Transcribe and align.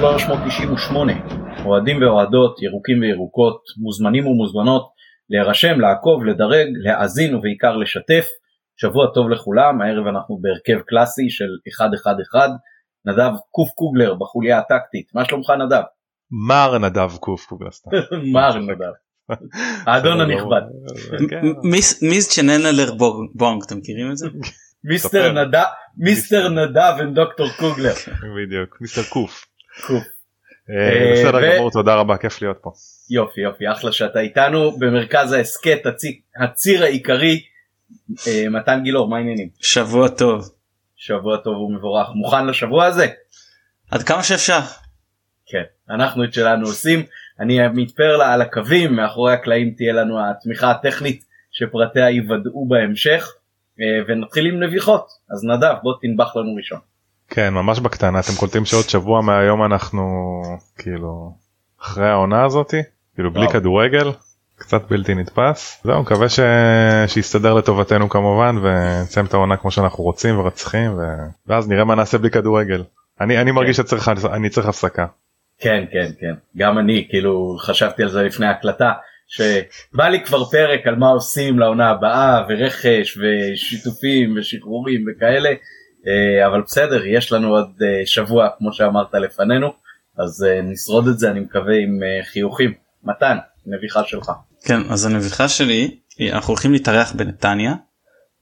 פרק 0.00 0.18
398. 0.18 1.12
אוהדים 1.64 2.02
ואוהדות, 2.02 2.62
ירוקים 2.62 3.00
וירוקות, 3.00 3.62
מוזמנים 3.82 4.26
ומוזמנות 4.26 4.88
להירשם, 5.30 5.80
לעקוב, 5.80 6.24
לדרג, 6.24 6.66
להאזין 6.84 7.34
ובעיקר 7.34 7.76
לשתף. 7.76 8.26
שבוע 8.76 9.06
טוב 9.14 9.28
לכולם, 9.30 9.80
הערב 9.82 10.06
אנחנו 10.06 10.38
בהרכב 10.40 10.82
קלאסי 10.86 11.30
של 11.30 11.44
1-1-1. 12.34 12.38
נדב 13.04 13.32
קוף 13.50 13.68
קוגלר 13.70 14.14
בחוליה 14.14 14.58
הטקטית, 14.58 15.14
מה 15.14 15.24
שלומך 15.24 15.50
נדב? 15.50 15.82
מר 16.30 16.78
נדב 16.78 17.16
קוף 17.20 17.46
קוגלר 17.46 17.70
סתם. 17.70 17.90
מר 18.34 18.58
נדב. 18.58 18.92
האדון 19.86 20.20
הנכבד. 20.20 20.62
כן. 21.30 21.42
מיס 22.02 22.28
צ'ננלר 22.28 22.94
בונג 23.34 23.62
אתם 23.66 23.76
מכירים 23.76 24.10
את 24.10 24.16
זה? 24.16 24.28
מיסטר 24.90 25.32
נדב 25.32 25.64
מיסטר 25.96 26.48
נדב 26.48 26.92
ודוקטור 26.98 27.46
קוגלר. 27.58 27.94
בדיוק 28.36 28.80
מיסטר 28.80 29.02
קוף. 29.02 29.55
אה, 30.70 31.12
בסדר 31.12 31.56
גמור 31.56 31.70
תודה 31.70 31.94
רבה 31.94 32.16
כיף 32.16 32.42
להיות 32.42 32.58
פה. 32.60 32.70
יופי 33.10 33.40
יופי 33.40 33.70
אחלה 33.72 33.92
שאתה 33.92 34.20
איתנו 34.20 34.78
במרכז 34.78 35.32
ההסכת 35.32 35.78
הציר 36.40 36.82
העיקרי 36.82 37.42
אה, 38.26 38.48
מתן 38.50 38.80
גילאור 38.82 39.08
מה 39.08 39.16
העניינים? 39.16 39.48
שבוע 39.60 40.08
טוב. 40.08 40.50
שבוע 40.96 41.36
טוב 41.36 41.56
ומבורך 41.56 42.08
מוכן 42.14 42.46
לשבוע 42.46 42.84
הזה? 42.84 43.06
עד 43.90 44.02
כמה 44.02 44.22
שאפשר. 44.22 44.60
כן 45.46 45.62
אנחנו 45.90 46.24
את 46.24 46.32
שלנו 46.32 46.66
עושים 46.66 47.02
אני 47.40 47.58
מתפר 47.74 48.16
לה 48.16 48.34
על 48.34 48.42
הקווים 48.42 48.96
מאחורי 48.96 49.32
הקלעים 49.32 49.74
תהיה 49.76 49.92
לנו 49.92 50.30
התמיכה 50.30 50.70
הטכנית 50.70 51.24
שפרטיה 51.52 52.10
ייוודעו 52.10 52.68
בהמשך 52.68 53.34
אה, 53.80 53.86
ונתחיל 54.08 54.46
עם 54.46 54.62
נביחות 54.62 55.06
אז 55.30 55.44
נדב 55.44 55.74
בוא 55.82 55.94
תנבח 56.00 56.36
לנו 56.36 56.54
ראשון. 56.54 56.78
כן 57.30 57.54
ממש 57.54 57.80
בקטנה. 57.80 58.20
אתם 58.20 58.32
קולטים 58.38 58.64
שעוד 58.64 58.88
שבוע 58.88 59.20
מהיום 59.20 59.64
אנחנו 59.64 60.42
כאילו 60.78 61.32
אחרי 61.80 62.08
העונה 62.08 62.44
הזאתי 62.44 62.82
כאילו 63.14 63.30
בלי 63.30 63.48
כדורגל 63.48 64.12
קצת 64.58 64.82
בלתי 64.90 65.14
נתפס. 65.14 65.80
זהו 65.84 66.02
מקווה 66.02 66.28
ש... 66.28 66.40
שיסתדר 67.06 67.54
לטובתנו 67.54 68.08
כמובן 68.08 68.56
ונסיים 68.62 69.26
את 69.26 69.34
העונה 69.34 69.56
כמו 69.56 69.70
שאנחנו 69.70 70.04
רוצים 70.04 70.38
ורצחים 70.38 70.98
ו... 70.98 71.02
ואז 71.46 71.68
נראה 71.68 71.84
מה 71.84 71.94
נעשה 71.94 72.18
בלי 72.18 72.30
כדורגל. 72.30 72.82
אני 73.20 73.38
אני 73.38 73.50
מרגיש 73.50 73.76
כן. 73.76 73.86
שצריך 73.86 74.10
אני 74.32 74.48
צריך 74.48 74.66
הפסקה. 74.66 75.06
כן 75.58 75.84
כן 75.92 76.10
כן. 76.20 76.34
גם 76.56 76.78
אני 76.78 77.06
כאילו 77.10 77.56
חשבתי 77.60 78.02
על 78.02 78.08
זה 78.08 78.22
לפני 78.22 78.46
הקלטה 78.46 78.92
שבא 79.28 80.08
לי 80.08 80.24
כבר 80.24 80.44
פרק 80.44 80.86
על 80.86 80.96
מה 80.96 81.08
עושים 81.08 81.58
לעונה 81.58 81.90
הבאה 81.90 82.44
ורכש 82.48 83.18
ושיתופים 83.18 84.34
ושחרורים 84.36 85.04
וכאלה 85.08 85.50
אבל 86.46 86.62
בסדר 86.62 87.06
יש 87.06 87.32
לנו 87.32 87.48
עוד 87.48 87.82
אה, 87.82 88.06
שבוע 88.06 88.48
כמו 88.58 88.72
שאמרת 88.72 89.14
לפנינו 89.14 89.72
אז 90.18 90.44
אה, 90.44 90.62
נשרוד 90.62 91.08
את 91.08 91.18
זה 91.18 91.30
אני 91.30 91.40
מקווה 91.40 91.74
עם 91.74 92.00
חיוכים 92.32 92.72
מתן 93.04 93.36
נביחה 93.66 94.04
שלך. 94.04 94.32
כן 94.64 94.80
אז 94.90 95.06
הנביחה 95.06 95.48
שלי 95.48 95.98
אנחנו 96.32 96.52
הולכים 96.52 96.72
להתארח 96.72 97.12
בנתניה 97.12 97.74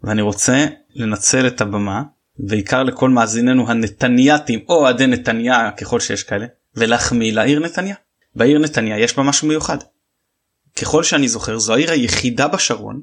ואני 0.02 0.22
רוצה 0.22 0.66
לנצל 0.94 1.46
את 1.46 1.60
הבמה 1.60 2.02
בעיקר 2.38 2.82
לכל 2.82 3.10
מאזיננו 3.10 3.70
הנתנייתים 3.70 4.64
או 4.68 4.74
אוהדי 4.74 5.06
נתניה 5.06 5.70
ככל 5.70 6.00
שיש 6.00 6.22
כאלה 6.22 6.46
ולהחמיא 6.76 7.32
לעיר 7.32 7.60
נתניה. 7.60 7.94
בעיר 8.34 8.58
נתניה 8.58 8.98
יש 8.98 9.16
בה 9.16 9.22
משהו 9.22 9.48
מיוחד. 9.48 9.78
ככל 10.80 11.02
שאני 11.02 11.28
זוכר 11.28 11.58
זו 11.58 11.74
העיר 11.74 11.90
היחידה 11.90 12.48
בשרון 12.48 13.02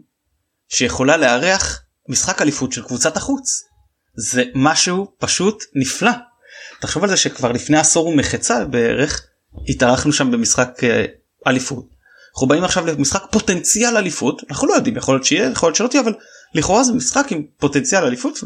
שיכולה 0.70 1.18
לארח 1.18 1.84
משחק 2.10 2.42
אליפות 2.42 2.72
של 2.72 2.84
קבוצת 2.84 3.18
החוץ. 3.18 3.64
זה 4.16 4.44
משהו 4.56 5.12
פשוט 5.18 5.64
נפלא. 5.76 6.12
תחשוב 6.82 7.04
על 7.04 7.10
זה 7.10 7.18
שכבר 7.18 7.52
לפני 7.52 7.78
עשור 7.78 8.08
ומחצה 8.08 8.66
בערך 8.66 9.28
התארחנו 9.70 10.14
שם 10.14 10.32
במשחק 10.32 10.84
אה, 10.84 11.06
אליפות. 11.48 11.86
אנחנו 12.34 12.48
באים 12.48 12.64
עכשיו 12.64 12.86
למשחק 12.86 13.24
פוטנציאל 13.32 13.98
אליפות 13.98 14.42
אנחנו 14.50 14.68
לא 14.68 14.74
יודעים 14.74 14.98
יכול 14.98 15.16
להיות 15.16 15.26
שיהיה 15.26 15.50
יכול 15.50 15.68
להיות 15.68 15.76
שלא 15.76 15.88
תהיה 15.88 16.02
אבל 16.02 16.14
לכאורה 16.56 16.84
זה 16.84 16.94
משחק 16.94 17.32
עם 17.32 17.44
פוטנציאל 17.58 18.04
אליפות 18.04 18.40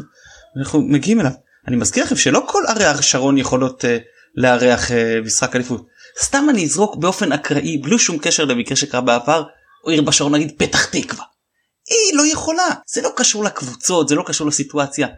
אנחנו 0.58 0.82
מגיעים 0.82 1.20
אליו. 1.20 1.32
אני 1.68 1.76
מזכיר 1.76 2.04
לכם 2.04 2.16
שלא 2.16 2.44
כל 2.48 2.62
ערי 2.68 2.84
השרון 2.84 3.38
יכולות 3.38 3.84
uh, 3.84 3.88
לארח 4.34 4.90
uh, 4.90 4.94
משחק 5.24 5.56
אליפות. 5.56 5.86
סתם 6.22 6.46
אני 6.50 6.64
אזרוק 6.64 6.96
באופן 6.96 7.32
אקראי 7.32 7.78
בלי 7.78 7.98
שום 7.98 8.18
קשר 8.18 8.44
למקרה 8.44 8.76
שקרה 8.76 9.00
בעבר 9.00 9.44
או 9.84 9.90
עיר 9.90 10.02
בשרון 10.02 10.34
נגיד 10.34 10.52
פתח 10.58 10.84
תקווה. 10.84 11.24
היא 11.88 12.18
לא 12.18 12.22
יכולה 12.32 12.68
זה 12.86 13.02
לא 13.02 13.12
קשור 13.16 13.44
לקבוצות 13.44 14.08
זה 14.08 14.14
לא 14.14 14.24
קשור 14.26 14.46
לסיטואציה. 14.46 15.08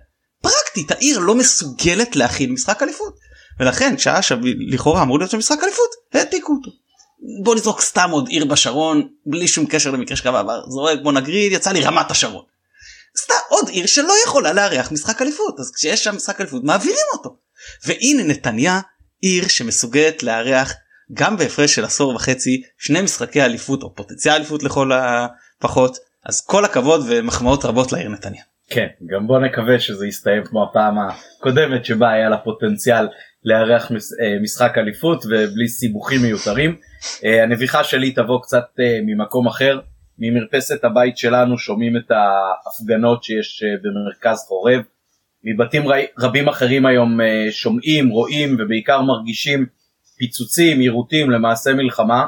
פרקטית 0.42 0.90
העיר 0.90 1.18
לא 1.18 1.34
מסוגלת 1.34 2.16
להכין 2.16 2.52
משחק 2.52 2.82
אליפות 2.82 3.14
ולכן 3.60 3.98
שעה 3.98 4.22
שלכאורה 4.22 5.02
אמור 5.02 5.18
להיות 5.18 5.30
שם 5.30 5.38
משחק 5.38 5.58
אליפות 5.62 5.90
העתיקו 6.12 6.52
אותו. 6.52 6.70
בוא 7.42 7.54
נזרוק 7.54 7.80
סתם 7.80 8.10
עוד 8.10 8.28
עיר 8.28 8.44
בשרון 8.44 9.08
בלי 9.26 9.48
שום 9.48 9.66
קשר 9.66 9.90
למקרה 9.90 10.16
שקרה 10.16 10.32
בעבר 10.32 10.70
זורק 10.70 10.98
בוא 11.02 11.12
נגריד 11.12 11.52
יצא 11.52 11.72
לי 11.72 11.80
רמת 11.80 12.10
השרון. 12.10 12.44
סתם 13.18 13.34
עוד 13.48 13.68
עיר 13.68 13.86
שלא 13.86 14.14
יכולה 14.24 14.52
לארח 14.52 14.92
משחק 14.92 15.22
אליפות 15.22 15.60
אז 15.60 15.72
כשיש 15.74 16.04
שם 16.04 16.16
משחק 16.16 16.40
אליפות 16.40 16.64
מעבירים 16.64 17.06
אותו. 17.12 17.36
והנה 17.84 18.22
נתניה 18.22 18.80
עיר 19.20 19.48
שמסוגלת 19.48 20.22
לארח 20.22 20.72
גם 21.12 21.36
בהפרש 21.36 21.74
של 21.74 21.84
עשור 21.84 22.14
וחצי 22.14 22.62
שני 22.78 23.00
משחקי 23.00 23.42
אליפות 23.42 23.82
או 23.82 23.94
פוטנציאל 23.94 24.34
אליפות 24.34 24.62
לכל 24.62 24.90
הפחות 24.92 25.98
אז 26.24 26.40
כל 26.40 26.64
הכבוד 26.64 27.04
ומחמאות 27.08 27.64
רבות 27.64 27.92
לעיר 27.92 28.08
נתניה. 28.08 28.42
כן 28.70 28.86
גם 29.06 29.26
בוא 29.26 29.38
נקווה 29.38 29.80
שזה 29.80 30.06
יסתיים 30.06 30.44
כמו 30.44 30.64
הפעם 30.64 30.96
הקודמת 30.98 31.84
שבה 31.84 32.10
היה 32.10 32.28
לה 32.28 32.38
פוטנציאל 32.38 33.08
לארח 33.44 33.92
אה, 33.92 34.38
משחק 34.42 34.78
אליפות 34.78 35.24
ובלי 35.26 35.68
סיבוכים 35.68 36.22
מיותרים. 36.22 36.76
אה, 37.24 37.42
הנביחה 37.42 37.84
שלי 37.84 38.10
תבוא 38.10 38.42
קצת 38.42 38.64
אה, 38.80 38.98
ממקום 39.06 39.46
אחר 39.46 39.80
ממרפסת 40.18 40.84
הבית 40.84 41.18
שלנו 41.18 41.58
שומעים 41.58 41.96
את 41.96 42.10
ההפגנות 42.10 43.24
שיש 43.24 43.64
במרכז 43.82 44.38
חורב. 44.48 44.80
מבתים 45.44 45.82
רבים 46.18 46.48
אחרים 46.48 46.86
היום 46.86 47.20
שומעים 47.50 48.08
רואים 48.08 48.56
ובעיקר 48.58 49.02
מרגישים 49.02 49.66
פיצוצים, 50.18 50.80
יירוטים, 50.80 51.30
למעשה 51.30 51.74
מלחמה. 51.74 52.26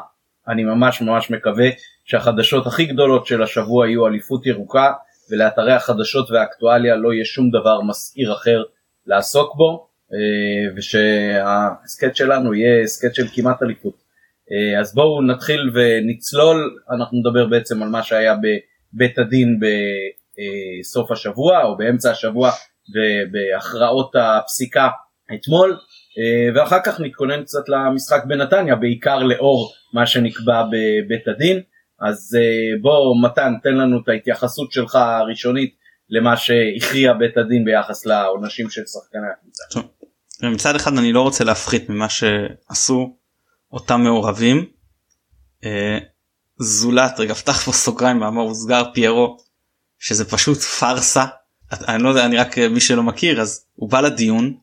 אני 0.49 0.65
ממש 0.65 1.01
ממש 1.01 1.31
מקווה 1.31 1.69
שהחדשות 2.05 2.67
הכי 2.67 2.87
גדולות 2.87 3.27
של 3.27 3.43
השבוע 3.43 3.89
יהיו 3.89 4.07
אליפות 4.07 4.47
ירוקה 4.47 4.93
ולאתרי 5.31 5.73
החדשות 5.73 6.31
והאקטואליה 6.31 6.97
לא 6.97 7.13
יהיה 7.13 7.25
שום 7.25 7.51
דבר 7.51 7.81
מסעיר 7.81 8.33
אחר 8.33 8.63
לעסוק 9.07 9.57
בו 9.57 9.89
אה, 10.13 10.75
ושההסכת 10.77 12.17
שלנו 12.17 12.55
יהיה 12.55 12.83
הסכת 12.83 13.15
של 13.15 13.27
כמעט 13.35 13.63
אליפות. 13.63 13.95
אה, 14.53 14.81
אז 14.81 14.95
בואו 14.95 15.23
נתחיל 15.23 15.71
ונצלול, 15.75 16.79
אנחנו 16.91 17.19
נדבר 17.19 17.47
בעצם 17.47 17.83
על 17.83 17.89
מה 17.89 18.03
שהיה 18.03 18.35
בבית 18.35 19.19
הדין 19.19 19.61
בסוף 19.61 21.11
השבוע 21.11 21.63
או 21.63 21.77
באמצע 21.77 22.11
השבוע 22.11 22.51
בהכרעות 23.33 24.13
הפסיקה 24.19 24.89
אתמול. 25.35 25.77
אה, 26.19 26.55
ואחר 26.55 26.79
כך 26.85 27.01
נתכונן 27.01 27.43
קצת 27.43 27.69
למשחק 27.69 28.25
בנתניה 28.29 28.77
בעיקר 28.77 29.19
לאור 29.19 29.73
מה 29.95 30.07
שנקבע 30.07 30.63
בבית 30.63 31.29
הדין 31.29 31.61
אז 32.01 32.37
אה, 32.39 32.83
בוא 32.83 33.15
מתן 33.23 33.53
תן 33.63 33.75
לנו 33.75 33.99
את 34.03 34.09
ההתייחסות 34.09 34.73
שלך 34.73 34.95
הראשונית 34.95 35.75
למה 36.11 36.37
שהכריע 36.37 37.13
בית 37.13 37.37
הדין 37.37 37.65
ביחס 37.65 38.07
לעונשים 38.07 38.71
של 38.71 38.83
שחקני 38.87 39.27
הקבוצה. 39.33 39.81
מצד 40.43 40.77
אחד 40.77 40.99
אני 40.99 41.13
לא 41.13 41.23
רוצה 41.23 41.45
להפחית 41.45 41.89
ממה 41.89 42.09
שעשו 42.09 43.17
אותם 43.73 44.01
מעורבים. 44.01 44.67
אה, 45.65 45.99
זולת 46.59 47.21
רגע 47.21 47.35
פתח 47.35 47.61
פה 47.65 47.73
סוגריים 47.73 48.19
מאמר 48.19 48.43
מוסגר 48.43 48.83
פיירו 48.95 49.37
שזה 49.99 50.31
פשוט 50.31 50.59
פארסה 50.59 51.25
אני 51.73 52.03
לא 52.03 52.09
יודע 52.09 52.27
אני 52.27 52.37
רק 52.37 52.59
מי 52.59 52.81
שלא 52.81 53.03
מכיר 53.03 53.41
אז 53.41 53.67
הוא 53.75 53.91
בא 53.91 54.01
לדיון 54.01 54.57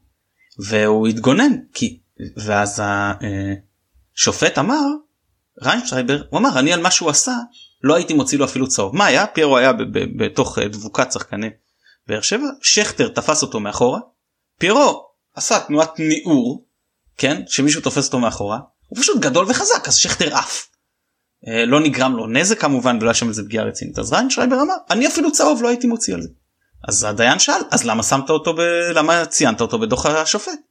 והוא 0.59 1.07
התגונן 1.07 1.51
כי 1.73 1.99
ואז 2.37 2.83
השופט 4.15 4.57
אמר 4.57 4.83
ריינשרייבר 5.61 6.21
הוא 6.29 6.39
אמר 6.39 6.59
אני 6.59 6.73
על 6.73 6.81
מה 6.81 6.91
שהוא 6.91 7.09
עשה 7.09 7.35
לא 7.83 7.95
הייתי 7.95 8.13
מוציא 8.13 8.37
לו 8.37 8.45
אפילו 8.45 8.67
צהוב 8.67 8.95
מה 8.95 9.05
היה 9.05 9.27
פיירו 9.27 9.57
היה 9.57 9.73
בתוך 10.17 10.59
אה, 10.59 10.67
דבוקת 10.67 11.11
שחקני 11.11 11.49
באר 12.07 12.21
שבע 12.21 12.47
שכטר 12.61 13.07
תפס 13.07 13.41
אותו 13.41 13.59
מאחורה 13.59 13.99
פיירו 14.59 15.07
עשה 15.35 15.59
תנועת 15.59 15.99
ניעור 15.99 16.67
כן 17.17 17.41
שמישהו 17.47 17.81
תופס 17.81 18.05
אותו 18.05 18.19
מאחורה 18.19 18.59
הוא 18.87 18.99
פשוט 18.99 19.19
גדול 19.19 19.45
וחזק 19.49 19.87
אז 19.87 19.95
שכטר 19.95 20.35
עף. 20.35 20.67
אה, 21.47 21.65
לא 21.65 21.79
נגרם 21.79 22.15
לו 22.15 22.27
נזק 22.27 22.59
כמובן 22.61 22.97
ולא 23.01 23.09
היה 23.09 23.13
שם 23.13 23.29
איזה 23.29 23.43
פגיעה 23.43 23.65
רצינית 23.65 23.99
אז 23.99 24.13
ריינשרייבר 24.13 24.61
אמר 24.61 24.73
אני 24.89 25.07
אפילו 25.07 25.31
צהוב 25.31 25.63
לא 25.63 25.67
הייתי 25.67 25.87
מוציא 25.87 26.13
על 26.13 26.21
זה. 26.21 26.29
אז 26.87 27.03
הדיין 27.03 27.39
שאל 27.39 27.61
אז 27.71 27.83
למה 27.83 28.03
שמת 28.03 28.29
אותו 28.29 28.53
ב... 28.53 28.59
למה 28.93 29.25
ציינת 29.25 29.61
אותו 29.61 29.79
בדוח 29.79 30.05
השופט. 30.05 30.66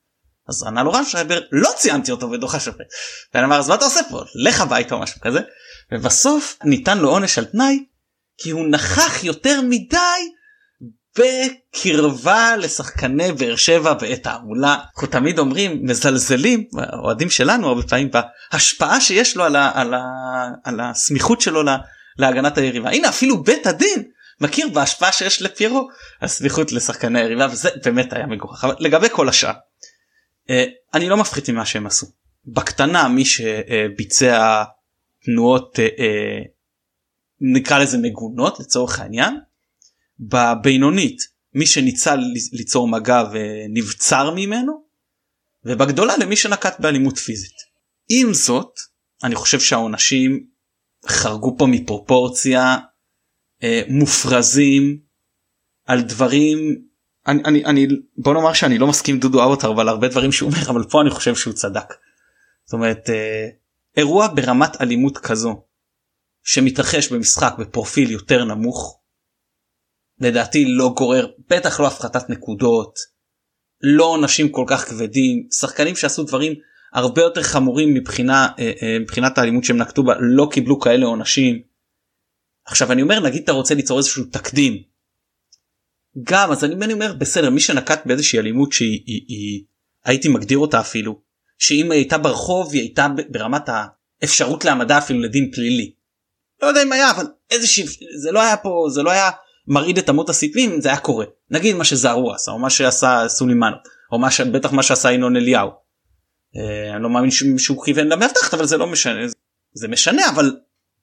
אז 0.49 0.63
ענה 0.67 0.83
לו 0.83 0.93
ריינשרייבר 0.93 1.41
לא 1.53 1.71
ציינתי 1.77 2.13
אותו 2.13 2.31
בדוח 2.31 2.55
השופט. 2.55 2.87
ואני 3.35 3.45
אמר 3.47 3.59
אז 3.59 3.69
מה 3.69 3.75
אתה 3.75 3.85
עושה 3.85 4.01
פה 4.11 4.23
לך 4.35 4.61
הביתה 4.61 4.95
או 4.95 5.01
משהו 5.01 5.21
כזה. 5.21 5.41
ובסוף 5.93 6.59
ניתן 6.65 6.99
לו 6.99 7.09
עונש 7.09 7.39
על 7.39 7.45
תנאי 7.45 7.85
כי 8.39 8.51
הוא 8.51 8.67
נכח 8.67 9.25
יותר 9.25 9.61
מדי 9.61 10.31
בקרבה 11.19 12.57
לשחקני 12.57 13.33
באר 13.33 13.57
שבע 13.57 13.93
בעת 13.93 14.23
תעמולה 14.23 14.77
אנחנו 14.95 15.09
תמיד 15.09 15.39
אומרים 15.39 15.81
מזלזלים 15.83 16.65
האוהדים 16.79 17.31
שלנו 17.31 17.69
הרבה 17.69 17.83
פעמים 17.83 18.11
בהשפעה 18.53 19.01
שיש 19.01 19.37
לו 19.37 19.45
על, 19.45 19.57
ה, 19.57 19.71
על, 19.75 19.95
ה, 19.95 20.03
על 20.65 20.81
הסמיכות 20.81 21.41
שלו 21.41 21.63
לה, 21.63 21.77
להגנת 22.19 22.59
היריבה 22.59 22.91
הנה 22.91 23.09
אפילו 23.09 23.43
בית 23.43 23.67
הדין 23.67 24.03
מכיר 24.41 24.69
בהשפעה 24.69 25.13
שיש 25.13 25.43
לפיירו 25.43 25.89
הסמיכות 26.23 26.73
לשחקני 26.73 27.21
היריבה 27.21 27.47
וזה 27.51 27.71
באמת 27.85 28.13
היה 28.13 28.27
מגוחך 28.27 28.69
לגבי 28.79 29.09
כל 29.11 29.29
השאר 29.29 29.53
אני 30.95 31.09
לא 31.09 31.17
מפחית 31.17 31.51
ממה 31.51 31.67
שהם 31.67 31.87
עשו 31.87 32.07
בקטנה 32.47 33.09
מי 33.09 33.25
שביצע 33.25 34.65
תנועות 35.25 35.79
אה, 35.79 35.85
אה, 35.99 36.43
נקרא 37.41 37.79
לזה 37.79 37.99
מגונות 37.99 38.61
לצורך 38.61 39.01
העניין 39.01 39.35
בבינונית 40.21 41.19
מי 41.55 41.67
שניצל 41.67 42.21
ליצור 42.53 42.89
מגע 42.89 43.23
ונבצר 43.33 44.35
ממנו 44.35 44.87
ובגדולה 45.65 46.17
למי 46.17 46.37
שנקט 46.37 46.81
באלימות 46.81 47.19
פיזית. 47.19 47.57
עם 48.09 48.35
זאת 48.35 48.71
אני 49.25 49.35
חושב 49.35 49.61
שהעונשים 49.61 50.47
חרגו 51.07 51.57
פה 51.59 51.67
מפרופורציה 51.67 52.77
אה, 53.63 53.83
מופרזים 53.89 54.99
על 55.85 56.03
דברים 56.03 56.86
אני, 57.29 57.43
אני, 57.45 57.65
אני 57.65 57.87
בוא 58.17 58.35
נאמר 58.35 58.53
שאני 58.53 58.79
לא 58.79 58.87
מסכים 58.87 59.19
דודו 59.19 59.45
אבוטר 59.45 59.71
אבל 59.71 59.89
הרבה 59.89 60.09
דברים 60.09 60.33
שהוא 60.33 60.51
אומר 60.51 60.71
אבל 60.71 60.85
פה 60.91 61.03
אני 61.03 61.11
חושב 61.11 61.35
שהוא 61.35 61.55
צדק. 61.55 61.95
זאת 62.65 62.73
אומרת 62.73 63.11
אה, 63.11 63.49
אירוע 63.97 64.29
ברמת 64.35 64.81
אלימות 64.81 65.19
כזו 65.19 65.63
שמתרחש 66.43 67.13
במשחק 67.13 67.55
בפרופיל 67.59 68.11
יותר 68.11 68.45
נמוך 68.45 69.01
לדעתי 70.21 70.65
לא 70.69 70.95
גורר 70.97 71.27
בטח 71.51 71.81
לא 71.81 71.87
הפחתת 71.87 72.31
נקודות 72.31 72.99
לא 73.83 74.05
עונשים 74.05 74.49
כל 74.49 74.65
כך 74.67 74.89
כבדים 74.89 75.49
שחקנים 75.53 75.97
שעשו 75.97 76.23
דברים 76.23 76.53
הרבה 76.93 77.23
יותר 77.23 77.43
חמורים 77.43 77.95
מבחינה 77.95 78.49
אה, 78.59 78.73
אה, 78.83 78.99
מבחינת 78.99 79.39
האלימות 79.39 79.65
שהם 79.65 79.77
נקטו 79.77 80.03
בה 80.03 80.15
לא 80.21 80.49
קיבלו 80.53 80.81
כאלה 80.81 81.07
עונשים. 81.07 81.63
עכשיו 82.67 82.93
אני 82.93 83.03
אומר 83.03 83.21
נגיד 83.21 83.43
אתה 83.43 83.53
רוצה 83.53 83.75
ליצור 83.75 83.99
איזשהו 83.99 84.25
תקדים. 84.25 84.83
גם 86.23 86.51
אז 86.51 86.65
אני 86.65 86.93
אומר 86.93 87.13
בסדר 87.13 87.51
מי 87.51 87.61
שנקט 87.61 88.07
באיזושהי 88.07 88.39
אלימות 88.39 88.73
שהיא 88.73 89.03
היא, 89.07 89.25
היא, 89.29 89.65
הייתי 90.05 90.29
מגדיר 90.29 90.59
אותה 90.59 90.81
אפילו 90.81 91.21
שאם 91.59 91.93
היא 91.93 92.01
הייתה 92.01 92.19
ברחוב 92.19 92.73
היא 92.73 92.81
הייתה 92.81 93.07
ברמת 93.31 93.69
האפשרות 94.23 94.65
להעמדה 94.65 94.99
אפילו 94.99 95.21
לדין 95.21 95.51
פלילי. 95.51 95.93
לא 96.63 96.67
יודע 96.67 96.83
אם 96.83 96.93
היה 96.93 97.11
אבל 97.11 97.27
איזושהי 97.51 97.85
זה 98.23 98.33
לא 98.33 98.43
היה 98.43 98.57
פה 98.57 98.87
זה 98.91 99.03
לא 99.03 99.11
היה 99.11 99.31
מרעיד 99.69 99.99
את 99.99 100.11
אמות 100.11 100.29
הסיפים 100.29 100.81
זה 100.81 100.89
היה 100.89 100.99
קורה 100.99 101.25
נגיד 101.51 101.77
מה 101.77 101.85
שזערוע 101.85 102.35
עשה 102.35 102.53
או 102.53 102.59
מה 102.59 102.71
שעשה 102.71 103.25
סולימנו 103.29 103.77
או 104.13 104.19
מה 104.19 104.31
שבטח 104.31 104.73
מה 104.73 104.83
שעשה 104.83 105.13
ינון 105.13 105.37
אליהו. 105.37 105.71
אה, 106.57 106.95
אני 106.95 107.03
לא 107.03 107.11
מאמין 107.11 107.31
שהוא 107.59 107.85
כיוון 107.85 108.07
למאבטחת 108.07 108.55
אבל 108.55 108.67
זה 108.67 108.77
לא 108.77 108.87
משנה 108.87 109.27
זה 109.75 109.89
משנה 109.89 110.31
אבל 110.35 110.57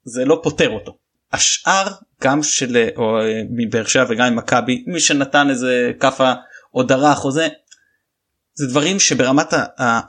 זה 0.04 0.24
לא 0.24 0.40
פותר 0.42 0.70
אותו. 0.70 0.98
השאר 1.32 1.86
גם 2.24 2.42
של 2.42 2.88
או 2.96 3.20
אה, 3.20 3.42
מבאר 3.50 3.84
שבע 3.84 4.04
וגם 4.08 4.26
עם 4.26 4.36
מכבי 4.36 4.84
מי 4.86 5.00
שנתן 5.00 5.50
איזה 5.50 5.92
כאפה 6.00 6.32
או 6.74 6.82
דרך 6.82 7.24
או 7.24 7.30
זה. 7.30 7.48
זה 8.54 8.66
דברים 8.66 9.00
שברמת, 9.00 9.52
ה, 9.52 9.64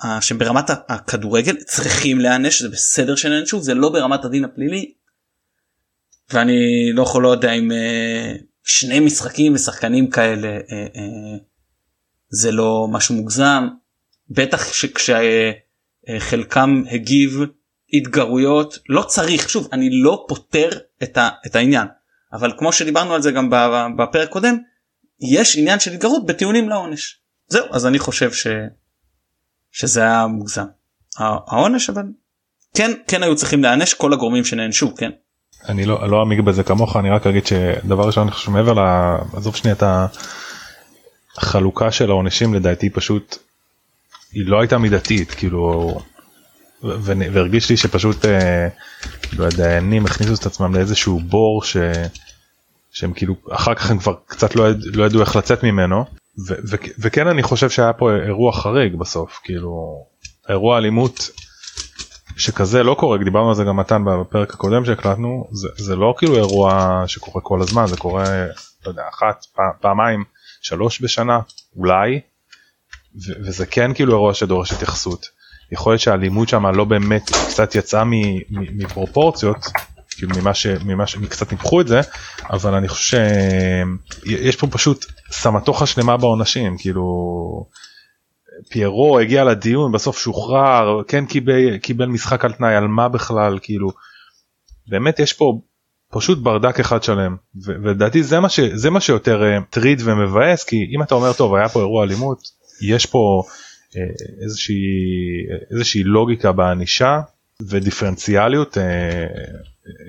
ה, 0.07 0.21
שברמת 0.21 0.69
הכדורגל 0.69 1.55
צריכים 1.55 2.19
להיענש 2.19 2.61
זה 2.61 2.69
בסדר 2.69 3.15
שנענשו 3.15 3.61
זה 3.61 3.73
לא 3.73 3.89
ברמת 3.89 4.25
הדין 4.25 4.45
הפלילי. 4.45 4.93
ואני 6.33 6.91
לא 6.93 7.03
יכול 7.03 7.23
לא 7.23 7.29
יודע 7.29 7.51
אם 7.51 7.71
uh, 7.71 8.43
שני 8.63 8.99
משחקים 8.99 9.53
לשחקנים 9.53 10.09
כאלה 10.09 10.57
uh, 10.57 10.71
זה 12.29 12.51
לא 12.51 12.87
משהו 12.91 13.15
מוגזם. 13.15 13.67
בטח 14.29 14.69
כשחלקם 16.09 16.83
uh, 16.85 16.93
הגיב 16.93 17.39
התגרויות 17.93 18.79
לא 18.89 19.01
צריך. 19.01 19.49
שוב 19.49 19.69
אני 19.73 19.89
לא 19.91 20.25
פותר 20.27 20.69
את, 21.03 21.17
ה, 21.17 21.29
את 21.45 21.55
העניין 21.55 21.87
אבל 22.35 22.53
כמו 22.57 22.71
שדיברנו 22.71 23.13
על 23.13 23.21
זה 23.21 23.31
גם 23.31 23.49
בפרק 23.97 24.29
קודם 24.29 24.57
יש 25.31 25.57
עניין 25.57 25.79
של 25.79 25.91
התגרות 25.91 26.25
בטיעונים 26.25 26.69
לעונש 26.69 27.19
זהו 27.47 27.65
אז 27.71 27.85
אני 27.85 27.99
חושב 27.99 28.33
ש... 28.33 28.47
שזה 29.71 30.01
היה 30.01 30.27
מוגזם 30.27 30.65
העונש 31.19 31.89
אבל 31.89 32.03
כן 32.75 32.91
כן 33.07 33.23
היו 33.23 33.35
צריכים 33.35 33.63
להיענש 33.63 33.93
כל 33.93 34.13
הגורמים 34.13 34.45
שנענשו 34.45 34.95
כן. 34.95 35.09
אני 35.69 35.85
לא 35.85 36.09
לא 36.09 36.19
אעמיק 36.19 36.39
בזה 36.39 36.63
כמוך 36.63 36.97
אני 36.97 37.09
רק 37.09 37.27
אגיד 37.27 37.47
שדבר 37.47 38.03
ראשון 38.07 38.23
אני 38.23 38.31
חושב 38.31 38.51
מעבר 38.51 38.73
לעזוב 39.33 39.55
שנייה 39.55 39.75
את 39.75 39.83
החלוקה 41.37 41.91
של 41.91 42.09
העונשים 42.09 42.53
לדעתי 42.53 42.89
פשוט 42.89 43.37
היא 44.31 44.43
לא 44.47 44.59
הייתה 44.59 44.77
מידתית 44.77 45.31
כאילו 45.31 45.95
והרגיש 46.83 47.69
לי 47.69 47.77
שפשוט 47.77 48.25
אה, 48.25 48.67
כאילו 49.21 49.47
הדיינים 49.47 50.05
הכניסו 50.05 50.33
את 50.33 50.45
עצמם 50.45 50.75
לאיזשהו 50.75 51.19
בור 51.19 51.63
ש... 51.63 51.77
שהם 52.91 53.13
כאילו 53.13 53.35
אחר 53.51 53.75
כך 53.75 53.91
הם 53.91 53.99
כבר 53.99 54.15
קצת 54.25 54.55
לא, 54.55 54.69
יד... 54.69 54.77
לא 54.95 55.05
ידעו 55.05 55.21
איך 55.21 55.35
לצאת 55.35 55.63
ממנו. 55.63 56.05
ו... 56.47 56.53
ו... 56.69 56.75
וכן 56.99 57.27
אני 57.27 57.43
חושב 57.43 57.69
שהיה 57.69 57.93
פה 57.93 58.11
אירוע 58.11 58.53
חריג 58.53 58.95
בסוף 58.95 59.39
כאילו 59.43 60.05
אירוע 60.49 60.77
אלימות 60.77 61.29
שכזה 62.37 62.83
לא 62.83 62.95
קורה, 62.99 63.17
דיברנו 63.17 63.49
על 63.49 63.55
זה 63.55 63.63
גם 63.63 63.77
מתן 63.77 64.03
בפרק 64.05 64.53
הקודם 64.53 64.85
שהקלטנו, 64.85 65.47
זה, 65.51 65.67
זה 65.77 65.95
לא 65.95 66.15
כאילו 66.17 66.35
אירוע 66.35 67.03
שקורה 67.07 67.41
כל 67.41 67.61
הזמן, 67.61 67.87
זה 67.87 67.97
קורה, 67.97 68.45
לא 68.85 68.89
יודע, 68.89 69.03
אחת, 69.13 69.45
פע, 69.55 69.63
פעמיים, 69.81 70.23
שלוש 70.61 71.01
בשנה, 71.01 71.39
אולי, 71.75 72.19
ו, 73.15 73.31
וזה 73.45 73.65
כן 73.65 73.93
כאילו 73.93 74.13
אירוע 74.13 74.33
שדורש 74.33 74.71
התייחסות. 74.71 75.29
יכול 75.71 75.91
להיות 75.91 76.01
שהאלימות 76.01 76.49
שם 76.49 76.65
לא 76.65 76.83
באמת 76.85 77.31
קצת 77.47 77.75
יצאה 77.75 78.03
מפרופורציות, 78.49 79.57
כאילו 80.09 80.31
ממה 80.41 80.53
ש... 80.53 80.67
ממה 80.67 81.07
ש... 81.07 81.15
קצת 81.29 81.51
ניפחו 81.51 81.81
את 81.81 81.87
זה, 81.87 82.01
אבל 82.49 82.73
אני 82.73 82.87
חושב 82.87 83.17
שיש 84.25 84.55
פה 84.55 84.67
פשוט 84.67 85.05
סמטוחה 85.31 85.85
שלמה 85.85 86.17
בעונשים, 86.17 86.77
כאילו 86.77 87.05
פיירו 88.69 89.19
הגיע 89.19 89.43
לדיון 89.43 89.91
בסוף 89.91 90.17
שוחרר 90.17 91.01
כן 91.07 91.25
קיבל 91.25 91.77
קיבל 91.77 92.05
משחק 92.05 92.45
על 92.45 92.53
תנאי 92.53 92.75
על 92.75 92.87
מה 92.87 93.09
בכלל 93.09 93.59
כאילו 93.61 93.91
באמת 94.87 95.19
יש 95.19 95.33
פה 95.33 95.59
פשוט 96.11 96.37
ברדק 96.37 96.79
אחד 96.79 97.03
שלם 97.03 97.35
ולדעתי 97.65 98.23
זה 98.23 98.39
מה 98.39 98.49
שזה 98.49 98.89
מה 98.89 98.99
שיותר 98.99 99.41
uh, 99.41 99.63
טריד 99.69 100.01
ומבאס 100.05 100.63
כי 100.63 100.75
אם 100.95 101.03
אתה 101.03 101.15
אומר 101.15 101.33
טוב 101.33 101.55
היה 101.55 101.69
פה 101.69 101.79
אירוע 101.79 102.03
אלימות 102.03 102.39
יש 102.81 103.05
פה 103.05 103.43
איזושהי 104.43 104.75
איזושהי 105.71 106.03
לוגיקה 106.03 106.51
בענישה 106.51 107.21
ודיפרנציאליות 107.69 108.77
uh, 108.77 108.81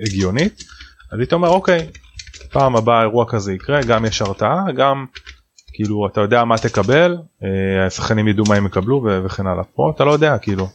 הגיונית 0.05 0.63
אז 1.11 1.19
היית 1.19 1.33
אומר 1.33 1.49
אוקיי 1.49 1.87
פעם 2.51 2.75
הבאה 2.75 3.01
אירוע 3.01 3.25
כזה 3.29 3.53
יקרה 3.53 3.81
גם 3.83 4.05
יש 4.05 4.21
הרתעה 4.21 4.71
גם 4.75 5.05
כאילו 5.77 6.07
אתה 6.07 6.21
יודע 6.21 6.43
מה 6.43 6.57
תקבל 6.57 7.17
אה, 7.43 7.85
השחקנים 7.85 8.27
ידעו 8.27 8.45
מה 8.49 8.55
הם 8.55 8.65
יקבלו 8.65 9.03
וכן 9.25 9.47
הלאה 9.47 9.63
פה 9.63 9.91
אתה 9.95 10.05
לא 10.05 10.11
יודע 10.11 10.37
כאילו. 10.37 10.67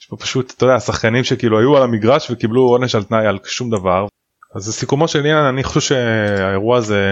יש 0.00 0.06
פה 0.06 0.16
פשוט 0.16 0.52
אתה 0.56 0.64
יודע 0.64 0.80
שחקנים 0.80 1.24
שכאילו 1.24 1.58
היו 1.58 1.76
על 1.76 1.82
המגרש 1.82 2.30
וקיבלו 2.30 2.62
עונש 2.62 2.94
על 2.94 3.04
תנאי 3.04 3.26
על 3.26 3.38
שום 3.44 3.70
דבר 3.70 4.06
אז 4.54 4.68
לסיכומו 4.68 5.08
של 5.08 5.18
עניין 5.18 5.36
אני 5.36 5.64
חושב 5.64 5.80
שהאירוע 5.80 6.76
הזה 6.78 7.04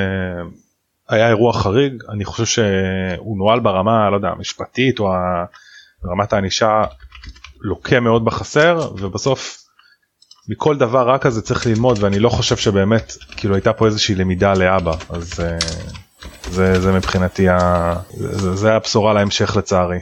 היה 1.08 1.28
אירוע 1.28 1.52
חריג 1.52 2.02
אני 2.12 2.24
חושב 2.24 2.44
שהוא 2.44 3.38
נוהל 3.38 3.60
ברמה 3.60 4.10
לא 4.10 4.16
יודע 4.16 4.28
המשפטית 4.28 4.98
או 4.98 5.12
רמת 6.04 6.32
הענישה 6.32 6.84
לוקה 7.60 8.00
מאוד 8.00 8.24
בחסר 8.24 8.90
ובסוף 8.98 9.64
מכל 10.48 10.76
דבר 10.76 11.08
רע 11.08 11.18
כזה 11.18 11.42
צריך 11.42 11.66
ללמוד 11.66 11.98
ואני 12.00 12.18
לא 12.18 12.28
חושב 12.28 12.56
שבאמת 12.56 13.12
כאילו 13.36 13.54
הייתה 13.54 13.72
פה 13.72 13.86
איזושהי 13.86 14.14
למידה 14.14 14.54
לאבא 14.54 14.92
אז. 15.10 15.40
Uh, 15.40 15.98
זה, 16.50 16.80
זה 16.80 16.92
מבחינתי, 16.92 17.48
ה... 17.48 17.58
זה, 18.10 18.54
זה 18.54 18.72
הבשורה 18.74 19.14
להמשך 19.14 19.56
לצערי. 19.56 19.98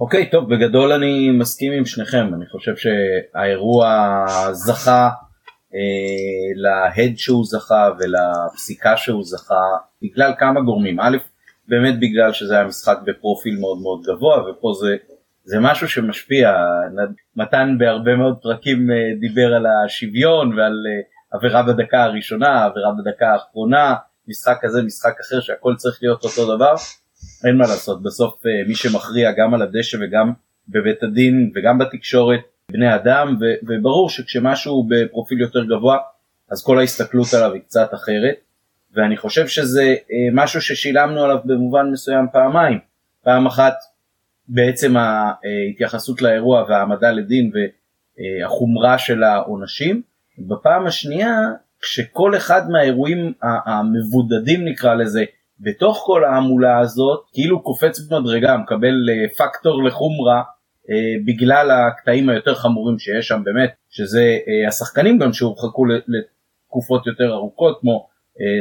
אוקיי, 0.00 0.22
okay, 0.22 0.32
טוב, 0.32 0.54
בגדול 0.54 0.92
אני 0.92 1.30
מסכים 1.30 1.72
עם 1.72 1.86
שניכם, 1.86 2.26
אני 2.34 2.44
חושב 2.52 2.72
שהאירוע 2.76 3.86
זכה 4.52 5.08
אה, 5.08 5.10
להד 6.54 7.12
שהוא 7.16 7.44
זכה 7.44 7.90
ולפסיקה 7.98 8.96
שהוא 8.96 9.24
זכה 9.24 9.64
בגלל 10.02 10.32
כמה 10.38 10.60
גורמים. 10.60 11.00
א', 11.00 11.16
באמת 11.68 12.00
בגלל 12.00 12.32
שזה 12.32 12.54
היה 12.54 12.64
משחק 12.64 12.98
בפרופיל 13.04 13.58
מאוד 13.58 13.78
מאוד 13.78 14.02
גבוה 14.02 14.50
ופה 14.50 14.72
זה, 14.80 14.96
זה 15.44 15.56
משהו 15.60 15.88
שמשפיע. 15.88 16.52
מתן 17.36 17.74
בהרבה 17.78 18.16
מאוד 18.16 18.36
פרקים 18.42 18.90
אה, 18.90 18.96
דיבר 19.20 19.54
על 19.54 19.66
השוויון 19.66 20.58
ועל 20.58 20.84
אה, 20.86 21.38
עבירה 21.38 21.62
בדקה 21.62 22.02
הראשונה, 22.02 22.64
עבירה 22.64 22.90
בדקה 22.98 23.32
האחרונה. 23.32 23.94
משחק 24.28 24.58
כזה 24.60 24.82
משחק 24.82 25.14
אחר 25.20 25.40
שהכל 25.40 25.74
צריך 25.76 25.98
להיות 26.02 26.24
אותו 26.24 26.56
דבר 26.56 26.74
אין 27.44 27.56
מה 27.56 27.64
לעשות 27.64 28.02
בסוף 28.02 28.46
אה, 28.46 28.68
מי 28.68 28.74
שמכריע 28.74 29.32
גם 29.32 29.54
על 29.54 29.62
הדשא 29.62 29.98
וגם 30.00 30.32
בבית 30.68 31.02
הדין 31.02 31.52
וגם 31.54 31.78
בתקשורת 31.78 32.40
בני 32.72 32.94
אדם 32.94 33.36
ו- 33.40 33.66
וברור 33.68 34.10
שכשמשהו 34.10 34.86
בפרופיל 34.88 35.40
יותר 35.40 35.64
גבוה 35.64 35.98
אז 36.50 36.64
כל 36.64 36.78
ההסתכלות 36.78 37.34
עליו 37.34 37.52
היא 37.52 37.62
קצת 37.62 37.94
אחרת 37.94 38.34
ואני 38.94 39.16
חושב 39.16 39.48
שזה 39.48 39.94
משהו 40.32 40.62
ששילמנו 40.62 41.24
עליו 41.24 41.38
במובן 41.44 41.90
מסוים 41.90 42.26
פעמיים. 42.32 42.78
פעם 43.22 43.46
אחת 43.46 43.74
בעצם 44.48 44.94
ההתייחסות 44.96 46.22
לאירוע 46.22 46.64
והעמדה 46.68 47.10
לדין 47.10 47.50
והחומרה 47.54 48.98
של 48.98 49.22
העונשים. 49.22 50.02
בפעם 50.38 50.86
השנייה 50.86 51.38
כשכל 51.80 52.36
אחד 52.36 52.70
מהאירועים 52.70 53.32
המבודדים 53.42 54.64
נקרא 54.64 54.94
לזה 54.94 55.24
בתוך 55.60 56.02
כל 56.06 56.24
ההמולה 56.24 56.78
הזאת 56.78 57.24
כאילו 57.32 57.62
קופץ 57.62 58.00
במדרגה 58.00 58.56
מקבל 58.56 58.94
אה, 59.10 59.28
פקטור 59.38 59.84
לחומרה 59.84 60.36
אה, 60.36 60.42
בגלל 61.26 61.70
הקטעים 61.70 62.28
היותר 62.28 62.54
חמורים 62.54 62.98
שיש 62.98 63.28
שם 63.28 63.40
באמת 63.44 63.74
שזה 63.90 64.38
אה, 64.48 64.68
השחקנים 64.68 65.18
גם 65.18 65.32
שהורחקו 65.32 65.84
לתקופות 65.86 67.06
יותר 67.06 67.32
ארוכות 67.32 67.78
כמו 67.80 68.08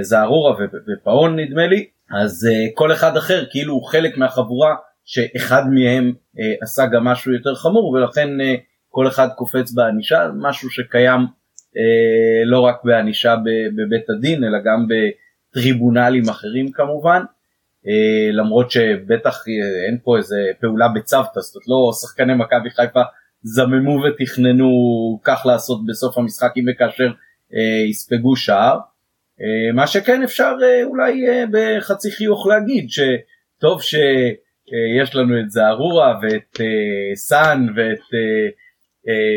זערורה 0.01 0.55
ופאון 0.87 1.39
נדמה 1.39 1.67
לי 1.67 1.87
אז 2.11 2.47
כל 2.73 2.93
אחד 2.93 3.17
אחר 3.17 3.45
כאילו 3.51 3.73
הוא 3.73 3.87
חלק 3.87 4.17
מהחבורה 4.17 4.75
שאחד 5.05 5.63
מהם 5.69 6.13
עשה 6.61 6.85
גם 6.85 7.03
משהו 7.03 7.33
יותר 7.33 7.55
חמור 7.55 7.89
ולכן 7.89 8.29
כל 8.89 9.07
אחד 9.07 9.27
קופץ 9.35 9.71
בענישה 9.71 10.29
משהו 10.35 10.69
שקיים 10.69 11.19
אה, 11.77 12.45
לא 12.45 12.59
רק 12.59 12.75
בענישה 12.83 13.35
בבית 13.75 14.09
הדין 14.09 14.43
אלא 14.43 14.57
גם 14.65 14.87
בטריבונלים 14.89 16.29
אחרים 16.29 16.71
כמובן. 16.71 17.21
אה, 17.87 18.31
למרות 18.31 18.71
שבטח 18.71 19.43
אה, 19.47 19.87
אין 19.87 19.97
פה 20.03 20.17
איזה 20.17 20.35
פעולה 20.61 20.87
בצוותא, 20.87 21.39
זאת 21.39 21.63
לא 21.67 21.91
שחקני 22.01 22.33
מכבי 22.33 22.69
חיפה 22.69 23.01
זממו 23.41 24.01
ותכננו 24.03 24.69
כך 25.23 25.45
לעשות 25.45 25.85
בסוף 25.85 26.17
המשחק 26.17 26.51
אם 26.57 26.65
וכאשר 26.71 27.11
יספגו 27.89 28.35
שער. 28.35 28.77
מה 29.73 29.87
שכן 29.87 30.23
אפשר 30.23 30.55
אולי 30.83 31.25
בחצי 31.51 32.11
חיוך 32.11 32.47
להגיד 32.47 32.87
שטוב 32.89 33.81
שיש 33.81 35.15
לנו 35.15 35.39
את 35.39 35.51
זערורה 35.51 36.19
ואת 36.21 36.59
סאן 37.15 37.67
ואת 37.75 37.99
אה, 38.13 38.49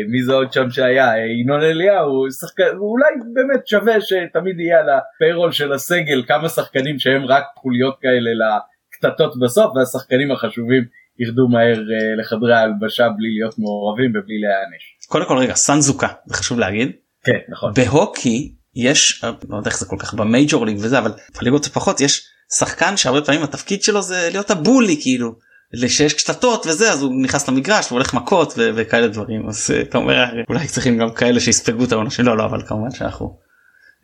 מי 0.07 0.23
זה 0.23 0.33
עוד 0.33 0.53
שם 0.53 0.69
שהיה 0.69 1.13
אה, 1.13 1.25
ינון 1.41 1.61
אליהו 1.61 2.31
שחקן 2.31 2.77
אולי 2.77 3.05
באמת 3.33 3.67
שווה 3.67 4.01
שתמיד 4.01 4.59
יהיה 4.59 4.79
על 4.79 4.89
הפיירול 4.89 5.51
של 5.51 5.73
הסגל 5.73 6.23
כמה 6.27 6.49
שחקנים 6.49 6.99
שהם 6.99 7.25
רק 7.25 7.43
חוליות 7.55 7.97
כאלה 8.01 8.29
לקטטות 8.39 9.39
בסוף 9.39 9.75
והשחקנים 9.75 10.31
החשובים 10.31 10.83
ירדו 11.19 11.47
מהר 11.47 11.77
אה, 11.77 12.21
לחדרי 12.21 12.55
ההלבשה 12.55 13.09
בלי 13.09 13.29
להיות 13.33 13.59
מעורבים 13.59 14.09
ובלי 14.09 14.39
להיענש. 14.41 15.07
קודם 15.07 15.25
כל 15.27 15.37
רגע 15.37 15.53
סאן 15.53 15.81
זוקה 15.81 16.07
זה 16.25 16.33
חשוב 16.33 16.59
להגיד. 16.59 16.91
כן 17.23 17.39
נכון. 17.49 17.73
בהוקי 17.75 18.53
יש 18.75 19.23
לא 19.49 19.57
יודע 19.57 19.69
איך 19.69 19.79
זה 19.79 19.85
כל 19.85 19.97
כך 19.99 20.13
במייג'ור 20.13 20.65
ליג 20.65 20.77
וזה 20.77 20.99
אבל 20.99 21.11
בליגות 21.39 21.65
פחות 21.65 22.01
יש 22.01 22.27
שחקן 22.57 22.97
שהרבה 22.97 23.21
פעמים 23.21 23.43
התפקיד 23.43 23.83
שלו 23.83 24.01
זה 24.01 24.29
להיות 24.31 24.51
הבולי 24.51 25.01
כאילו. 25.01 25.46
שיש 25.75 26.13
קטטות 26.13 26.65
וזה 26.65 26.91
אז 26.91 27.03
הוא 27.03 27.23
נכנס 27.23 27.49
למגרש 27.49 27.91
והולך 27.91 28.13
מכות 28.13 28.53
ו- 28.57 28.69
וכאלה 28.75 29.07
דברים. 29.07 29.47
אז 29.47 29.71
אה, 29.73 29.81
אתה 29.81 29.97
אומר 29.97 30.25
אולי 30.49 30.67
צריכים 30.67 30.97
גם 30.97 31.11
כאלה 31.11 31.39
שיספגו 31.39 31.83
את 31.83 31.91
העונה 31.91 32.09
שלו 32.09 32.35
לא 32.35 32.45
אבל 32.45 32.61
כמובן 32.67 32.91
שאנחנו 32.91 33.37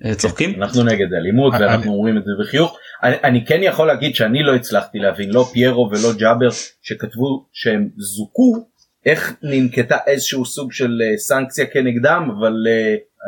אה, 0.05 0.15
צוחקים. 0.15 0.63
אנחנו 0.63 0.83
נגד 0.83 1.13
אלימות 1.13 1.53
ואנחנו 1.59 1.91
אומרים 1.91 2.17
את 2.17 2.23
זה 2.23 2.31
בחיוך. 2.43 2.77
אני, 3.03 3.15
אני 3.23 3.45
כן 3.45 3.59
יכול 3.63 3.87
להגיד 3.87 4.15
שאני 4.15 4.43
לא 4.43 4.55
הצלחתי 4.55 4.99
להבין 4.99 5.29
לא 5.29 5.45
פיירו 5.53 5.89
ולא 5.91 6.13
ג'אבר 6.17 6.49
שכתבו 6.81 7.45
שהם 7.53 7.89
זוכו 7.97 8.67
איך 9.05 9.33
ננקטה 9.43 9.97
איזשהו 10.07 10.45
סוג 10.45 10.71
של 10.71 11.01
אה, 11.03 11.17
סנקציה 11.17 11.65
כנגדם 11.65 12.29
אבל 12.39 12.53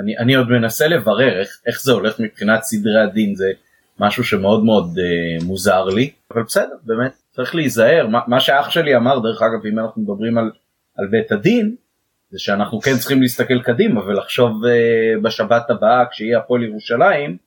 אני, 0.03 0.17
אני 0.17 0.35
עוד 0.35 0.49
מנסה 0.49 0.87
לברר 0.87 1.39
איך, 1.39 1.59
איך 1.67 1.81
זה 1.81 1.91
הולך 1.91 2.19
מבחינת 2.19 2.63
סדרי 2.63 3.01
הדין. 3.03 3.35
זה 3.35 3.45
משהו 3.99 4.23
שמאוד 4.23 4.63
מאוד 4.63 4.97
מוזר 5.43 5.85
לי. 5.85 6.09
אבל 6.33 6.43
בסדר 6.43 6.75
באמת 6.83 7.11
צריך 7.35 7.55
להיזהר. 7.55 8.07
מה, 8.07 8.19
מה 8.27 8.39
שאח 8.39 8.69
שלי 8.69 8.95
אמר 8.95 9.19
דרך 9.19 9.41
אגב 9.41 9.65
אם 9.65 9.79
אנחנו 9.79 10.01
מדברים 10.01 10.37
על, 10.37 10.51
על 10.97 11.07
בית 11.07 11.31
הדין 11.31 11.75
זה 12.29 12.39
שאנחנו 12.39 12.81
כן 12.81 12.97
צריכים 12.97 13.21
להסתכל 13.21 13.61
קדימה 13.61 14.05
ולחשוב 14.05 14.51
uh, 14.65 15.21
בשבת 15.21 15.69
הבאה 15.69 16.05
כשיהיה 16.11 16.37
הפועל 16.37 16.63
ירושלים 16.63 17.37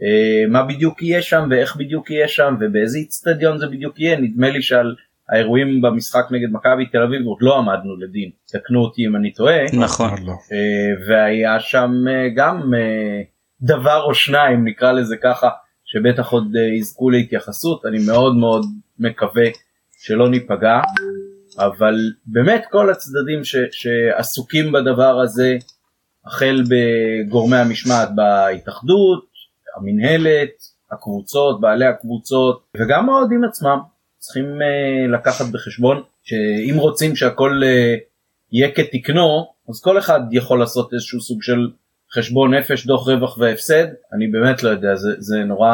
uh, 0.00 0.04
מה 0.50 0.62
בדיוק 0.62 1.02
יהיה 1.02 1.22
שם 1.22 1.48
ואיך 1.50 1.76
בדיוק 1.76 2.10
יהיה 2.10 2.28
שם 2.28 2.56
ובאיזה 2.60 2.98
איצטדיון 2.98 3.58
זה 3.58 3.66
בדיוק 3.66 4.00
יהיה. 4.00 4.20
נדמה 4.20 4.50
לי 4.50 4.62
שעל 4.62 4.94
האירועים 5.28 5.80
במשחק 5.80 6.26
נגד 6.30 6.48
מכבי 6.52 6.86
תל 6.86 7.02
אביב 7.02 7.26
עוד 7.26 7.38
לא 7.40 7.58
עמדנו 7.58 7.96
לדין. 7.96 8.30
תקנו 8.52 8.80
אותי 8.80 9.06
אם 9.06 9.16
אני 9.16 9.32
טועה. 9.32 9.64
נכון. 9.72 10.10
uh, 10.10 11.08
והיה 11.08 11.60
שם 11.60 11.90
uh, 12.06 12.34
גם 12.36 12.60
uh, 12.60 13.26
דבר 13.62 14.02
או 14.02 14.14
שניים 14.14 14.64
נקרא 14.64 14.92
לזה 14.92 15.16
ככה 15.22 15.48
שבטח 15.88 16.32
עוד 16.32 16.44
uh, 16.54 16.78
יזכו 16.78 17.10
להתייחסות. 17.10 17.86
אני 17.86 17.98
מאוד 18.06 18.36
מאוד 18.36 18.64
מקווה 18.98 19.46
שלא 19.98 20.28
ניפגע 20.28 20.80
אבל 21.58 21.94
באמת 22.26 22.64
כל 22.70 22.90
הצדדים 22.90 23.44
ש, 23.44 23.56
שעסוקים 23.72 24.72
בדבר 24.72 25.20
הזה 25.20 25.56
החל 26.26 26.62
בגורמי 26.68 27.56
המשמעת 27.56 28.08
בהתאחדות 28.14 29.24
המינהלת 29.76 30.50
הקבוצות 30.90 31.60
בעלי 31.60 31.86
הקבוצות 31.86 32.62
וגם 32.76 33.08
האוהדים 33.08 33.44
עצמם 33.44 33.78
צריכים 34.18 34.44
uh, 34.44 35.12
לקחת 35.12 35.44
בחשבון 35.52 36.02
שאם 36.22 36.74
רוצים 36.78 37.16
שהכל 37.16 37.60
uh, 37.62 38.00
יהיה 38.52 38.70
כתקנו 38.74 39.52
אז 39.68 39.80
כל 39.80 39.98
אחד 39.98 40.20
יכול 40.30 40.60
לעשות 40.60 40.92
איזשהו 40.92 41.20
סוג 41.20 41.42
של 41.42 41.68
חשבון 42.14 42.54
נפש 42.54 42.86
דוח 42.86 43.08
רווח 43.08 43.38
והפסד 43.38 43.86
אני 44.12 44.26
באמת 44.26 44.62
לא 44.62 44.68
יודע 44.68 44.94
זה, 44.94 45.10
זה 45.18 45.44
נורא 45.44 45.70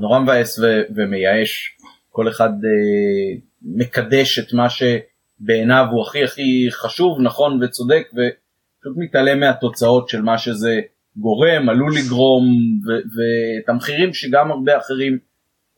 נורא 0.00 0.18
מבאס 0.18 0.58
ו, 0.58 0.82
ומייאש 0.96 1.76
כל 2.10 2.28
אחד 2.28 2.48
אה, 2.48 3.38
מקדש 3.62 4.38
את 4.38 4.52
מה 4.52 4.66
שבעיניו 4.70 5.86
הוא 5.90 6.02
הכי 6.02 6.24
הכי 6.24 6.68
חשוב 6.70 7.20
נכון 7.20 7.62
וצודק 7.62 8.08
ופשוט 8.10 8.96
מתעלם 8.96 9.40
מהתוצאות 9.40 10.08
של 10.08 10.22
מה 10.22 10.38
שזה 10.38 10.80
גורם 11.16 11.68
עלול 11.68 11.92
לגרום 11.96 12.44
ואת 12.88 13.68
המחירים 13.68 14.14
שגם 14.14 14.50
הרבה 14.50 14.78
אחרים 14.78 15.18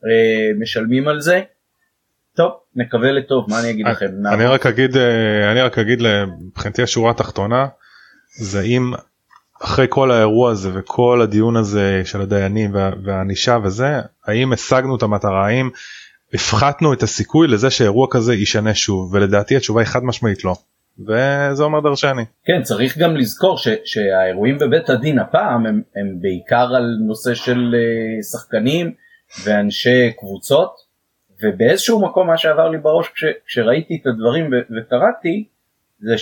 אה, 0.05 0.59
משלמים 0.59 1.07
על 1.07 1.21
זה. 1.21 1.41
טוב 2.35 2.51
נקווה 2.75 3.11
לטוב 3.11 3.45
מה 3.49 3.59
אני 3.59 3.69
אגיד 3.69 3.87
לכם. 3.87 4.07
אני 4.33 4.45
רק 4.45 4.65
אגיד 4.65 4.97
אה, 4.97 5.51
אני 5.51 5.61
רק 5.61 5.77
אגיד 5.77 6.01
מבחינתי 6.41 6.83
השורה 6.83 7.11
התחתונה 7.11 7.67
זה 8.37 8.61
אם 8.61 8.93
אחרי 9.65 9.85
כל 9.89 10.11
האירוע 10.11 10.51
הזה 10.51 10.69
וכל 10.73 11.21
הדיון 11.21 11.55
הזה 11.55 12.01
של 12.05 12.21
הדיינים 12.21 12.75
והענישה 13.03 13.57
וזה 13.63 13.99
האם 14.25 14.53
השגנו 14.53 14.95
את 14.95 15.03
המטרה 15.03 15.47
האם 15.47 15.69
הפחתנו 16.33 16.93
את 16.93 17.03
הסיכוי 17.03 17.47
לזה 17.47 17.69
שאירוע 17.69 18.07
כזה 18.11 18.33
יישנה 18.33 18.75
שוב 18.75 19.13
ולדעתי 19.13 19.55
התשובה 19.55 19.81
היא 19.81 19.87
חד 19.87 20.03
משמעית 20.03 20.43
לא. 20.43 20.55
וזה 20.99 21.63
אומר 21.63 21.79
דרשני. 21.79 22.25
כן 22.45 22.61
צריך 22.61 22.97
גם 22.97 23.15
לזכור 23.15 23.57
ש, 23.57 23.67
שהאירועים 23.85 24.57
בבית 24.57 24.89
הדין 24.89 25.19
הפעם 25.19 25.65
הם, 25.65 25.81
הם 25.95 26.21
בעיקר 26.21 26.75
על 26.75 26.97
נושא 27.07 27.33
של 27.33 27.75
uh, 27.75 28.23
שחקנים 28.23 28.93
ואנשי 29.43 30.11
קבוצות 30.19 30.75
ובאיזשהו 31.43 32.01
מקום 32.01 32.27
מה 32.27 32.37
שעבר 32.37 32.69
לי 32.69 32.77
בראש 32.77 33.07
כש, 33.15 33.23
כשראיתי 33.47 33.99
את 34.01 34.07
הדברים 34.07 34.49
וקראתי 34.77 35.47
זה 35.99 36.17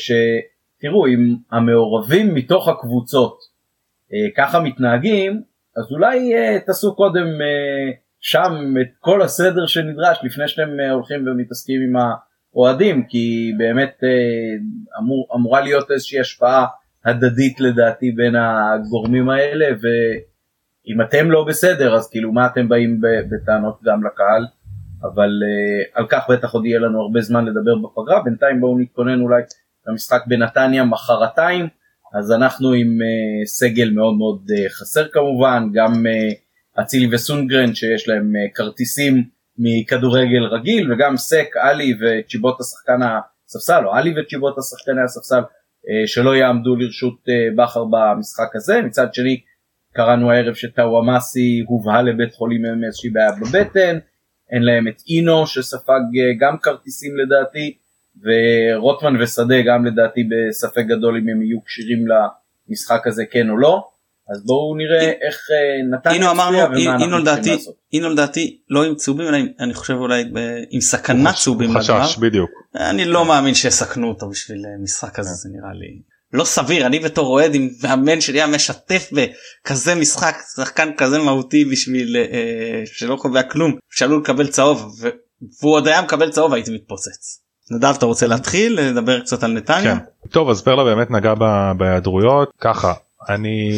שתראו 0.83 1.07
אם 1.07 1.35
המעורבים 1.51 2.35
מתוך 2.35 2.67
הקבוצות 2.67 3.39
uh, 3.39 4.13
ככה 4.37 4.59
מתנהגים 4.59 5.41
אז 5.77 5.91
אולי 5.91 6.33
uh, 6.33 6.65
תעשו 6.65 6.95
קודם 6.95 7.25
uh, 7.25 8.03
שם 8.23 8.73
את 8.81 8.87
כל 8.99 9.21
הסדר 9.21 9.65
שנדרש 9.65 10.19
לפני 10.23 10.47
שאתם 10.47 10.79
אה, 10.79 10.91
הולכים 10.91 11.27
ומתעסקים 11.27 11.81
עם 11.81 11.93
האוהדים 11.95 13.03
כי 13.03 13.51
באמת 13.57 13.97
אה, 14.03 14.09
אמור, 14.99 15.27
אמורה 15.35 15.61
להיות 15.61 15.91
איזושהי 15.91 16.19
השפעה 16.19 16.65
הדדית 17.05 17.59
לדעתי 17.59 18.11
בין 18.11 18.35
הגורמים 18.35 19.29
האלה 19.29 19.65
ואם 19.81 21.01
אתם 21.01 21.31
לא 21.31 21.43
בסדר 21.43 21.95
אז 21.95 22.09
כאילו 22.09 22.31
מה 22.31 22.45
אתם 22.45 22.69
באים 22.69 23.01
בטענות 23.31 23.79
גם 23.83 24.05
לקהל? 24.05 24.45
אבל 25.03 25.29
uh, 25.29 25.99
על 25.99 26.05
כך 26.09 26.29
בטח 26.29 26.53
עוד 26.53 26.65
יהיה 26.65 26.79
לנו 26.79 27.01
הרבה 27.01 27.21
זמן 27.21 27.45
לדבר 27.45 27.75
בפגרה. 27.75 28.23
בינתיים 28.23 28.61
בואו 28.61 28.79
נתכונן 28.79 29.21
אולי 29.21 29.41
למשחק 29.87 30.21
בנתניה 30.27 30.83
מחרתיים 30.83 31.67
אז 32.13 32.31
אנחנו 32.31 32.73
עם 32.73 32.87
uh, 32.87 33.47
סגל 33.47 33.89
מאוד 33.89 34.17
מאוד 34.17 34.45
uh, 34.49 34.69
חסר 34.69 35.07
כמובן 35.07 35.69
גם 35.73 35.93
uh, 35.93 36.43
אצילי 36.81 37.15
וסונגרן 37.15 37.75
שיש 37.75 38.07
להם 38.07 38.35
אה, 38.35 38.53
כרטיסים 38.53 39.23
מכדורגל 39.57 40.43
רגיל 40.43 40.93
וגם 40.93 41.17
סק, 41.17 41.47
עלי 41.55 41.93
וצ'יבוטה 42.01 42.63
שחקן 42.63 42.99
הספסל 43.01 43.85
או 43.85 43.93
עלי 43.93 44.13
וצ'יבוטה 44.19 44.61
שחקני 44.61 45.01
הספסל 45.01 45.41
אה, 45.89 46.07
שלא 46.07 46.35
יעמדו 46.35 46.75
לרשות 46.75 47.19
אה, 47.29 47.47
בכר 47.55 47.83
במשחק 47.85 48.55
הזה. 48.55 48.81
מצד 48.81 49.13
שני 49.13 49.41
קראנו 49.93 50.31
הערב 50.31 50.53
שטאוואמאסי 50.53 51.63
הובהל 51.67 52.09
לבית 52.09 52.33
חולים 52.33 52.65
עם 52.65 52.83
איזושהי 52.83 53.09
בעיה 53.09 53.31
בבטן 53.31 53.99
אין 54.51 54.63
להם 54.63 54.87
את 54.87 55.01
אינו 55.09 55.47
שספג 55.47 56.01
גם 56.39 56.57
כרטיסים 56.57 57.11
לדעתי 57.17 57.77
ורוטמן 58.21 59.21
ושדה 59.21 59.55
גם 59.67 59.85
לדעתי 59.85 60.21
בספק 60.23 60.83
גדול 60.97 61.15
אם 61.17 61.29
הם 61.29 61.41
יהיו 61.41 61.57
כשירים 61.65 61.99
למשחק 62.69 63.07
הזה 63.07 63.23
כן 63.31 63.49
או 63.49 63.57
לא 63.57 63.87
אז 64.29 64.45
בואו 64.45 64.75
נראה 64.77 65.11
איך 65.27 65.37
אה, 65.51 65.97
נתן 65.97 66.09
הנה 66.09 66.31
אמרנו 66.31 66.57
אנחנו 66.89 67.17
לדעתי 67.19 67.41
צריכים 67.41 67.53
לעשות. 67.57 67.75
הנה 67.93 68.09
לדעתי 68.09 68.59
לא 68.69 68.83
עם 68.83 68.95
צהובים 68.95 69.27
אלא 69.27 69.37
עם- 69.37 69.47
אני 69.59 69.73
חושב 69.73 69.93
אולי 69.93 70.23
ב- 70.33 70.37
עם 70.69 70.81
סכנת 70.81 71.35
צהובים. 71.35 71.77
חשש 71.77 72.17
בדיוק. 72.17 72.49
אני 72.75 73.05
לא 73.05 73.25
מאמין 73.25 73.53
שיסכנו 73.53 74.07
אותו 74.09 74.29
בשביל 74.29 74.57
אה, 74.65 74.83
משחק 74.83 75.15
כזה 75.15 75.29
זה 75.29 75.49
נראה 75.53 75.73
לי 75.73 76.01
לא 76.33 76.43
סביר 76.43 76.85
אני 76.85 76.99
בתור 76.99 77.27
אוהד 77.27 77.55
עם 77.55 77.69
מאמן 77.83 78.21
שלי 78.21 78.37
היה 78.41 78.47
משתף 78.47 79.09
בכזה 79.11 79.95
משחק 79.95 80.35
שחקן 80.55 80.89
כזה 80.97 81.19
מהותי 81.19 81.65
בשביל 81.65 82.15
אה, 82.17 82.81
שלא 82.85 83.15
קובע 83.15 83.43
כלום 83.43 83.75
שעלול 83.89 84.21
לקבל 84.21 84.47
צהוב 84.47 84.95
ו- 85.01 85.09
והוא 85.61 85.73
עוד 85.73 85.87
היה 85.87 86.01
מקבל 86.01 86.29
צהוב 86.31 86.53
הייתי 86.53 86.71
מתפוצץ. 86.71 87.42
נדב 87.73 87.93
אתה 87.97 88.05
רוצה 88.05 88.27
להתחיל 88.27 88.79
לדבר 88.81 89.19
קצת 89.19 89.43
על 89.43 89.51
נתניה? 89.51 89.95
כן. 89.99 90.29
טוב 90.29 90.49
אז 90.49 90.61
פרלה 90.61 90.83
באמת 90.83 91.11
נגע 91.11 91.33
בהיעדרויות 91.77 92.51
ככה 92.61 92.93
אני 93.29 93.71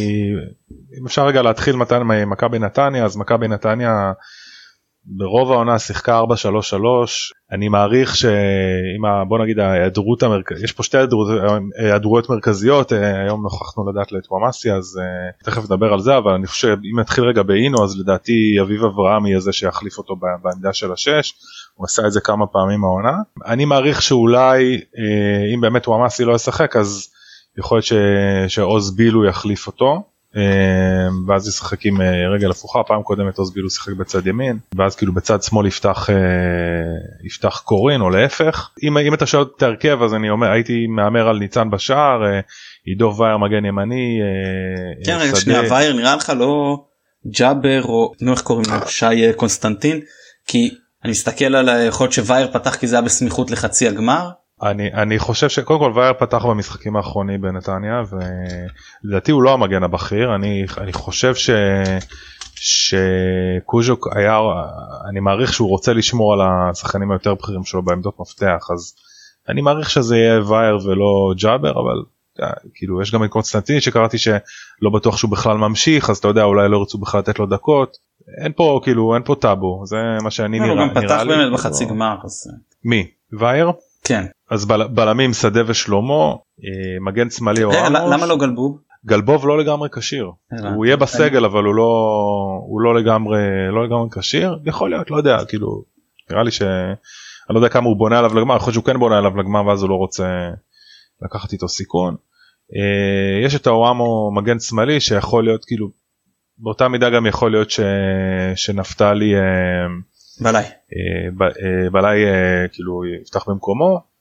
אם 1.00 1.06
אפשר 1.06 1.26
רגע 1.26 1.42
להתחיל 1.42 1.76
מתן 1.76 2.02
ממכבי 2.04 2.60
נתניה 2.60 3.06
אז 3.06 3.18
מכבי 3.18 3.48
נתניה 3.48 4.12
ברוב 5.08 5.52
העונה 5.52 5.80
שיחקה 5.80 6.22
4-3-3 6.22 6.24
אני 7.52 7.70
מעריך 7.70 8.16
שאם 8.16 9.06
ה- 9.06 9.26
בוא 9.28 9.40
נגיד 9.40 9.60
ההיעדרות 9.60 10.24
המרכזית 10.24 10.64
יש 10.64 10.72
פה 10.72 10.84
שתי 10.84 10.98
היעדרויות 11.78 12.30
מרכזיות 12.30 12.94
אה, 12.94 13.22
היום 13.24 13.44
נוכחנו 13.44 13.90
לדעת 13.92 14.12
לטוואמאסי 14.12 14.72
אז 14.72 15.00
אה, 15.02 15.06
תכף 15.52 15.64
נדבר 15.64 15.94
על 15.94 16.00
זה 16.00 16.18
אבל 16.18 16.32
אני 16.32 16.48
חושב 16.48 16.78
אם 16.94 17.00
נתחיל 17.00 17.24
רגע 17.24 17.44
באינו 17.44 17.84
אז 17.84 18.00
לדעתי 18.00 18.34
אביב 18.62 18.84
אברהם 18.84 19.26
יהיה 19.26 19.40
זה 19.40 19.54
שיחליף 19.54 19.98
אותו 19.98 20.16
בעמדה 20.44 20.74
של 20.74 20.92
השש 20.92 21.34
הוא 21.76 21.86
עשה 21.86 22.08
את 22.08 22.12
זה 22.12 22.20
כמה 22.22 22.48
פעמים 22.48 22.84
העונה 22.84 23.14
אני 23.46 23.66
מעריך 23.66 24.02
שאולי 24.02 24.82
אה, 24.98 25.54
אם 25.56 25.62
באמת 25.62 25.84
טוואמאסי 25.84 26.26
לא 26.26 26.36
ישחק 26.36 26.76
אז 26.76 27.08
יכול 27.58 27.76
להיות 27.78 27.86
ש- 27.86 27.94
שעוז 28.56 28.96
בילו 28.96 29.26
יחליף 29.26 29.68
אותו. 29.68 30.04
אה, 30.38 31.08
ואז 31.28 31.48
ישחק 31.48 31.86
עם 31.86 32.02
אה, 32.02 32.28
רגל 32.36 32.52
הפוכה 32.52 32.84
פעם 32.84 33.04
קודמת 33.04 33.38
עוז 33.38 33.54
בילו 33.54 33.70
שיחק 33.70 33.94
בצד 33.94 34.28
ימין 34.28 34.58
ואז 34.76 34.96
כאילו 34.96 35.14
בצד 35.14 35.44
שמאל 35.44 35.68
יפתח 35.68 36.10
אה, 36.10 36.16
יפתח 37.26 37.62
קורין 37.66 38.02
או 38.02 38.10
להפך 38.10 38.70
אם, 38.84 38.98
אם 38.98 39.14
אתה 39.14 39.26
שואל 39.26 39.46
את 39.58 39.64
ההרכב 39.64 40.02
אז 40.04 40.14
אני 40.14 40.30
אומר 40.30 40.52
הייתי 40.52 40.88
מהמר 40.88 41.28
על 41.28 41.38
ניצן 41.38 41.70
בשער 41.70 42.26
אה, 42.26 42.40
עידו 42.86 43.16
וייר 43.18 43.38
מגן 43.38 43.66
ימני 43.66 44.20
כן 45.06 45.18
רגע. 45.22 45.36
שנייה 45.36 45.62
וייר 45.70 45.94
נראה 45.94 46.16
לך 46.16 46.34
לא 46.38 46.84
ג'אבר 47.28 47.84
או 47.84 48.12
נו 48.22 48.32
איך 48.32 48.42
קוראים 48.42 48.66
לו 48.72 48.88
שי 48.88 49.34
קונסטנטין 49.36 50.00
כי 50.48 50.70
אני 51.06 51.12
מסתכל 51.12 51.56
על 51.56 51.70
היכולת 51.70 52.12
שווייר 52.12 52.52
פתח 52.52 52.76
כי 52.76 52.88
זה 52.88 52.96
היה 52.96 53.06
בסמיכות 53.06 53.52
לחצי 53.52 53.88
הגמר. 53.88 54.30
אני 54.64 54.94
אני 54.94 55.20
חושב 55.20 55.50
שקודם 55.50 55.80
כל 55.80 55.92
וייר 55.96 56.14
פתח 56.14 56.46
במשחקים 56.46 56.96
האחרונים 56.96 57.42
בנתניה 57.42 58.02
ולדעתי 59.04 59.32
הוא 59.32 59.44
לא 59.44 59.54
המגן 59.54 59.84
הבכיר 59.84 60.36
אני 60.36 60.66
אני 60.78 60.94
חושב 60.94 61.36
ש... 61.36 61.50
שקוז'וק 62.56 64.08
היה 64.16 64.40
אני 65.10 65.20
מעריך 65.20 65.54
שהוא 65.54 65.70
רוצה 65.70 65.94
לשמור 65.94 66.34
על 66.34 66.40
השחקנים 66.42 67.12
היותר 67.12 67.34
בכירים 67.34 67.64
שלו 67.64 67.84
בעמדות 67.84 68.20
מפתח 68.20 68.68
אז 68.74 68.96
אני 69.50 69.62
מעריך 69.62 69.90
שזה 69.90 70.18
יהיה 70.18 70.42
וייר 70.42 70.78
ולא 70.86 71.34
ג'אבר 71.38 71.72
אבל 71.72 72.04
אה, 72.44 72.54
כאילו 72.74 73.02
יש 73.02 73.12
גם 73.12 73.24
את 73.24 73.30
קונסטנטין 73.30 73.80
שקראתי 73.80 74.18
שלא 74.18 74.90
בטוח 74.94 75.18
שהוא 75.18 75.32
בכלל 75.32 75.58
ממשיך 75.58 76.10
אז 76.10 76.18
אתה 76.18 76.28
יודע 76.28 76.44
אולי 76.44 76.70
לא 76.70 76.78
ירצו 76.78 76.98
בכלל 76.98 77.20
לתת 77.20 77.40
לו 77.40 77.46
דקות 77.46 77.98
אין 78.44 78.52
פה 78.56 78.80
כאילו 78.84 79.16
אין 79.16 79.24
פה 79.24 79.36
טאבו 79.36 79.82
זה 79.86 79.98
מה 80.24 80.32
שאני 80.32 80.60
הוא 80.60 80.68
נראה 80.68 80.88
גם 80.88 80.90
פתח 80.90 81.02
נראה 81.02 81.24
לי, 81.24 81.30
באמת 81.30 81.40
כאילו. 81.40 81.54
בחצי 81.54 81.86
גמר 81.86 82.16
אז 82.24 82.48
מי 82.84 83.08
וייר? 83.40 83.72
כן. 84.04 84.26
אז 84.50 84.66
בל, 84.66 84.88
בלמים 84.88 85.34
שדה 85.34 85.62
ושלמה 85.68 86.34
אה, 86.64 87.00
מגן 87.02 87.30
שמאלי 87.30 87.64
או 87.64 87.72
עמוש. 87.72 88.02
למה 88.12 88.26
לא 88.26 88.38
גלבוב? 88.38 88.80
גלבוב 89.06 89.48
לא 89.48 89.58
לגמרי 89.58 89.90
כשיר. 89.92 90.32
הוא 90.76 90.86
יהיה 90.86 90.98
בסגל 90.98 91.46
אבל 91.46 91.64
הוא 91.64 91.76
לא 91.76 91.84
הוא 92.68 92.82
לא 92.82 92.96
לגמרי 92.96 93.40
לא 93.72 93.86
לגמרי 93.86 94.10
כשיר 94.12 94.60
יכול 94.66 94.90
להיות 94.90 95.12
לא 95.12 95.18
יודע 95.18 95.46
כאילו 95.48 95.84
נראה 96.32 96.44
לי 96.44 96.52
ש... 96.52 96.62
אני 96.62 97.54
לא 97.56 97.60
יודע 97.60 97.70
כמה 97.70 97.86
הוא 97.86 97.98
בונה 97.98 98.20
עליו 98.20 98.34
לגמר 98.36 98.56
יכול 98.56 98.68
להיות 98.68 98.74
שהוא 98.74 98.94
כן 98.94 99.00
בונה 99.00 99.18
עליו 99.18 99.38
לגמר 99.38 99.66
ואז 99.68 99.82
הוא 99.82 99.90
לא 99.90 99.96
רוצה 99.96 100.50
לקחת 101.22 101.54
איתו 101.54 101.68
סיכון. 101.68 102.16
אה, 102.76 103.46
יש 103.46 103.56
את 103.56 103.68
הוואמו 103.68 104.32
מגן 104.36 104.60
שמאלי 104.60 105.00
שיכול 105.00 105.44
להיות 105.44 105.66
כאילו 105.66 105.90
באותה 106.58 106.88
מידה 106.88 107.10
גם 107.10 107.26
יכול 107.26 107.52
להיות 107.52 107.72
ש... 107.72 107.80
שנפתלי 108.56 109.36
אה, 109.36 109.42
בלעי. 110.42 110.64
אה, 110.64 111.32
ב- 111.38 111.44
אה, 111.44 111.90
בלעי 111.92 112.20
כאילו 112.72 113.02
יפתח 113.22 113.50
במקומו. 113.50 114.16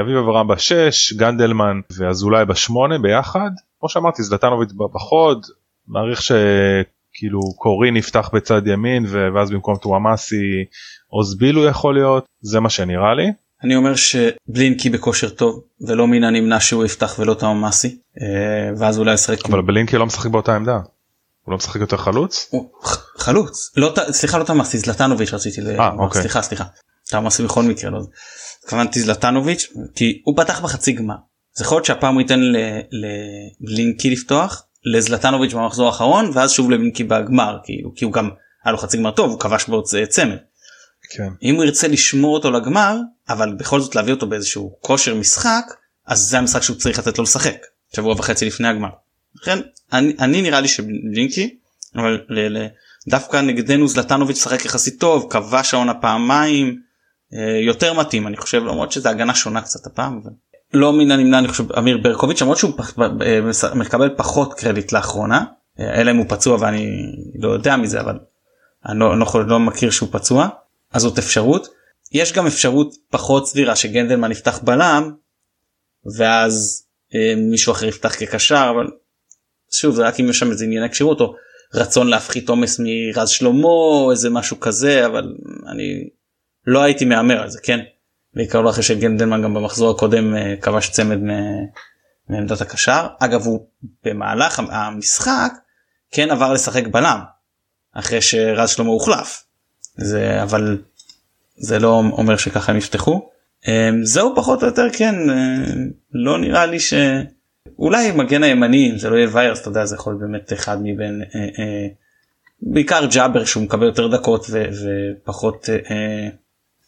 אביב 0.00 0.16
אברהם 0.16 0.48
בשש, 0.48 1.12
גנדלמן 1.12 1.80
ואזולאי 1.98 2.44
בשמונה 2.44 2.98
ביחד. 2.98 3.50
כמו 3.80 3.88
שאמרתי 3.88 4.22
זלטנוביץ' 4.22 4.72
בחוד, 4.94 5.46
מעריך 5.88 6.22
שכאילו 6.22 7.40
קורין 7.56 7.96
יפתח 7.96 8.30
בצד 8.32 8.66
ימין 8.66 9.04
ו- 9.08 9.28
ואז 9.34 9.50
במקום 9.50 9.76
טוואמאסי 9.76 10.64
עוז 11.08 11.38
בילו 11.38 11.64
יכול 11.64 11.94
להיות, 11.94 12.24
זה 12.40 12.60
מה 12.60 12.70
שנראה 12.70 13.14
לי. 13.14 13.32
אני 13.64 13.76
אומר 13.76 13.92
שבלינקי 13.94 14.90
בכושר 14.90 15.28
טוב 15.28 15.64
ולא 15.88 16.06
מן 16.06 16.24
הנמנע 16.24 16.60
שהוא 16.60 16.84
יפתח 16.84 17.18
ולא 17.18 17.36
אה, 18.22 18.70
ואז 18.78 18.98
אולי 18.98 19.14
ישחק 19.14 19.46
אבל 19.46 19.62
בלינקי 19.62 19.96
לא 19.96 20.06
משחק 20.06 20.30
באותה 20.30 20.56
עמדה. 20.56 20.78
הוא 21.44 21.52
לא 21.52 21.56
משחק 21.58 21.80
יותר 21.80 21.96
חלוץ? 21.96 22.50
חלוץ 23.18 23.70
לא 23.76 23.94
סליחה 24.10 24.38
לא 24.38 24.44
תאומאסי 24.44 24.78
זלטנוביץ' 24.78 25.32
רציתי 25.34 25.60
ל... 25.60 25.80
אה, 25.80 25.90
אוקיי. 25.98 26.20
סליחה 26.20 26.42
סליחה. 26.42 26.64
תאומאסי 27.08 27.42
בכל 27.42 27.62
מקרה 27.62 27.90
לא 27.90 27.98
התכוונתי 28.64 29.00
זלטנוביץ' 29.00 29.66
כי 29.94 30.22
הוא 30.24 30.36
פתח 30.36 30.60
בחצי 30.60 30.92
גמר. 30.92 31.14
זה 31.54 31.64
יכול 31.64 31.76
להיות 31.76 31.84
שהפעם 31.84 32.14
הוא 32.14 32.20
ייתן 32.22 32.40
ל- 32.40 32.56
לבלינקי 33.60 34.10
לפתוח 34.10 34.62
לזלטנוביץ' 34.94 35.52
במחזור 35.54 35.86
האחרון 35.86 36.30
ואז 36.34 36.50
שוב 36.50 36.70
לבלינקי 36.70 37.04
בגמר 37.04 37.58
כאילו 37.64 37.92
כי 37.96 38.04
הוא 38.04 38.12
גם 38.12 38.30
היה 38.64 38.72
לו 38.72 38.78
חצי 38.78 38.96
גמר 38.96 39.10
טוב 39.10 39.30
הוא 39.30 39.40
כבש 39.40 39.64
בו 39.66 39.82
צ- 39.82 39.94
צמד. 40.08 40.36
כן. 41.16 41.28
אם 41.42 41.54
הוא 41.54 41.64
ירצה 41.64 41.88
לשמור 41.88 42.34
אותו 42.34 42.50
לגמר 42.50 42.96
אבל 43.28 43.54
בכל 43.54 43.80
זאת 43.80 43.94
להביא 43.94 44.12
אותו 44.14 44.26
באיזשהו 44.26 44.76
כושר 44.80 45.14
משחק 45.14 45.64
אז 46.06 46.18
זה 46.20 46.38
המשחק 46.38 46.62
שהוא 46.62 46.76
צריך 46.76 46.98
לתת 46.98 47.18
לו 47.18 47.24
לשחק 47.24 47.56
שבוע 47.96 48.14
וחצי 48.18 48.44
לפני 48.46 48.68
הגמר. 48.68 48.88
לכן 49.36 49.58
אני, 49.92 50.16
אני 50.18 50.42
נראה 50.42 50.60
לי 50.60 50.68
שבלינקי 50.68 51.56
אבל 51.96 52.20
ל, 52.28 52.58
ל, 52.58 52.66
דווקא 53.08 53.36
נגדנו 53.36 53.88
זלטנוביץ' 53.88 54.42
שחק 54.42 54.64
יחסית 54.64 55.00
טוב 55.00 55.26
כבש 55.30 55.74
העונה 55.74 55.94
פעמיים 55.94 56.80
אה, 57.34 57.58
יותר 57.66 57.92
מתאים 57.92 58.26
אני 58.26 58.36
חושב 58.36 58.62
למרות 58.64 58.92
שזה 58.92 59.10
הגנה 59.10 59.34
שונה 59.34 59.60
קצת 59.60 59.86
הפעם. 59.86 60.20
אבל... 60.22 60.30
לא 60.74 60.92
מן 60.92 61.10
הנמנע 61.10 61.38
אני 61.38 61.48
חושב 61.48 61.72
אמיר 61.72 61.98
ברקוביץ' 61.98 62.42
למרות 62.42 62.58
שהוא 62.58 62.72
אה, 63.00 63.74
מקבל 63.74 64.10
פחות 64.16 64.54
קרדיט 64.54 64.92
לאחרונה 64.92 65.44
אה, 65.80 66.00
אלא 66.00 66.10
אם 66.10 66.16
הוא 66.16 66.26
פצוע 66.28 66.56
ואני 66.60 66.86
לא 67.38 67.48
יודע 67.48 67.76
מזה 67.76 68.00
אבל 68.00 68.18
אני 68.86 68.98
לא, 68.98 69.18
לא, 69.18 69.26
לא 69.46 69.60
מכיר 69.60 69.90
שהוא 69.90 70.08
פצוע 70.12 70.48
אז 70.92 71.02
זאת 71.02 71.18
אפשרות. 71.18 71.68
יש 72.12 72.32
גם 72.32 72.46
אפשרות 72.46 72.94
פחות 73.10 73.48
סבירה 73.48 73.76
שגנדלמן 73.76 74.32
יפתח 74.32 74.58
בלם 74.62 75.12
ואז 76.16 76.84
אה, 77.14 77.34
מישהו 77.36 77.72
אחר 77.72 77.86
יפתח 77.86 78.14
כקשר 78.18 78.70
אבל 78.74 78.86
שוב 79.72 79.94
זה 79.94 80.02
רק 80.02 80.20
אם 80.20 80.30
יש 80.30 80.38
שם 80.38 80.50
איזה 80.50 80.64
ענייני 80.64 80.90
כשירות 80.90 81.20
או 81.20 81.34
רצון 81.74 82.08
להפחית 82.08 82.48
עומס 82.48 82.80
מרז 82.84 83.28
שלמה 83.28 83.68
או 83.68 84.10
איזה 84.10 84.30
משהו 84.30 84.60
כזה 84.60 85.06
אבל 85.06 85.34
אני 85.68 86.08
לא 86.66 86.82
הייתי 86.82 87.04
מהמר 87.04 87.42
על 87.42 87.50
זה 87.50 87.58
כן. 87.62 87.80
בעיקר 88.34 88.60
לא 88.60 88.70
אחרי 88.70 88.82
שגנדלמן 88.82 89.42
גם 89.42 89.54
במחזור 89.54 89.90
הקודם 89.90 90.36
אה, 90.36 90.54
כבש 90.60 90.88
צמד 90.88 91.18
מעמדת 92.28 92.60
הקשר 92.60 93.06
אגב 93.20 93.46
הוא 93.46 93.66
במהלך 94.04 94.58
המשחק 94.70 95.52
כן 96.10 96.30
עבר 96.30 96.52
לשחק 96.52 96.86
בלם 96.86 97.20
אחרי 97.94 98.22
שרז 98.22 98.70
שלמה 98.70 98.88
הוחלף 98.88 99.44
זה 99.96 100.42
אבל 100.42 100.78
זה 101.56 101.78
לא 101.78 102.02
אומר 102.12 102.36
שככה 102.36 102.72
הם 102.72 102.78
יפתחו. 102.78 103.28
אמ, 103.68 104.04
זהו 104.04 104.32
פחות 104.36 104.62
או 104.62 104.66
יותר 104.68 104.86
כן 104.92 105.14
אמ, 105.30 105.90
לא 106.12 106.38
נראה 106.38 106.66
לי 106.66 106.80
ש... 106.80 106.94
אולי 107.78 108.12
מגן 108.12 108.42
הימני 108.42 108.90
אם 108.90 108.98
זה 108.98 109.10
לא 109.10 109.16
יהיה 109.16 109.28
ויירס 109.32 109.60
אתה 109.60 109.68
יודע 109.68 109.84
זה 109.84 109.96
יכול 109.96 110.12
להיות 110.12 110.20
באמת 110.20 110.52
אחד 110.52 110.78
מבין 110.82 111.22
אה, 111.34 111.40
אה, 111.40 111.86
בעיקר 112.62 113.06
ג'אבר 113.06 113.44
שהוא 113.44 113.62
מקבל 113.62 113.86
יותר 113.86 114.08
דקות 114.08 114.46
ו, 114.50 114.64
ופחות 115.22 115.68
אה, 115.68 115.74
אה, 115.90 116.28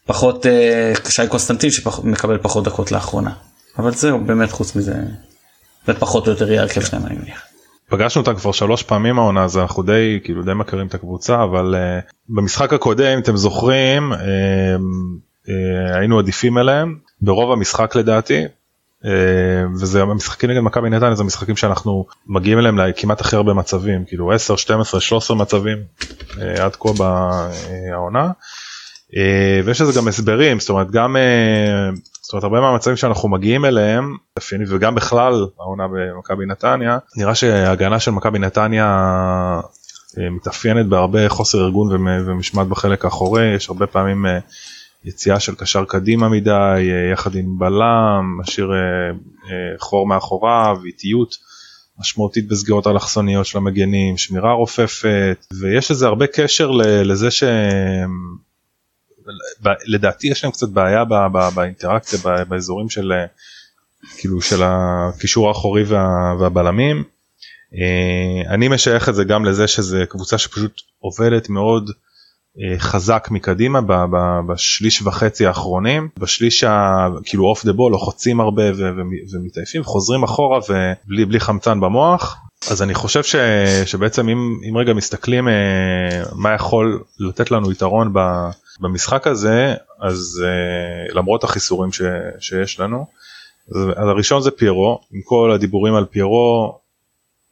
פחות 0.07 0.47
אה, 0.47 0.93
שי 1.09 1.29
קונסטנטין 1.29 1.71
שמקבל 1.71 2.39
פחות 2.39 2.65
דקות 2.65 2.93
לאחרונה 2.93 3.33
אבל 3.79 3.91
זהו 3.91 4.21
באמת 4.21 4.53
חוץ 4.53 4.77
מזה 4.77 4.95
זה 5.87 5.95
פחות 5.95 6.27
או 6.27 6.33
יותר 6.33 6.51
יהיה 6.51 6.63
הרכב 6.63 6.81
שלהם 6.81 7.07
אני 7.07 7.15
מניח. 7.15 7.43
פגשנו 7.89 8.21
אותם 8.23 8.35
כבר 8.35 8.53
שלוש 8.53 8.83
פעמים 8.83 9.19
העונה 9.19 9.45
אז 9.45 9.59
אנחנו 9.59 9.83
די 9.83 10.21
כאילו 10.25 10.43
די 10.43 10.55
מכירים 10.55 10.87
את 10.87 10.95
הקבוצה 10.95 11.45
אבל 11.45 11.75
uh, 11.75 12.13
במשחק 12.29 12.73
הקודם 12.73 13.19
אתם 13.19 13.37
זוכרים 13.37 14.13
uh, 14.13 14.17
uh, 14.17 15.51
היינו 15.97 16.19
עדיפים 16.19 16.57
עליהם 16.57 16.99
ברוב 17.21 17.53
המשחק 17.53 17.97
לדעתי. 17.97 18.45
Uh, 19.05 19.07
וזה 19.81 20.03
המשחקים 20.03 20.51
נגד 20.51 20.61
מכבי 20.61 20.91
נתניה 20.91 21.15
זה 21.15 21.25
משחקים 21.25 21.57
שאנחנו 21.57 22.07
מגיעים 22.27 22.59
אליהם 22.59 22.79
כמעט 22.97 23.21
הכי 23.21 23.37
הרבה 23.37 23.55
מצבים 23.55 24.05
כאילו 24.05 24.33
10 24.33 24.57
12 24.57 25.01
13 25.01 25.37
מצבים 25.37 25.79
uh, 26.31 26.41
עד 26.61 26.77
כה 26.77 26.89
בעונה. 26.93 28.31
Uh, 29.11 29.17
ויש 29.65 29.81
לזה 29.81 30.01
גם 30.01 30.09
הסברים 30.09 30.61
זאת 30.61 30.71
אומרת 30.71 30.91
גם 30.91 31.17
זאת 32.23 32.33
אומרת 32.33 32.45
הרבה 32.45 32.61
מהמצבים 32.61 32.97
שאנחנו 32.97 33.29
מגיעים 33.29 33.65
אליהם 33.65 34.17
וגם 34.69 34.95
בכלל 34.95 35.47
העונה 35.61 35.85
במכבי 35.89 36.47
נתניה 36.47 36.99
נראה 37.17 37.35
שההגנה 37.35 38.01
של 38.01 38.11
מכבי 38.11 38.39
נתניה 38.39 38.87
אה, 40.19 40.31
מתאפיינת 40.31 40.87
בהרבה 40.87 41.29
חוסר 41.29 41.65
ארגון 41.65 42.07
ומשמעת 42.27 42.67
בחלק 42.67 43.05
האחורי 43.05 43.55
יש 43.55 43.69
הרבה 43.69 43.87
פעמים 43.87 44.27
אה, 44.27 44.39
יציאה 45.05 45.41
של 45.41 45.55
קשר 45.55 45.85
קדימה 45.85 46.29
מדי 46.29 46.51
אה, 46.51 47.13
יחד 47.13 47.35
עם 47.35 47.59
בלם 47.59 48.39
משאיר 48.41 48.71
חור 49.79 50.07
מאחוריו 50.07 50.77
איטיות 50.85 51.37
משמעותית 51.99 52.49
בסגירות 52.49 52.87
אלכסוניות 52.87 53.47
של 53.47 53.59
המגנים 53.59 54.19
שמירה 54.19 54.53
רופפת 54.53 55.47
ויש 55.61 55.91
לזה 55.91 56.07
הרבה 56.07 56.27
קשר 56.27 56.71
לזה 57.05 57.31
ש... 57.31 57.45
לדעתי 59.87 60.27
יש 60.27 60.45
להם 60.45 60.53
קצת 60.53 60.69
בעיה 60.69 61.05
באינטראקציה 61.55 62.19
באזורים 62.49 62.89
של 62.89 63.13
כאילו 64.19 64.43
של 64.43 64.63
הקישור 64.63 65.49
האחורי 65.49 65.85
והבלמים. 65.85 67.05
אה, 67.75 68.55
אני 68.55 68.69
משייך 68.69 69.09
את 69.09 69.15
זה 69.15 69.25
גם 69.25 69.45
לזה 69.45 69.69
שזה 69.69 70.05
קבוצה 70.09 70.39
שפשוט 70.39 70.83
עובדת 70.99 71.49
מאוד 71.49 71.91
אה, 71.91 71.95
חזק 72.79 73.29
מקדימה 73.31 73.81
בשליש 74.49 75.03
וחצי 75.03 75.47
האחרונים. 75.47 76.09
בשליש 76.19 76.65
ה... 76.65 77.09
כאילו 77.25 77.45
אוף 77.45 77.65
דה 77.65 77.73
בול 77.73 77.93
לוחצים 77.93 78.41
הרבה 78.41 78.63
ומתעייפים 79.33 79.85
חוזרים 79.85 80.23
אחורה 80.23 80.59
ובלי 80.69 81.25
בלי 81.25 81.41
חמצן 81.41 81.81
במוח. 81.81 82.37
אז 82.71 82.83
אני 82.83 82.95
חושב 82.95 83.23
ש, 83.23 83.37
שבעצם 83.87 84.29
אם, 84.29 84.61
אם 84.69 84.77
רגע 84.77 84.93
מסתכלים 84.93 85.49
אה, 85.49 86.23
מה 86.33 86.55
יכול 86.55 87.03
לתת 87.19 87.51
לנו 87.51 87.73
יתרון 87.73 88.13
ב, 88.13 88.19
במשחק 88.81 89.27
הזה 89.27 89.75
אז 90.01 90.45
אה, 90.47 91.15
למרות 91.15 91.45
החיסורים 91.45 91.93
ש, 91.93 92.03
שיש 92.39 92.81
לנו 92.81 93.07
אז 93.71 94.09
הראשון 94.09 94.43
זה 94.43 94.51
פיירו. 94.51 95.01
עם 95.13 95.21
כל 95.25 95.53
הדיבורים 95.55 95.95
על 95.95 96.05
פיירו 96.05 96.79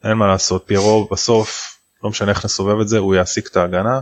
אין 0.03 0.13
מה 0.13 0.27
לעשות. 0.27 0.63
פיירו 0.67 1.07
בסוף 1.11 1.77
לא 2.03 2.09
משנה 2.09 2.31
איך 2.31 2.45
נסובב 2.45 2.79
את 2.79 2.87
זה 2.87 2.97
הוא 2.97 3.15
יעסיק 3.15 3.47
את 3.47 3.57
ההגנה 3.57 3.99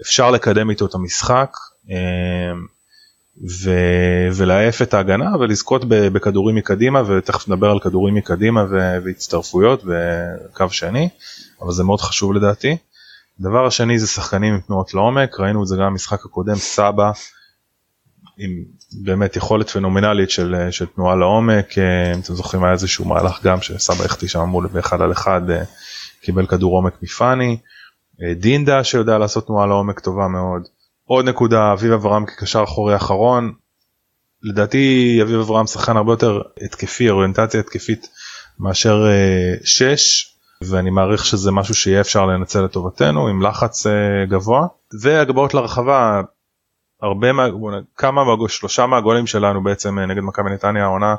אפשר 0.00 0.30
לקדם 0.30 0.70
איתו 0.70 0.86
את 0.86 0.94
המשחק 0.94 1.56
אה, 1.90 2.52
ו... 3.50 3.70
ולהעף 4.34 4.82
את 4.82 4.94
ההגנה 4.94 5.36
ולזכות 5.40 5.84
בכדורים 5.88 6.56
מקדימה 6.56 7.02
ותכף 7.06 7.48
נדבר 7.48 7.70
על 7.70 7.80
כדורים 7.80 8.14
מקדימה. 8.14 8.64
והצטרפויות 9.04 9.84
וקו 9.84 10.70
שני 10.70 11.08
אבל 11.62 11.72
זה 11.72 11.84
מאוד 11.84 12.00
חשוב 12.00 12.32
לדעתי. 12.32 12.76
הדבר 13.40 13.66
השני 13.66 13.98
זה 13.98 14.06
שחקנים 14.06 14.54
עם 14.54 14.60
תנועות 14.60 14.94
לעומק 14.94 15.40
ראינו 15.40 15.62
את 15.62 15.68
זה 15.68 15.76
גם 15.76 15.82
במשחק 15.82 16.24
הקודם 16.24 16.54
סבא 16.54 17.10
עם 18.38 18.50
באמת 18.92 19.36
יכולת 19.36 19.70
פנומנלית 19.70 20.30
של, 20.30 20.54
של 20.70 20.86
תנועה 20.86 21.16
לעומק 21.16 21.78
אה, 21.78 22.14
אם 22.14 22.20
אתם 22.20 22.34
זוכרים 22.34 22.64
היה 22.64 22.72
איזשהו 22.72 23.04
מהלך 23.04 23.42
גם 23.42 23.62
שסבא 23.62 24.04
החטיא 24.04 24.28
שם 24.28 24.40
אמור 24.40 24.66
באחד 24.66 25.00
על 25.00 25.12
אחד 25.12 25.50
אה, 25.50 25.62
קיבל 26.20 26.46
כדור 26.46 26.76
עומק 26.76 27.02
מפאני. 27.02 27.56
אה, 28.22 28.34
דינדה 28.34 28.84
שיודע 28.84 29.18
לעשות 29.18 29.46
תנועה 29.46 29.66
לעומק 29.66 30.00
טובה 30.00 30.28
מאוד. 30.28 30.62
עוד 31.04 31.28
נקודה 31.28 31.72
אביב 31.72 31.92
אברהם 31.92 32.26
כקשר 32.26 32.62
אחורי 32.62 32.96
אחרון. 32.96 33.52
לדעתי 34.42 35.18
אביב 35.22 35.40
אברהם 35.40 35.66
שחקן 35.66 35.96
הרבה 35.96 36.12
יותר 36.12 36.40
התקפי 36.62 37.10
אוריינטציה 37.10 37.60
התקפית 37.60 38.08
מאשר 38.58 39.04
uh, 39.62 39.66
6 39.66 40.36
ואני 40.62 40.90
מעריך 40.90 41.24
שזה 41.24 41.50
משהו 41.50 41.74
שיהיה 41.74 42.00
אפשר 42.00 42.26
לנצל 42.26 42.60
לטובתנו 42.60 43.28
עם 43.28 43.42
לחץ 43.42 43.86
uh, 43.86 43.90
גבוה 44.30 44.66
והגבהות 45.00 45.54
לרחבה 45.54 46.20
הרבה 47.02 47.32
מה... 47.32 47.46
כמה 47.96 48.22
שלושה 48.48 48.86
מהגולים 48.86 49.26
שלנו 49.26 49.62
בעצם 49.62 49.98
נגד 49.98 50.22
מכבי 50.22 50.50
נתניה 50.50 50.84
העונה 50.84 51.14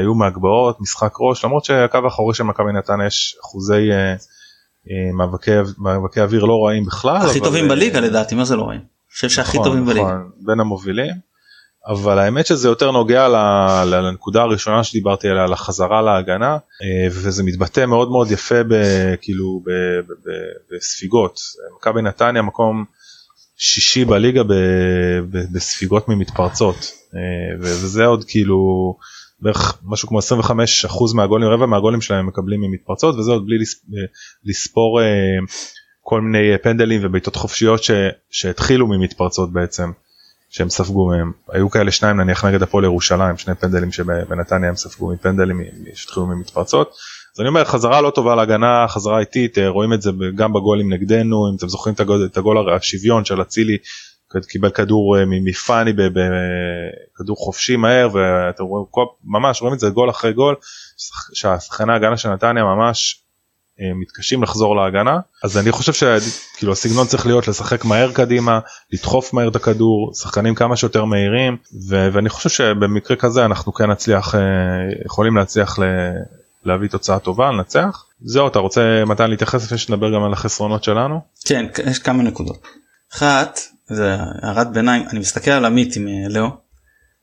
היו 0.00 0.14
מהגבהות 0.14 0.80
משחק 0.80 1.12
ראש 1.20 1.44
למרות 1.44 1.64
שהקו 1.64 1.98
האחורי 2.04 2.34
של 2.34 2.44
מכבי 2.44 2.72
נתניה 2.72 3.06
יש 3.06 3.36
אחוזי 3.44 3.92
אה, 3.92 4.14
מאבקי, 5.14 5.50
מאבקי 5.78 6.20
אוויר 6.20 6.44
לא 6.44 6.66
רעים 6.66 6.84
בכלל. 6.84 7.16
הכי. 7.16 7.40
טובים 7.40 7.64
אה, 7.64 7.68
בליגה 7.68 8.00
לדעתי 8.00 8.34
מה 8.34 8.44
זה 8.44 8.56
לא 8.56 8.62
רעים. 8.62 8.80
אני 8.80 9.14
חושב 9.14 9.28
שהכי 9.28 9.58
נכון, 9.58 9.68
טובים 9.68 9.82
נכון, 9.82 9.94
בליגה. 9.94 10.18
בין 10.40 10.60
המובילים. 10.60 11.14
אבל 11.88 12.18
האמת 12.18 12.46
שזה 12.46 12.68
יותר 12.68 12.90
נוגע 12.90 13.28
לנקודה 13.84 14.42
הראשונה 14.42 14.84
שדיברתי 14.84 15.28
עליה 15.28 15.46
לחזרה 15.46 16.02
להגנה 16.02 16.52
אה, 16.52 17.08
וזה 17.10 17.42
מתבטא 17.42 17.86
מאוד 17.86 18.10
מאוד 18.10 18.30
יפה 18.30 18.54
כאילו 19.20 19.62
בספיגות. 20.72 21.38
מכבי 21.76 22.02
נתניה 22.02 22.42
מקום 22.42 22.84
שישי 23.56 24.04
בליגה 24.04 24.42
בספיגות 25.52 26.08
ממתפרצות 26.08 26.76
וזה 27.60 28.04
עוד 28.04 28.24
כאילו 28.28 28.56
בערך 29.40 29.78
משהו 29.84 30.08
כמו 30.08 30.18
25% 30.18 30.22
מהגולים 31.14 31.48
רבע 31.48 31.66
מהגולים 31.66 32.00
שלהם 32.00 32.26
מקבלים 32.26 32.60
ממתפרצות 32.60 33.14
וזה 33.18 33.30
עוד 33.30 33.46
בלי 33.46 33.56
לספור 34.44 35.00
אה, 35.02 35.06
כל 36.00 36.20
מיני 36.20 36.52
אה, 36.52 36.58
פנדלים 36.58 37.00
ובעיטות 37.04 37.36
חופשיות 37.36 37.82
ש, 37.82 37.90
שהתחילו 38.30 38.86
ממתפרצות 38.86 39.52
בעצם 39.52 39.90
שהם 40.50 40.70
ספגו 40.70 41.06
מהם 41.06 41.32
היו 41.48 41.70
כאלה 41.70 41.90
שניים 41.90 42.16
נניח 42.16 42.44
נגד 42.44 42.62
הפועל 42.62 42.84
ירושלים 42.84 43.36
שני 43.36 43.54
פנדלים 43.54 43.92
שבנתניה 43.92 44.68
הם 44.68 44.76
ספגו 44.76 45.12
מפנדלים 45.12 45.60
שהתחילו 45.94 46.26
ממתפרצות. 46.26 46.90
אז 47.36 47.40
אני 47.40 47.48
אומר 47.48 47.64
חזרה 47.64 48.00
לא 48.00 48.10
טובה 48.10 48.34
להגנה 48.34 48.88
חזרה 48.88 49.18
איטית 49.18 49.58
אה, 49.58 49.68
רואים 49.68 49.92
את 49.92 50.02
זה 50.02 50.10
גם 50.34 50.52
בגולים 50.52 50.92
נגדנו 50.92 51.50
אם 51.50 51.56
אתם 51.56 51.68
זוכרים 51.68 51.94
את 52.26 52.36
הגול 52.36 52.74
השוויון 52.74 53.24
של 53.24 53.42
אצילי 53.42 53.78
קיבל 54.44 54.70
כדור 54.70 55.18
אה, 55.18 55.24
מפאני 55.26 55.92
בכדור 55.92 57.36
חופשי 57.36 57.76
מהר 57.76 58.08
ואתם 58.12 58.64
רואים 58.64 58.86
ממש 59.24 59.62
רואים 59.62 59.74
את 59.74 59.80
זה 59.80 59.88
גול 59.88 60.10
אחרי 60.10 60.32
גול 60.32 60.54
שהשחקני 61.34 61.92
ההגנה 61.92 62.16
של 62.16 62.30
נתניה 62.30 62.64
ממש 62.64 63.22
אה, 63.80 63.86
מתקשים 63.94 64.42
לחזור 64.42 64.76
להגנה. 64.76 65.18
אז 65.44 65.58
אני 65.58 65.72
חושב 65.72 65.92
שכאילו 65.92 66.72
הסגנון 66.72 67.06
צריך 67.06 67.26
להיות 67.26 67.48
לשחק 67.48 67.84
מהר 67.84 68.12
קדימה 68.12 68.58
לדחוף 68.92 69.32
מהר 69.32 69.48
את 69.48 69.56
הכדור 69.56 70.12
שחקנים 70.14 70.54
כמה 70.54 70.76
שיותר 70.76 71.04
מהירים 71.04 71.56
ו- 71.88 72.08
ואני 72.12 72.28
חושב 72.28 72.48
שבמקרה 72.50 73.16
כזה 73.16 73.44
אנחנו 73.44 73.72
כן 73.74 73.90
נצליח 73.90 74.34
אה, 74.34 74.40
יכולים 75.06 75.36
להצליח 75.36 75.78
ל- 75.78 75.82
להביא 76.64 76.88
תוצאה 76.88 77.18
טובה 77.18 77.50
לנצח. 77.50 78.04
זהו 78.20 78.48
אתה 78.48 78.58
רוצה 78.58 79.02
מתן 79.06 79.30
להתייחס 79.30 79.64
לפני 79.64 79.78
שנדבר 79.78 80.14
גם 80.14 80.24
על 80.24 80.32
החסרונות 80.32 80.84
שלנו? 80.84 81.20
כן 81.44 81.66
יש 81.90 81.98
כמה 81.98 82.22
נקודות. 82.22 82.58
אחת 83.14 83.60
זה 83.88 84.16
הערת 84.42 84.72
ביניים 84.72 85.02
אני 85.10 85.18
מסתכל 85.18 85.50
על 85.50 85.64
עמית 85.64 85.96
עם 85.96 86.08
אה, 86.08 86.28
לאו. 86.28 86.48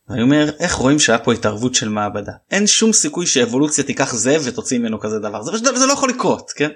אני 0.09 0.21
אומר 0.21 0.49
איך 0.59 0.73
רואים 0.73 0.99
שהיה 0.99 1.19
פה 1.19 1.33
התערבות 1.33 1.75
של 1.75 1.89
מעבדה 1.89 2.31
אין 2.51 2.67
שום 2.67 2.93
סיכוי 2.93 3.25
שאבולוציה 3.25 3.83
תיקח 3.83 4.13
זאב 4.13 4.41
ותוציא 4.45 4.79
ממנו 4.79 4.99
כזה 4.99 5.19
דבר 5.19 5.43
זה, 5.43 5.51
זה 5.75 5.85
לא 5.85 5.93
יכול 5.93 6.09
לקרות 6.09 6.51
כן. 6.55 6.69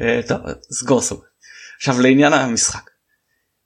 אה, 0.00 0.20
טוב 0.28 0.38
סגור 0.72 1.00
סוג. 1.00 1.24
עכשיו 1.76 2.00
לעניין 2.00 2.32
המשחק. 2.32 2.90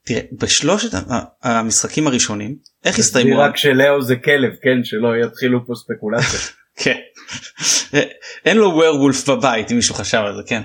תראה 0.04 0.20
בשלושת 0.32 0.98
המשחקים 1.42 2.06
הראשונים 2.06 2.56
איך 2.84 2.98
הסתיימו 2.98 3.38
רק 3.38 3.56
שלאו 3.56 4.02
זה 4.02 4.16
כלב 4.16 4.52
כן 4.62 4.84
שלא 4.84 5.08
יתחילו 5.24 5.66
פה 5.66 5.72
ספקולציה. 5.74 6.38
כן. 6.82 6.98
אה, 7.94 8.02
אין 8.44 8.56
לו 8.56 8.70
ווירולף 8.74 9.28
בבית 9.28 9.70
אם 9.70 9.76
מישהו 9.76 9.94
חשב 9.94 10.18
על 10.18 10.36
זה 10.36 10.42
כן. 10.46 10.62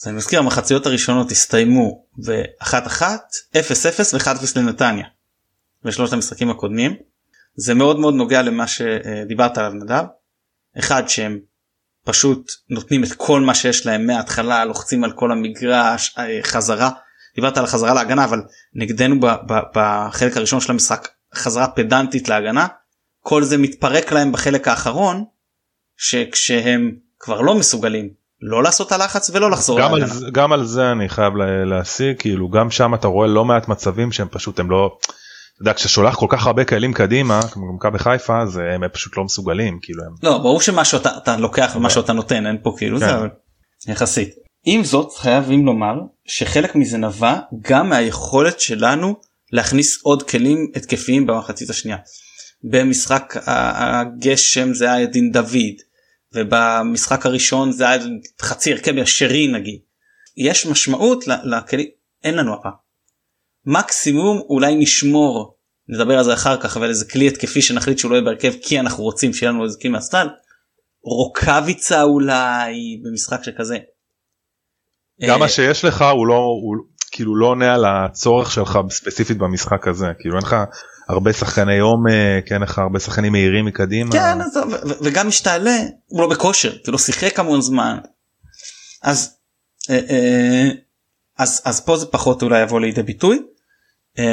אז 0.00 0.08
אני 0.08 0.16
מזכיר 0.16 0.38
המחציות 0.38 0.86
הראשונות 0.86 1.30
הסתיימו 1.30 2.06
ב-1-1, 2.26 3.02
0-0 3.52 3.58
ו-1-0 4.14 4.52
לנתניה. 4.56 5.06
בשלושת 5.84 6.12
המשחקים 6.12 6.50
הקודמים. 6.50 6.96
זה 7.56 7.74
מאוד 7.74 7.98
מאוד 7.98 8.14
נוגע 8.14 8.42
למה 8.42 8.66
שדיברת 8.66 9.58
עליו 9.58 9.72
נדב. 9.72 10.04
אחד 10.78 11.08
שהם 11.08 11.38
פשוט 12.04 12.52
נותנים 12.70 13.04
את 13.04 13.12
כל 13.12 13.40
מה 13.40 13.54
שיש 13.54 13.86
להם 13.86 14.06
מההתחלה 14.06 14.64
לוחצים 14.64 15.04
על 15.04 15.12
כל 15.12 15.32
המגרש 15.32 16.14
אה, 16.18 16.40
חזרה 16.42 16.90
דיברת 17.34 17.58
על 17.58 17.64
החזרה 17.64 17.94
להגנה 17.94 18.24
אבל 18.24 18.42
נגדנו 18.74 19.14
בחלק 19.74 20.36
הראשון 20.36 20.60
של 20.60 20.72
המשחק 20.72 21.08
חזרה 21.34 21.68
פדנטית 21.68 22.28
להגנה 22.28 22.66
כל 23.20 23.44
זה 23.44 23.58
מתפרק 23.58 24.12
להם 24.12 24.32
בחלק 24.32 24.68
האחרון 24.68 25.24
שכשהם 25.96 26.96
כבר 27.18 27.40
לא 27.40 27.54
מסוגלים 27.58 28.10
לא 28.40 28.62
לעשות 28.62 28.86
את 28.86 28.92
הלחץ 28.92 29.30
ולא 29.30 29.50
לחזור 29.50 29.80
גם. 29.80 29.94
על, 29.94 30.02
גם 30.32 30.52
על 30.52 30.64
זה 30.64 30.92
אני 30.92 31.08
חייב 31.08 31.32
להשיג 31.64 32.18
כאילו 32.18 32.48
גם 32.48 32.70
שם 32.70 32.94
אתה 32.94 33.08
רואה 33.08 33.28
לא 33.28 33.44
מעט 33.44 33.68
מצבים 33.68 34.12
שהם 34.12 34.28
פשוט 34.30 34.60
הם 34.60 34.70
לא. 34.70 34.98
אתה 35.54 35.62
יודע 35.62 35.72
כשאתה 35.72 35.88
שולח 35.88 36.14
כל 36.14 36.26
כך 36.28 36.46
הרבה 36.46 36.64
כלים 36.64 36.92
קדימה 36.92 37.40
כמו 37.52 37.76
מכבי 37.76 37.98
חיפה 37.98 38.42
אז 38.42 38.56
הם 38.56 38.88
פשוט 38.92 39.16
לא 39.16 39.24
מסוגלים 39.24 39.78
כאילו 39.82 40.02
הם. 40.04 40.12
לא 40.22 40.38
ברור 40.38 40.60
שמה 40.60 40.84
שאתה 40.84 41.16
אתה 41.16 41.36
לוקח 41.36 41.72
ומה 41.76 41.90
שאתה 41.90 42.12
נותן 42.12 42.46
אין 42.46 42.58
פה 42.62 42.74
כאילו 42.78 42.98
כן. 43.00 43.06
זה 43.06 43.16
אבל 43.16 43.28
יחסית. 43.88 44.30
עם 44.66 44.84
זאת 44.84 45.12
חייבים 45.16 45.66
לומר 45.66 45.94
שחלק 46.24 46.74
מזה 46.74 46.98
נבע 46.98 47.38
גם 47.62 47.88
מהיכולת 47.88 48.60
שלנו 48.60 49.16
להכניס 49.52 50.02
עוד 50.02 50.22
כלים 50.22 50.72
התקפיים 50.74 51.26
במחצית 51.26 51.70
השנייה. 51.70 51.98
במשחק 52.70 53.34
הגשם 53.46 54.74
זה 54.74 54.92
היה 54.92 55.06
דין 55.06 55.32
דוד 55.32 55.76
ובמשחק 56.36 57.26
הראשון 57.26 57.72
זה 57.72 57.88
היה 57.88 58.02
חצי 58.42 58.72
הרכב 58.72 58.98
ישרי 58.98 59.46
נגיד. 59.46 59.80
יש 60.36 60.66
משמעות 60.66 61.24
לכלים 61.26 61.86
אין 62.24 62.34
לנו 62.34 62.54
הפעם. 62.54 62.72
מקסימום 63.66 64.40
אולי 64.48 64.74
נשמור 64.74 65.56
נדבר 65.88 66.18
על 66.18 66.24
זה 66.24 66.34
אחר 66.34 66.60
כך 66.60 66.76
אבל 66.76 66.88
איזה 66.88 67.04
כלי 67.10 67.26
התקפי 67.26 67.62
שנחליט 67.62 67.98
שהוא 67.98 68.10
לא 68.10 68.16
יהיה 68.16 68.24
בהרכב 68.24 68.52
כי 68.62 68.80
אנחנו 68.80 69.04
רוצים 69.04 69.32
שיהיה 69.32 69.52
לנו 69.52 69.64
איזה 69.64 69.78
כלי 69.82 69.90
מהסטל. 69.90 70.28
רוקאביצה 71.02 72.02
אולי 72.02 73.00
במשחק 73.04 73.42
שכזה. 73.42 73.78
גם 75.22 75.38
מה 75.38 75.44
אה, 75.44 75.50
שיש 75.50 75.84
לך 75.84 76.04
הוא 76.12 76.26
לא 76.26 76.34
הוא 76.34 76.76
כאילו 77.10 77.36
לא 77.36 77.46
עונה 77.46 77.74
על 77.74 77.84
הצורך 77.84 78.50
שלך 78.50 78.78
ספציפית 78.90 79.38
במשחק 79.38 79.88
הזה 79.88 80.06
כאילו 80.18 80.36
אין 80.36 80.42
לך 80.46 80.56
הרבה 81.08 81.32
שחקני 81.32 81.78
עומק 81.78 82.52
אין 82.52 82.62
לך 82.62 82.78
הרבה 82.78 83.00
שחקנים 83.00 83.32
מהירים 83.32 83.64
מקדימה. 83.64 84.12
כן 84.12 84.40
אז, 84.40 84.56
ו- 84.56 84.88
ו- 84.88 85.04
וגם 85.04 85.28
משתעלה 85.28 85.76
הוא 86.06 86.20
לא 86.20 86.28
בכושר 86.28 86.72
כי 86.72 86.82
הוא 86.86 86.92
לא 86.92 86.98
שיחק 86.98 87.38
המון 87.38 87.60
זמן. 87.60 87.98
אז 89.02 89.36
אה, 89.90 90.00
אה, 90.10 90.68
אז 91.38 91.62
אז 91.64 91.80
פה 91.80 91.96
זה 91.96 92.06
פחות 92.06 92.42
אולי 92.42 92.62
יבוא 92.62 92.80
לידי 92.80 93.02
ביטוי. 93.02 93.42
אה, 94.18 94.32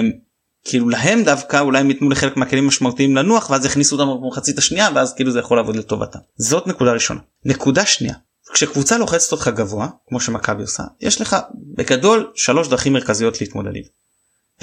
כאילו 0.65 0.89
להם 0.89 1.23
דווקא 1.23 1.59
אולי 1.59 1.79
הם 1.79 1.89
ייתנו 1.89 2.09
לחלק 2.09 2.38
מהכלים 2.38 2.67
משמעותיים 2.67 3.15
לנוח 3.15 3.49
ואז 3.49 3.65
יכניסו 3.65 3.99
אותם 3.99 4.21
במחצית 4.21 4.57
השנייה 4.57 4.89
ואז 4.95 5.13
כאילו 5.13 5.31
זה 5.31 5.39
יכול 5.39 5.57
לעבוד 5.57 5.75
לטובתם. 5.75 6.19
זאת 6.36 6.67
נקודה 6.67 6.91
ראשונה. 6.91 7.19
נקודה 7.45 7.86
שנייה. 7.86 8.15
כשקבוצה 8.53 8.97
לוחצת 8.97 9.31
אותך 9.31 9.47
גבוה 9.47 9.88
כמו 10.07 10.19
שמכבי 10.19 10.62
עושה 10.62 10.83
יש 11.01 11.21
לך 11.21 11.36
בגדול 11.77 12.31
שלוש 12.36 12.67
דרכים 12.67 12.93
מרכזיות 12.93 13.41
להתמודד 13.41 13.75
עם. 13.75 13.83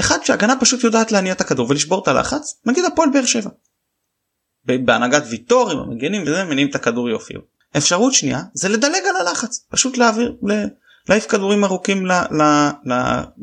אחד 0.00 0.18
שהגנה 0.24 0.60
פשוט 0.60 0.84
יודעת 0.84 1.12
להניע 1.12 1.32
את 1.32 1.40
הכדור 1.40 1.70
ולשבור 1.70 2.02
את 2.02 2.08
הלחץ 2.08 2.60
נגיד 2.66 2.84
הפועל 2.84 3.10
באר 3.12 3.24
שבע. 3.24 3.50
בהנהגת 4.64 5.22
ויטור 5.30 5.70
עם 5.70 5.78
המגנים 5.78 6.22
וזה 6.22 6.44
מניעים 6.44 6.68
את 6.70 6.74
הכדור 6.74 7.08
יופי. 7.08 7.34
אפשרות 7.76 8.14
שנייה 8.14 8.42
זה 8.54 8.68
לדלג 8.68 9.02
על 9.08 9.16
הלחץ 9.16 9.66
פשוט 9.70 9.96
להעביר 9.96 10.36
להעיף 11.08 11.26
כדורים 11.26 11.64
ארוכים 11.64 12.06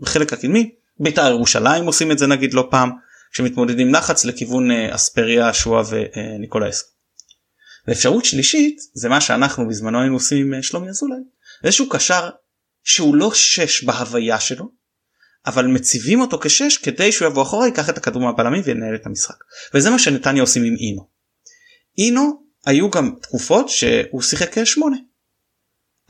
לחלק 0.02 0.34
הקדמי. 0.34 0.72
בית"ר 1.00 1.30
ירושלים 1.30 1.86
עושים 1.86 2.12
את 2.12 2.18
זה 2.18 2.28
נגיד 2.28 2.54
לא 2.54 2.68
פעם 2.72 2.92
כשמתמודדים 3.32 3.94
לחץ 3.94 4.26
לכיוון 4.26 4.72
אה, 4.72 4.96
אספריה 4.96 5.54
שואה 5.54 5.82
וניקולאסקו. 5.90 6.90
ואפשרות 7.88 8.26
שלישית 8.26 8.78
זה 8.94 9.10
מה 9.10 9.22
שאנחנו 9.22 9.68
בזמנו 9.68 10.00
היינו 10.00 10.16
עושים 10.16 10.48
עם 10.48 10.54
אה, 10.54 10.64
שלומי 10.64 10.90
אזולאי 10.90 11.20
איזשהו 11.64 11.90
קשר 11.90 12.30
שהוא 12.84 13.16
לא 13.16 13.34
שש 13.34 13.84
בהוויה 13.84 14.40
שלו 14.40 14.72
אבל 15.48 15.68
מציבים 15.68 16.22
אותו 16.22 16.40
כשש 16.42 16.78
כדי 16.78 17.12
שהוא 17.12 17.28
יבוא 17.28 17.44
אחורה 17.44 17.66
ייקח 17.66 17.90
את 17.90 17.98
הכדור 17.98 18.22
מהבלמים 18.22 18.62
וינהל 18.66 18.96
את 18.96 19.06
המשחק 19.06 19.36
וזה 19.74 19.90
מה 19.90 20.00
שנתניה 20.00 20.42
עושים 20.42 20.64
עם 20.64 20.76
אינו. 20.80 21.08
אינו 21.98 22.44
היו 22.66 22.90
גם 22.90 23.16
תקופות 23.22 23.70
שהוא 23.70 24.22
שיחק 24.22 24.64
שמונה 24.64 24.98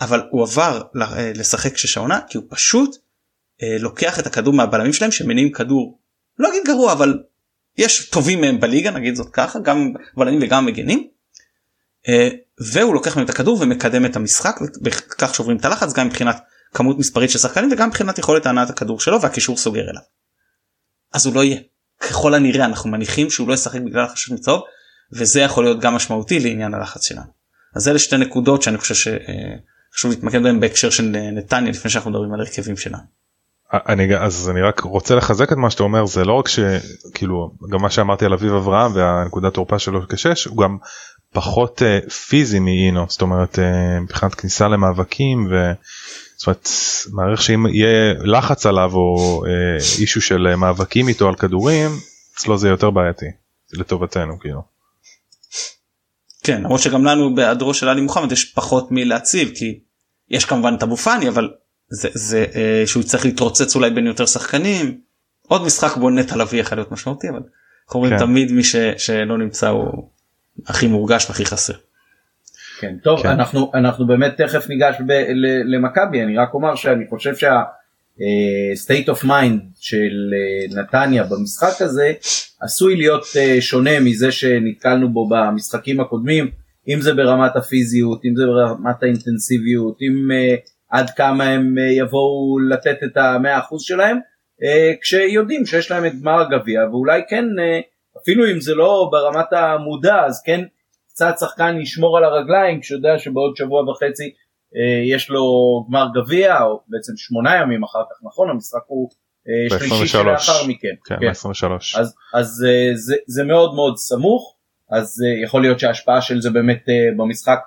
אבל 0.02 0.22
הוא 0.32 0.44
עבר 0.44 0.82
אה, 1.02 1.32
לשחק 1.36 1.78
שש 1.78 1.98
העונה 1.98 2.20
כי 2.30 2.38
הוא 2.38 2.46
פשוט 2.50 2.96
אה, 3.64 3.78
לוקח 3.80 4.20
את 4.20 4.28
הכדור 4.28 4.54
מהבלמים 4.54 4.94
שלהם 4.94 5.12
שמניעים 5.12 5.52
כדור 5.52 6.00
לא 6.40 6.50
אגיד 6.50 6.64
גרוע 6.66 6.94
אבל 6.94 7.24
יש 7.78 8.10
טובים 8.10 8.42
מהם 8.42 8.60
בליגה 8.60 8.92
נגיד 8.92 9.16
זאת 9.16 9.30
ככה 9.34 9.60
גם 9.60 9.94
בלמים 10.18 10.40
וגם 10.44 10.66
מגנים. 10.66 11.08
אה, 12.08 12.30
והוא 12.60 12.94
לוקח 12.94 13.16
מהם 13.16 13.26
את 13.26 13.30
הכדור 13.30 13.62
ומקדם 13.62 14.06
את 14.06 14.16
המשחק 14.16 14.56
וכך 14.84 15.36
שוברים 15.36 15.58
את 15.58 15.66
הלחץ 15.66 15.94
גם 15.94 16.08
מבחינת 16.08 16.38
כמות 16.78 16.98
מספרית 16.98 17.30
של 17.30 17.40
שחקנים 17.40 17.72
וגם 17.72 17.88
מבחינת 17.88 18.18
יכולת 18.18 18.46
הנעת 18.46 18.70
הכדור 18.70 19.00
שלו 19.00 19.22
והקישור 19.22 19.58
סוגר 19.58 19.82
אליו. 19.82 20.02
אז 21.14 21.26
הוא 21.26 21.36
לא 21.36 21.44
יהיה. 21.44 21.60
ככל 22.00 22.34
הנראה 22.34 22.66
אנחנו 22.66 22.90
מניחים 22.90 23.30
שהוא 23.30 23.48
לא 23.48 23.54
ישחק 23.54 23.82
בגלל 23.82 24.04
החשש 24.06 24.32
מצהוב 24.32 24.62
וזה 25.14 25.42
יכול 25.42 25.64
להיות 25.64 25.80
גם 25.80 25.94
משמעותי 25.94 26.40
לעניין 26.40 26.74
הלחץ 26.74 27.06
שלנו. 27.06 27.32
אז 27.76 27.88
אלה 27.88 28.00
שתי 28.00 28.18
נקודות 28.18 28.62
שאני 28.62 28.78
חושב 28.78 28.96
שחשוב 28.96 30.12
להתמקד 30.12 30.44
בהם 30.44 30.60
בהקשר 30.60 30.90
של 30.90 31.16
אה, 31.16 31.32
נתניה 31.32 31.72
לפני 31.72 31.92
שאנחנו 31.92 32.12
מדברים 32.12 32.34
על 32.34 32.40
הרכבים 32.40 32.78
שלנו. 32.78 33.04
אני 33.74 34.18
אז 34.18 34.50
אני 34.50 34.62
רק 34.62 34.80
רוצה 34.80 35.16
לחזק 35.16 35.52
את 35.52 35.58
מה 35.58 35.70
שאתה 35.70 35.84
אומר 35.84 36.06
זה 36.06 36.26
לא 36.26 36.34
רק 36.34 36.48
שכאילו 36.48 37.52
גם 37.72 37.82
מה 37.82 37.90
שאמרתי 37.90 38.26
על 38.26 38.34
אביב 38.34 38.54
אברהם 38.54 38.92
והנקודת 38.96 39.54
תורפה 39.54 39.80
שלו 39.80 40.08
כשש 40.08 40.46
הוא 40.46 40.58
גם 40.58 40.78
פחות 41.34 41.82
uh, 41.82 42.10
פיזי 42.10 42.60
מאינו 42.60 43.06
זאת 43.10 43.22
אומרת 43.22 43.56
uh, 43.56 44.02
מבחינת 44.02 44.36
כניסה 44.36 44.68
למאבקים 44.68 45.48
ו... 45.52 45.72
זאת 46.38 46.48
אומרת 46.48 46.70
מעריך 47.12 47.42
שאם 47.42 47.68
יהיה 47.68 48.14
לחץ 48.24 48.66
עליו 48.66 48.92
או 48.94 49.44
uh, 49.46 50.02
אישו 50.02 50.22
של 50.22 50.48
uh, 50.54 50.56
מאבקים 50.56 51.08
איתו 51.08 51.28
על 51.28 51.36
כדורים 51.36 51.90
אצלו 52.36 52.58
זה 52.58 52.70
יותר 52.70 52.90
בעייתי 52.90 53.26
לטובתנו 53.74 54.40
כאילו. 54.40 54.62
כן 56.44 56.62
למרות 56.62 56.82
שגם 56.82 57.06
לנו 57.06 57.36
בהיעדרו 57.36 57.74
של 57.74 57.90
עלי 57.90 58.02
מוחמד 58.02 58.32
יש 58.32 58.46
פחות 58.46 58.88
מלהציב 58.92 59.52
כי 59.56 59.80
יש 60.30 60.46
כמובן 60.46 60.76
את 60.78 60.84
אבו 60.84 60.98
פאני 60.98 61.30
אבל 61.30 61.50
זה 61.90 62.10
זה 62.14 62.46
אה, 62.56 62.84
שהוא 62.86 63.04
צריך 63.04 63.26
להתרוצץ 63.26 63.76
אולי 63.76 63.90
בין 63.90 64.08
יותר 64.08 64.26
שחקנים 64.26 65.02
עוד 65.48 65.64
משחק 65.64 65.98
בו 65.98 66.10
נטע 66.10 66.36
לביא 66.36 66.60
יכול 66.60 66.78
להיות 66.78 66.92
משמעותי 66.92 67.30
אבל 67.30 67.40
אנחנו 67.86 68.00
אומרים 68.00 68.14
כן. 68.14 68.26
תמיד 68.26 68.52
מי 68.52 68.64
ש, 68.64 68.76
שלא 68.98 69.38
נמצא 69.38 69.70
הוא 69.70 70.10
הכי 70.68 70.88
מורגש 70.88 71.30
והכי 71.30 71.46
חסר. 71.46 71.74
כן, 72.80 72.96
טוב, 73.04 73.24
כן. 73.24 73.30
אנחנו, 73.30 73.72
אנחנו 73.74 74.08
באמת 74.08 74.42
תכף 74.42 74.70
ניגש 74.70 74.96
למכבי, 75.66 76.24
אני 76.24 76.38
רק 76.38 76.54
אומר 76.54 76.76
שאני 76.76 77.06
חושב 77.10 77.36
שה 77.36 77.64
אה, 78.22 78.74
state 78.86 79.08
of 79.08 79.24
mind 79.24 79.62
של 79.80 80.34
אה, 80.34 80.82
נתניה 80.82 81.24
במשחק 81.24 81.82
הזה 81.82 82.14
עשוי 82.62 82.96
להיות 82.96 83.24
אה, 83.38 83.62
שונה 83.62 84.00
מזה 84.00 84.32
שנתקלנו 84.32 85.14
בו 85.14 85.30
במשחקים 85.30 86.00
הקודמים, 86.00 86.52
אם 86.88 87.02
זה 87.02 87.14
ברמת 87.14 87.56
הפיזיות, 87.56 88.26
אם 88.26 88.36
זה 88.36 88.44
ברמת 88.46 89.04
האינטנסיביות, 89.04 89.98
אם 90.02 90.30
עד 90.90 91.10
כמה 91.10 91.44
הם 91.44 91.76
יבואו 91.78 92.60
לתת 92.60 92.98
את 93.04 93.18
המאה 93.18 93.60
אחוז 93.60 93.82
שלהם, 93.82 94.18
כשיודעים 95.02 95.66
שיש 95.66 95.92
להם 95.92 96.06
את 96.06 96.22
גמר 96.22 96.42
הגביע, 96.42 96.82
ואולי 96.92 97.22
כן, 97.30 97.46
אפילו 98.28 98.52
אם 98.52 98.60
זה 98.62 98.76
לא 98.76 99.10
ברמת 99.12 99.54
המודע, 99.54 100.26
אז 100.26 100.42
כן 100.46 100.62
קצת 101.10 101.34
שחקן 101.40 101.78
ישמור 101.82 102.18
על 102.18 102.24
הרגליים 102.24 102.82
כשיודע 102.82 103.20
שבעוד 103.20 103.56
שבוע 103.56 103.90
וחצי 103.90 104.24
אה, 104.76 105.16
יש 105.16 105.30
לו 105.30 105.44
גמר 105.90 106.08
גביע 106.16 106.64
או 106.64 106.82
בעצם 106.88 107.14
שמונה 107.18 107.56
ימים 107.56 107.84
אחר 107.84 108.04
כך 108.10 108.26
נכון 108.26 108.50
המשחק 108.50 108.80
הוא 108.88 109.10
אה, 109.48 109.80
שלישי 109.80 110.04
ב-23. 110.04 110.08
שלאחר 110.08 110.68
מכן 110.68 110.96
כן, 111.06 111.16
כן. 111.20 111.28
23. 111.28 111.96
אז, 111.96 112.16
אז 112.34 112.66
אה, 112.68 112.92
זה, 112.96 113.16
זה 113.28 113.44
מאוד 113.44 113.76
מאוד 113.76 113.98
סמוך 113.98 114.56
אז 114.92 115.24
אה, 115.26 115.44
יכול 115.44 115.62
להיות 115.62 115.80
שההשפעה 115.80 116.22
של 116.22 116.42
זה 116.42 116.50
באמת 116.50 116.86
במשחק 117.18 117.60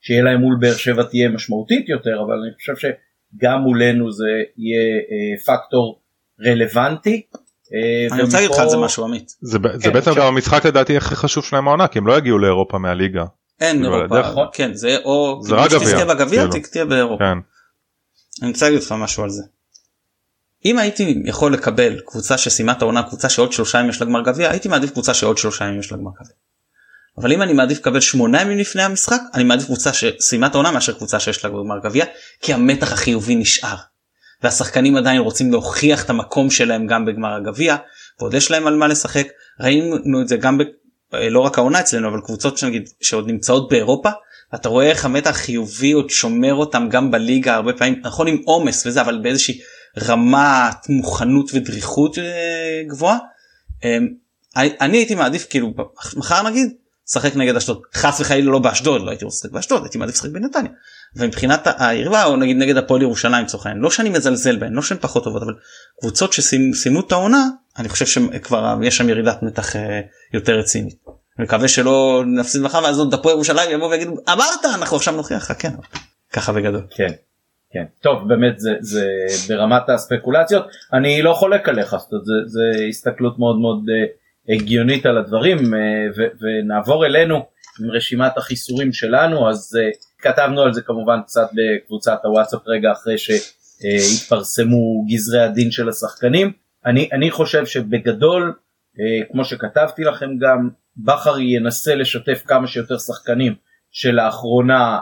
שיהיה 0.00 0.22
להם 0.22 0.40
מול 0.40 0.56
באר 0.60 0.76
שבע 0.76 1.02
תהיה 1.02 1.28
משמעותית 1.28 1.88
יותר 1.88 2.22
אבל 2.26 2.34
אני 2.34 2.54
חושב 2.54 2.74
שגם 2.76 3.60
מולנו 3.60 4.12
זה 4.12 4.42
יהיה 4.56 5.36
פקטור 5.46 6.00
רלוונטי. 6.46 7.26
אה, 7.74 8.14
אני 8.14 8.22
רוצה 8.22 8.36
להגיד 8.36 8.50
לך 8.50 8.58
על 8.58 8.68
זה 8.68 8.76
משהו 8.76 9.04
עמית 9.04 9.32
זה, 9.40 9.58
ב- 9.58 9.76
זה 9.76 9.82
כן, 9.82 9.92
בעצם 9.92 10.10
עכשיו- 10.10 10.24
גם 10.24 10.34
המשחק 10.34 10.66
לדעתי 10.66 10.96
הכי 10.96 11.16
חשוב 11.16 11.44
שלהם 11.44 11.68
העונה 11.68 11.88
כי 11.88 11.98
הם 11.98 12.06
לא 12.06 12.18
יגיעו 12.18 12.38
לאירופה 12.38 12.78
מהליגה. 12.78 13.24
אין 13.60 13.84
אירופה 13.84 14.18
הדרך- 14.18 14.34
כן 14.52 14.74
זה 14.74 14.96
או 15.04 15.40
זה 15.42 15.54
רק 15.54 15.70
שתזכה 15.70 15.84
גביע, 16.04 16.04
בגביע 16.04 16.48
כאילו. 16.50 16.66
תהיה 16.72 16.84
באירופה. 16.84 17.24
כן. 17.24 17.38
אני 18.42 18.50
רוצה 18.50 18.66
להגיד 18.70 18.82
לך 18.82 18.92
משהו 18.92 19.22
על 19.22 19.30
זה. 19.30 19.42
אם 20.64 20.78
הייתי 20.78 21.22
יכול 21.24 21.52
לקבל 21.52 22.00
קבוצה 22.06 22.38
שסיימה 22.38 22.72
את 22.72 22.82
העונה 22.82 23.02
קבוצה 23.02 23.28
שעוד 23.28 23.52
שלושה 23.52 23.78
ימים 23.78 23.90
יש 23.90 24.00
לה 24.00 24.06
גמר 24.06 24.22
גביע 24.22 24.50
הייתי 24.50 24.68
מעדיף 24.68 24.90
קבוצה 24.90 25.14
שעוד 25.14 25.38
שלושה 25.38 25.64
ימים 25.64 25.80
יש 25.80 25.92
לה 25.92 25.98
גמר 25.98 26.10
גביע. 26.20 26.34
אבל 27.18 27.32
אם 27.32 27.42
אני 27.42 27.52
מעדיף 27.52 27.78
לקבל 27.78 28.00
שמונה 28.00 28.42
ימים 28.42 28.58
לפני 28.58 28.82
המשחק 28.82 29.20
אני 29.34 29.44
מעדיף 29.44 29.66
קבוצה 29.66 29.90
שסיימה 29.92 30.46
את 30.46 30.54
העונה 30.54 30.70
מאשר 30.70 30.92
קבוצה 30.92 31.20
שיש 31.20 31.44
לה 31.44 31.50
גמר 31.50 31.78
גביע 31.84 32.04
כי 32.40 32.54
המתח 32.54 32.92
החיובי 32.92 33.34
נשאר. 33.34 33.76
והשחקנים 34.42 34.96
עדיין 34.96 35.20
רוצים 35.20 35.52
להוכיח 35.52 36.04
את 36.04 36.10
המקום 36.10 36.50
שלהם 36.50 36.86
גם 36.86 37.04
בגמר 37.04 37.34
הגביע 37.34 37.76
ועוד 38.20 38.34
יש 38.34 38.50
להם 38.50 38.66
על 38.66 38.76
מה 38.76 38.86
לשחק 38.86 39.28
ראינו 39.60 40.22
את 40.22 40.28
זה 40.28 40.36
גם 40.36 40.58
ב... 40.58 40.62
לא 41.12 41.40
רק 41.40 41.58
העונה 41.58 41.80
אצלנו 41.80 42.08
אבל 42.08 42.20
קבוצות 42.20 42.58
שנגיד 42.58 42.88
שעוד 43.00 43.26
נמצאות 43.26 43.68
באירופה 43.68 44.10
אתה 44.54 44.68
רואה 44.68 44.86
איך 44.86 45.04
המתח 45.04 45.30
החיובי 45.30 45.92
עוד 45.92 46.10
שומר 46.10 46.54
אותם 46.54 46.88
גם 46.90 47.10
בליגה 47.10 47.54
הרבה 47.54 47.72
פעמים 47.72 48.00
נכון 48.04 48.26
עם 48.26 48.42
עומס 48.44 48.86
וזה 48.86 49.00
אבל 49.00 49.18
באיזושהי 49.22 49.60
רמת 49.98 50.88
מוכנות 50.88 51.50
ודריכות 51.54 52.18
אה, 52.18 52.82
גבוהה. 52.86 53.18
אה, 53.84 53.98
אני 54.56 54.96
הייתי 54.96 55.14
מעדיף 55.14 55.46
כאילו 55.50 55.74
מחר 56.16 56.42
נגיד 56.42 56.72
לשחק 57.08 57.36
נגד 57.36 57.56
אשדוד 57.56 57.82
חס 57.94 58.20
וחלילה 58.20 58.50
לא 58.50 58.58
באשדוד 58.58 59.02
לא 59.02 59.10
הייתי 59.10 59.24
רוצה 59.24 59.36
לשחק 59.36 59.50
באשדוד 59.50 59.82
הייתי 59.82 59.98
מעדיף 59.98 60.14
לשחק 60.14 60.30
בנתניה. 60.30 60.70
ומבחינת 61.16 61.68
היריבה 61.78 62.24
או 62.24 62.36
נגיד 62.36 62.56
נגד 62.56 62.76
הפועל 62.76 63.02
ירושלים 63.02 63.44
לצורך 63.44 63.66
העניין 63.66 63.82
לא 63.82 63.90
שאני 63.90 64.08
מזלזל 64.08 64.56
בהן 64.56 64.72
לא 64.72 64.82
שהן 64.82 64.98
פחות 65.00 65.24
טובות 65.24 65.42
אבל 65.42 65.54
קבוצות 66.00 66.32
שסיימו 66.32 67.00
את 67.00 67.12
העונה 67.12 67.44
אני 67.78 67.88
חושב 67.88 68.06
שכבר 68.06 68.78
יש 68.82 68.96
שם 68.96 69.08
ירידת 69.08 69.42
מתח 69.42 69.76
אה, 69.76 70.00
יותר 70.34 70.58
רצינית. 70.58 70.94
מקווה 71.38 71.68
שלא 71.68 72.24
נפסיד 72.26 72.62
מחר 72.62 72.80
ואז 72.84 72.98
עוד 72.98 73.14
הפועל 73.14 73.34
ירושלים 73.34 73.70
יבוא 73.70 73.88
ויגידו 73.88 74.16
אמרת 74.28 74.64
אנחנו 74.74 74.96
עכשיו 74.96 75.16
נוכיח 75.16 75.50
לך 75.50 75.62
כן 75.62 75.72
ככה 76.32 76.52
בגדול. 76.52 76.86
כן, 76.90 77.12
כן. 77.72 77.84
טוב, 78.02 78.28
באמת 78.28 78.58
זה, 78.58 78.70
זה 78.80 79.06
ברמת 79.48 79.88
הספקולציות. 79.88 80.66
אני 80.92 81.22
לא 81.22 81.32
חולק 81.32 81.68
עליך, 81.68 81.96
זאת 81.96 82.12
אומרת, 82.12 82.24
זה, 82.24 82.32
זה 82.46 82.84
הסתכלות 82.88 83.38
מאוד 83.38 83.58
מאוד 83.58 83.84
אה, 83.90 84.54
הגיונית 84.54 85.06
על 85.06 85.18
הדברים, 85.18 85.58
אה, 85.74 85.78
ו, 86.16 86.22
ונעבור 86.40 87.06
אלינו 87.06 87.46
עם 87.80 87.90
רשימת 87.90 88.36
החיסורים 88.36 88.92
שלנו, 88.92 89.50
אז 89.50 89.78
כתבנו 90.18 90.62
על 90.62 90.72
זה 90.72 90.82
כמובן 90.82 91.22
קצת 91.22 91.50
בקבוצת 91.52 92.18
הוואטסאפ 92.24 92.60
רגע 92.66 92.92
אחרי 92.92 93.18
שהתפרסמו 93.18 95.04
גזרי 95.08 95.40
הדין 95.40 95.70
של 95.70 95.88
השחקנים. 95.88 96.52
אני, 96.86 97.08
אני 97.12 97.30
חושב 97.30 97.66
שבגדול 97.66 98.54
כמו 99.32 99.44
שכתבתי 99.44 100.04
לכם 100.04 100.38
גם 100.38 100.70
בכר 100.96 101.38
ינסה 101.38 101.94
לשתף 101.94 102.42
כמה 102.46 102.66
שיותר 102.66 102.98
שחקנים 102.98 103.54
שלאחרונה 103.90 105.00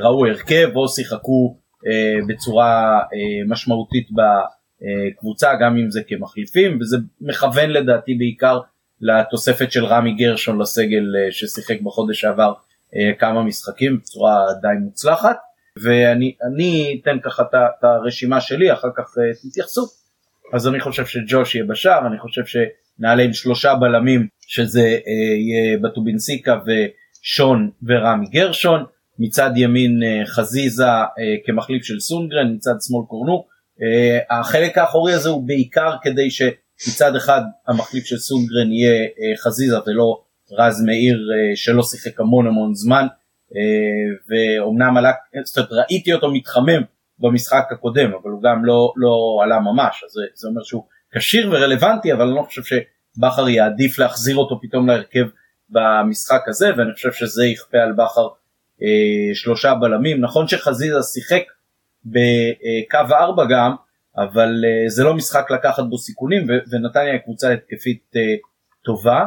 ראו 0.00 0.26
הרכב 0.26 0.68
או 0.76 0.88
שיחקו 0.88 1.58
בצורה 2.28 3.00
משמעותית 3.48 4.08
בקבוצה 4.10 5.50
גם 5.60 5.76
אם 5.76 5.90
זה 5.90 6.00
כמחליפים 6.08 6.78
וזה 6.80 6.96
מכוון 7.20 7.70
לדעתי 7.70 8.14
בעיקר 8.14 8.60
לתוספת 9.00 9.72
של 9.72 9.84
רמי 9.84 10.14
גרשון 10.14 10.60
לסגל 10.60 11.04
ששיחק 11.30 11.80
בחודש 11.80 12.20
שעבר 12.20 12.52
כמה 13.18 13.42
משחקים 13.42 13.98
בצורה 13.98 14.46
די 14.62 14.68
מוצלחת. 14.84 15.36
ואני 15.82 17.00
אתן 17.02 17.16
ככה 17.24 17.42
את 17.42 17.84
הרשימה 17.84 18.40
שלי 18.40 18.72
אחר 18.72 18.88
כך 18.96 19.14
תתייחסו. 19.42 19.86
אז 20.54 20.68
אני 20.68 20.80
חושב 20.80 21.06
שג'וש 21.06 21.54
יהיה 21.54 21.64
בשער 21.64 22.06
אני 22.06 22.18
חושב 22.18 22.42
שנעלה 22.44 23.22
עם 23.22 23.32
שלושה 23.32 23.74
בלמים 23.74 24.26
שזה 24.46 24.98
יהיה 25.46 25.78
בטובינסיקה 25.82 26.58
ושון 26.66 27.70
ורמי 27.86 28.26
גרשון. 28.26 28.84
מצד 29.18 29.50
ימין 29.56 30.00
חזיזה 30.26 30.84
כמחליף 31.46 31.84
של 31.84 32.00
סונגרן 32.00 32.54
מצד 32.54 32.74
שמאל 32.80 33.04
קורנו. 33.08 33.44
החלק 34.30 34.78
האחורי 34.78 35.12
הזה 35.12 35.28
הוא 35.28 35.46
בעיקר 35.46 35.94
כדי 36.02 36.28
שמצד 36.30 37.16
אחד 37.16 37.40
המחליף 37.68 38.04
של 38.04 38.18
סונגרן 38.18 38.72
יהיה 38.72 39.08
חזיזה 39.42 39.76
ולא 39.86 40.23
רז 40.52 40.82
מאיר 40.82 41.18
שלא 41.54 41.82
שיחק 41.82 42.20
המון 42.20 42.46
המון 42.46 42.74
זמן 42.74 43.06
ואומנם 44.28 44.96
עלה, 44.96 45.12
זאת 45.44 45.56
אומרת 45.56 45.72
ראיתי 45.72 46.12
אותו 46.12 46.32
מתחמם 46.32 46.82
במשחק 47.18 47.64
הקודם 47.70 48.12
אבל 48.22 48.30
הוא 48.30 48.42
גם 48.42 48.64
לא, 48.64 48.92
לא 48.96 49.40
עלה 49.42 49.60
ממש 49.60 50.04
אז 50.06 50.10
זה, 50.10 50.22
זה 50.34 50.48
אומר 50.48 50.62
שהוא 50.62 50.84
כשיר 51.12 51.50
ורלוונטי 51.52 52.12
אבל 52.12 52.22
אני 52.22 52.36
לא 52.36 52.42
חושב 52.42 52.62
שבכר 52.62 53.48
יעדיף 53.48 53.98
להחזיר 53.98 54.36
אותו 54.36 54.60
פתאום 54.62 54.86
להרכב 54.88 55.24
במשחק 55.70 56.48
הזה 56.48 56.70
ואני 56.76 56.92
חושב 56.92 57.12
שזה 57.12 57.46
יכפה 57.46 57.78
על 57.78 57.92
בכר 57.92 58.28
אה, 58.82 59.34
שלושה 59.34 59.74
בלמים. 59.74 60.20
נכון 60.20 60.48
שחזיזה 60.48 61.02
שיחק 61.02 61.42
בקו 62.04 63.14
4 63.14 63.44
גם 63.50 63.74
אבל 64.16 64.64
אה, 64.64 64.88
זה 64.88 65.04
לא 65.04 65.14
משחק 65.14 65.50
לקחת 65.50 65.84
בו 65.84 65.98
סיכונים 65.98 66.46
ונתניה 66.72 67.18
קבוצה 67.18 67.52
התקפית 67.52 68.12
אה, 68.16 68.22
טובה 68.84 69.24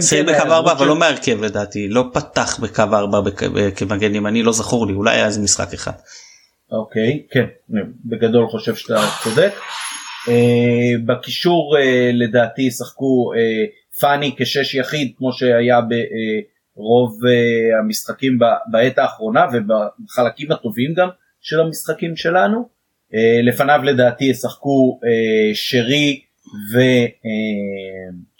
שיחק 0.00 0.26
כן 0.26 0.26
בקו 0.26 0.52
4 0.52 0.72
אבל 0.72 0.86
לא 0.86 0.96
מהרכב 0.96 1.44
לדעתי 1.44 1.88
לא 1.88 2.04
פתח 2.12 2.60
בקו 2.60 2.82
4 2.92 3.30
כמגן 3.76 4.14
ימני 4.14 4.42
לא 4.42 4.52
זכור 4.52 4.86
לי 4.86 4.92
אולי 4.92 5.14
היה 5.14 5.26
איזה 5.26 5.40
משחק 5.40 5.72
אחד. 5.72 5.92
אוקיי 6.72 7.26
כן 7.30 7.46
בגדול 8.04 8.48
חושב 8.48 8.74
שאתה 8.74 9.00
צודק. 9.24 9.52
Uh, 10.26 10.30
בקישור 11.06 11.76
uh, 11.76 11.80
לדעתי 12.12 12.62
ישחקו 12.62 13.32
uh, 13.34 13.38
פאני 14.00 14.34
כשש 14.38 14.74
יחיד 14.74 15.12
כמו 15.16 15.32
שהיה 15.32 15.80
ברוב 16.76 17.20
המשחקים 17.82 18.38
בעת 18.72 18.98
האחרונה 18.98 19.46
ובחלקים 19.52 20.52
הטובים 20.52 20.94
גם 20.94 21.08
של 21.40 21.60
המשחקים 21.60 22.16
שלנו. 22.16 22.78
לפניו 23.42 23.80
לדעתי 23.84 24.24
ישחקו 24.24 25.00
שרי 25.54 26.20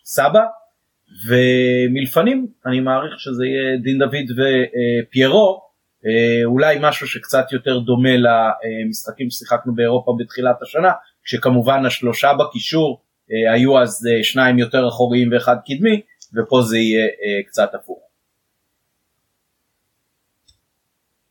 וסבא. 0.05 0.41
ומלפנים 1.27 2.47
אני 2.67 2.81
מעריך 2.81 3.21
שזה 3.21 3.45
יהיה 3.47 3.77
דין 3.83 3.99
דוד 3.99 4.39
ופיירו 4.39 5.69
אה, 6.07 6.45
אולי 6.45 6.77
משהו 6.81 7.07
שקצת 7.07 7.53
יותר 7.53 7.79
דומה 7.79 8.17
למשחקים 8.17 9.31
ששיחקנו 9.31 9.75
באירופה 9.75 10.17
בתחילת 10.19 10.63
השנה 10.63 10.93
כשכמובן 11.25 11.87
השלושה 11.87 12.33
בקישור 12.35 13.03
אה, 13.33 13.53
היו 13.53 13.83
אז 13.83 14.07
אה, 14.11 14.25
שניים 14.25 14.59
יותר 14.59 14.89
אחוריים 14.89 15.33
ואחד 15.33 15.57
קדמי 15.67 16.01
ופה 16.37 16.63
זה 16.63 16.79
יהיה 16.79 17.07
קצת 17.47 17.75
הפוך. 17.75 17.99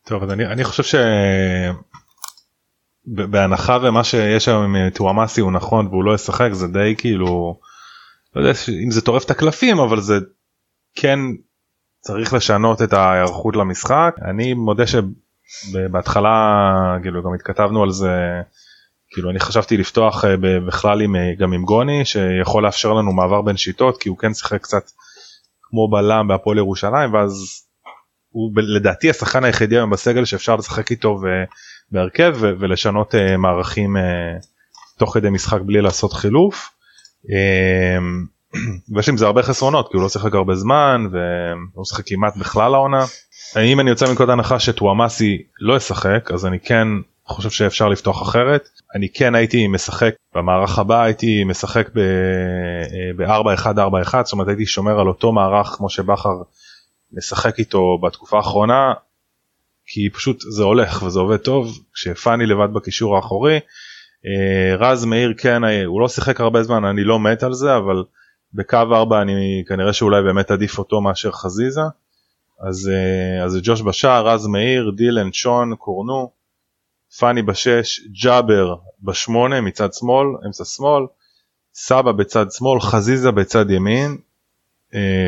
טוב 0.08 0.24
אז 0.24 0.32
אני, 0.32 0.46
אני 0.46 0.64
חושב 0.64 1.00
שבהנחה 3.08 3.78
ומה 3.84 4.04
שיש 4.04 4.48
היום 4.48 4.76
עם 4.76 4.90
טוואמאסי 4.90 5.42
הוא 5.42 5.52
נכון 5.52 5.88
והוא 5.88 6.04
לא 6.04 6.16
ישחק 6.16 6.50
זה 6.52 6.68
די 6.68 6.96
כאילו 6.98 7.60
לא 8.38 8.42
יודע 8.42 8.60
אם 8.84 8.92
זה 8.92 9.02
טורף 9.02 9.26
את 9.26 9.32
הקלפים 9.32 9.80
אבל 9.80 10.02
זה 10.02 10.16
כן 10.96 11.20
צריך 12.00 12.34
לשנות 12.34 12.82
את 12.82 12.94
ההיערכות 12.94 13.56
למשחק 13.56 14.16
אני 14.30 14.54
מודה 14.54 14.84
שבהתחלה 14.88 16.64
כאילו 17.02 17.24
גם 17.24 17.34
התכתבנו 17.34 17.84
על 17.84 17.92
זה 17.92 18.42
כאילו 19.14 19.30
אני 19.30 19.40
חשבתי 19.40 19.78
לפתוח 19.78 20.26
אה, 20.26 20.36
בכלל 20.68 21.02
עם 21.02 21.16
אה, 21.16 21.36
גם 21.40 21.54
עם 21.54 21.64
גוני 21.64 22.06
שיכול 22.06 22.64
לאפשר 22.64 22.94
לנו 22.94 23.14
מעבר 23.14 23.42
בין 23.42 23.58
שיטות 23.58 24.02
כי 24.02 24.10
הוא 24.10 24.18
כן 24.18 24.34
שיחק 24.34 24.62
קצת 24.62 24.92
כמו 25.62 25.90
בלם 25.92 26.28
בהפועל 26.28 26.58
ירושלים 26.58 27.14
ואז 27.14 27.32
הוא 28.30 28.52
לדעתי 28.58 29.10
השחקן 29.10 29.44
היחידי 29.44 29.76
היום 29.76 29.90
בסגל 29.90 30.26
שאפשר 30.26 30.56
לשחק 30.56 30.92
איתו 30.92 31.20
בהרכב 31.92 32.38
ולשנות 32.42 33.16
אה, 33.16 33.38
מערכים 33.38 33.96
תוך 34.98 35.14
כדי 35.14 35.30
משחק 35.30 35.62
בלי 35.62 35.82
לעשות 35.82 36.14
חילוף. 36.14 36.77
אמ, 37.30 38.26
ויש 38.96 39.10
עם 39.10 39.18
זה 39.18 39.26
הרבה 39.26 39.44
חסרונות 39.44 39.92
כי 39.92 39.98
הוא 39.98 40.04
לא 40.04 40.10
שיחק 40.10 40.36
הרבה 40.36 40.56
זמן 40.56 41.08
ולא 41.12 41.86
שיחק 41.86 42.04
כמעט 42.08 42.38
בכלל 42.38 42.74
העונה. 42.74 43.06
אם 43.58 43.80
אני 43.80 43.90
יוצא 43.90 44.10
מנקודת 44.10 44.30
הנחה 44.30 44.60
שטוואמאסי 44.60 45.44
לא 45.60 45.78
ישחק 45.78 46.32
אז 46.34 46.46
אני 46.46 46.60
כן 46.60 46.88
חושב 47.28 47.50
שאפשר 47.50 47.88
לפתוח 47.88 48.22
אחרת 48.22 48.70
אני 48.96 49.10
כן 49.14 49.36
הייתי 49.36 49.68
משחק 49.68 50.16
במערך 50.36 50.80
הבא 50.80 51.04
הייתי 51.04 51.44
משחק 51.44 51.90
ב-4-1-4-1 51.96 54.24
זאת 54.24 54.34
אומרת 54.34 54.48
הייתי 54.48 54.66
שומר 54.66 55.00
על 55.00 55.08
אותו 55.08 55.32
מערך 55.32 55.68
כמו 55.68 55.90
שבכר 55.90 56.42
משחק 57.14 57.60
איתו 57.60 57.98
בתקופה 58.04 58.38
האחרונה 58.38 58.94
כי 59.86 60.10
פשוט 60.10 60.42
זה 60.42 60.64
הולך 60.64 61.04
וזה 61.04 61.20
עובד 61.20 61.38
טוב 61.38 61.80
כשפאני 61.94 62.46
לבד 62.46 62.74
בקישור 62.74 63.16
האחורי 63.16 63.56
אה, 63.56 63.60
רז 64.80 65.06
מאיר 65.06 65.34
כן 65.38 65.64
אה, 65.64 65.86
הוא 65.86 66.02
לא 66.02 66.08
שיחק 66.08 66.42
הרבה 66.42 66.64
זמן 66.64 66.86
אני 66.86 67.04
לא 67.04 67.20
מת 67.20 67.44
על 67.44 67.54
זה 67.54 67.78
אבל 67.78 68.04
בקו 68.54 68.78
4 68.78 69.22
אני 69.22 69.64
כנראה 69.68 69.94
שאולי 69.94 70.22
באמת 70.24 70.52
עדיף 70.52 70.78
אותו 70.80 71.02
מאשר 71.02 71.32
חזיזה 71.32 71.82
אז 72.68 72.92
אה, 72.94 73.50
זה 73.50 73.60
ג'וש 73.64 73.82
בשער 73.82 74.28
רז 74.28 74.48
מאיר 74.48 74.92
דילן 74.96 75.34
שון 75.34 75.76
קורנו 75.76 76.32
פאני 77.20 77.42
בשש 77.42 78.00
ג'אבר 78.24 78.76
בשמונה 79.02 79.62
מצד 79.62 79.94
שמאל 79.94 80.28
אמצע 80.46 80.66
שמאל 80.66 81.04
סבא 81.74 82.12
בצד 82.12 82.46
שמאל 82.52 82.82
חזיזה 82.82 83.32
בצד 83.32 83.72
ימין 83.72 84.18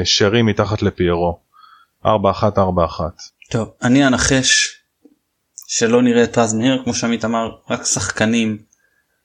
שרי 0.04 0.42
מתחת 0.42 0.82
לפיירו 0.82 1.40
4-1-4-1. 2.06 2.08
טוב 3.52 3.72
אני 3.82 4.08
אנחש 4.08 4.80
שלא 5.68 6.02
נראה 6.02 6.24
את 6.24 6.38
רז 6.38 6.54
מאיר 6.54 6.82
כמו 6.84 6.94
שעמית 6.94 7.26
אמר 7.26 7.50
רק 7.70 7.84
שחקנים 7.86 8.69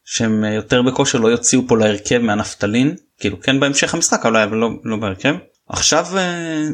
שהם 0.05 0.45
יותר 0.45 0.83
בכושר 0.83 1.19
לא 1.19 1.29
יוציאו 1.29 1.63
פה 1.69 1.79
להרכב 1.79 2.19
מהנפטלין 2.19 2.97
כאילו 3.19 3.41
כן 3.41 3.61
בהמשך 3.61 3.95
המשחק 3.95 4.27
אולי 4.27 4.45
אבל 4.45 4.57
לא, 4.57 4.71
לא 4.85 4.97
בהרכב 4.97 5.35
עכשיו 5.69 6.07
אה, 6.17 6.65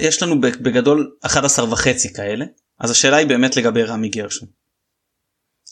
יש 0.00 0.22
לנו 0.22 0.40
בגדול 0.40 1.10
11 1.22 1.72
וחצי 1.72 2.12
כאלה 2.12 2.44
אז 2.80 2.90
השאלה 2.90 3.16
היא 3.16 3.26
באמת 3.26 3.56
לגבי 3.56 3.82
רמי 3.82 4.08
גרשון. 4.08 4.48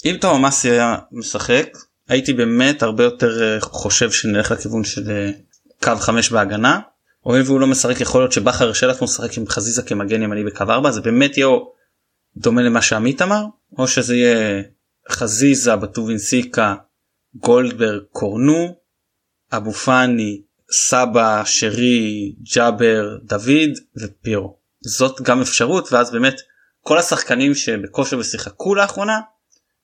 אם 0.04 0.16
תומאסי 0.20 0.70
היה 0.70 0.96
משחק 1.12 1.68
הייתי 2.08 2.32
באמת 2.32 2.82
הרבה 2.82 3.04
יותר 3.04 3.42
אה, 3.42 3.60
חושב 3.60 4.10
שנלך 4.10 4.50
לכיוון 4.50 4.84
של 4.84 5.10
אה, 5.10 5.30
קו 5.82 5.96
5 5.96 6.32
בהגנה. 6.32 6.80
הואיל 7.20 7.42
והוא 7.42 7.60
לא 7.60 7.66
משחק 7.66 8.00
יכול 8.00 8.20
להיות 8.20 8.32
שבכר 8.32 8.64
הרשה 8.64 8.86
לעצמו 8.86 9.04
לשחק 9.04 9.38
עם 9.38 9.46
חזיזה 9.46 9.82
כמגן 9.82 10.22
ימני 10.22 10.44
בקו 10.44 10.64
4 10.68 10.90
זה 10.90 11.00
באמת 11.00 11.36
יהיה 11.36 11.48
דומה 12.36 12.62
למה 12.62 12.82
שעמית 12.82 13.22
אמר 13.22 13.44
או 13.78 13.88
שזה 13.88 14.16
יהיה 14.16 14.62
חזיזה 15.10 15.76
בטובינסיקה 15.76 16.74
גולדברג 17.34 18.02
קורנו, 18.12 18.76
אבו 19.52 19.72
פאני, 19.72 20.42
סבא, 20.70 21.42
שרי, 21.44 22.34
ג'אבר, 22.54 23.18
דוד 23.22 23.78
ופירו. 23.96 24.58
זאת 24.80 25.20
גם 25.20 25.40
אפשרות 25.40 25.92
ואז 25.92 26.10
באמת 26.10 26.40
כל 26.80 26.98
השחקנים 26.98 27.54
שבכושר 27.54 28.18
ושיחקו 28.18 28.74
לאחרונה 28.74 29.20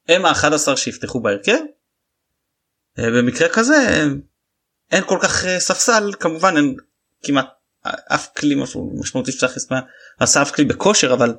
הם 0.09 0.25
ה-11 0.25 0.77
שיפתחו 0.77 1.21
בהרכב. 1.21 1.59
אה, 2.99 3.11
במקרה 3.11 3.49
כזה 3.49 4.05
אין 4.93 5.05
כל 5.07 5.19
כך 5.23 5.45
אה, 5.45 5.61
ספסל 5.61 6.13
כמובן 6.21 6.57
אין 6.57 6.77
כמעט 7.23 7.47
אף 7.85 8.29
כלי 8.37 8.55
משהו 8.55 8.93
משמעותי 9.01 9.33
שצריך 9.33 9.53
להכניס 9.53 9.69
עשה 10.21 10.43
אף 10.43 10.51
כלי 10.51 10.65
בכושר 10.65 11.13
אבל 11.13 11.35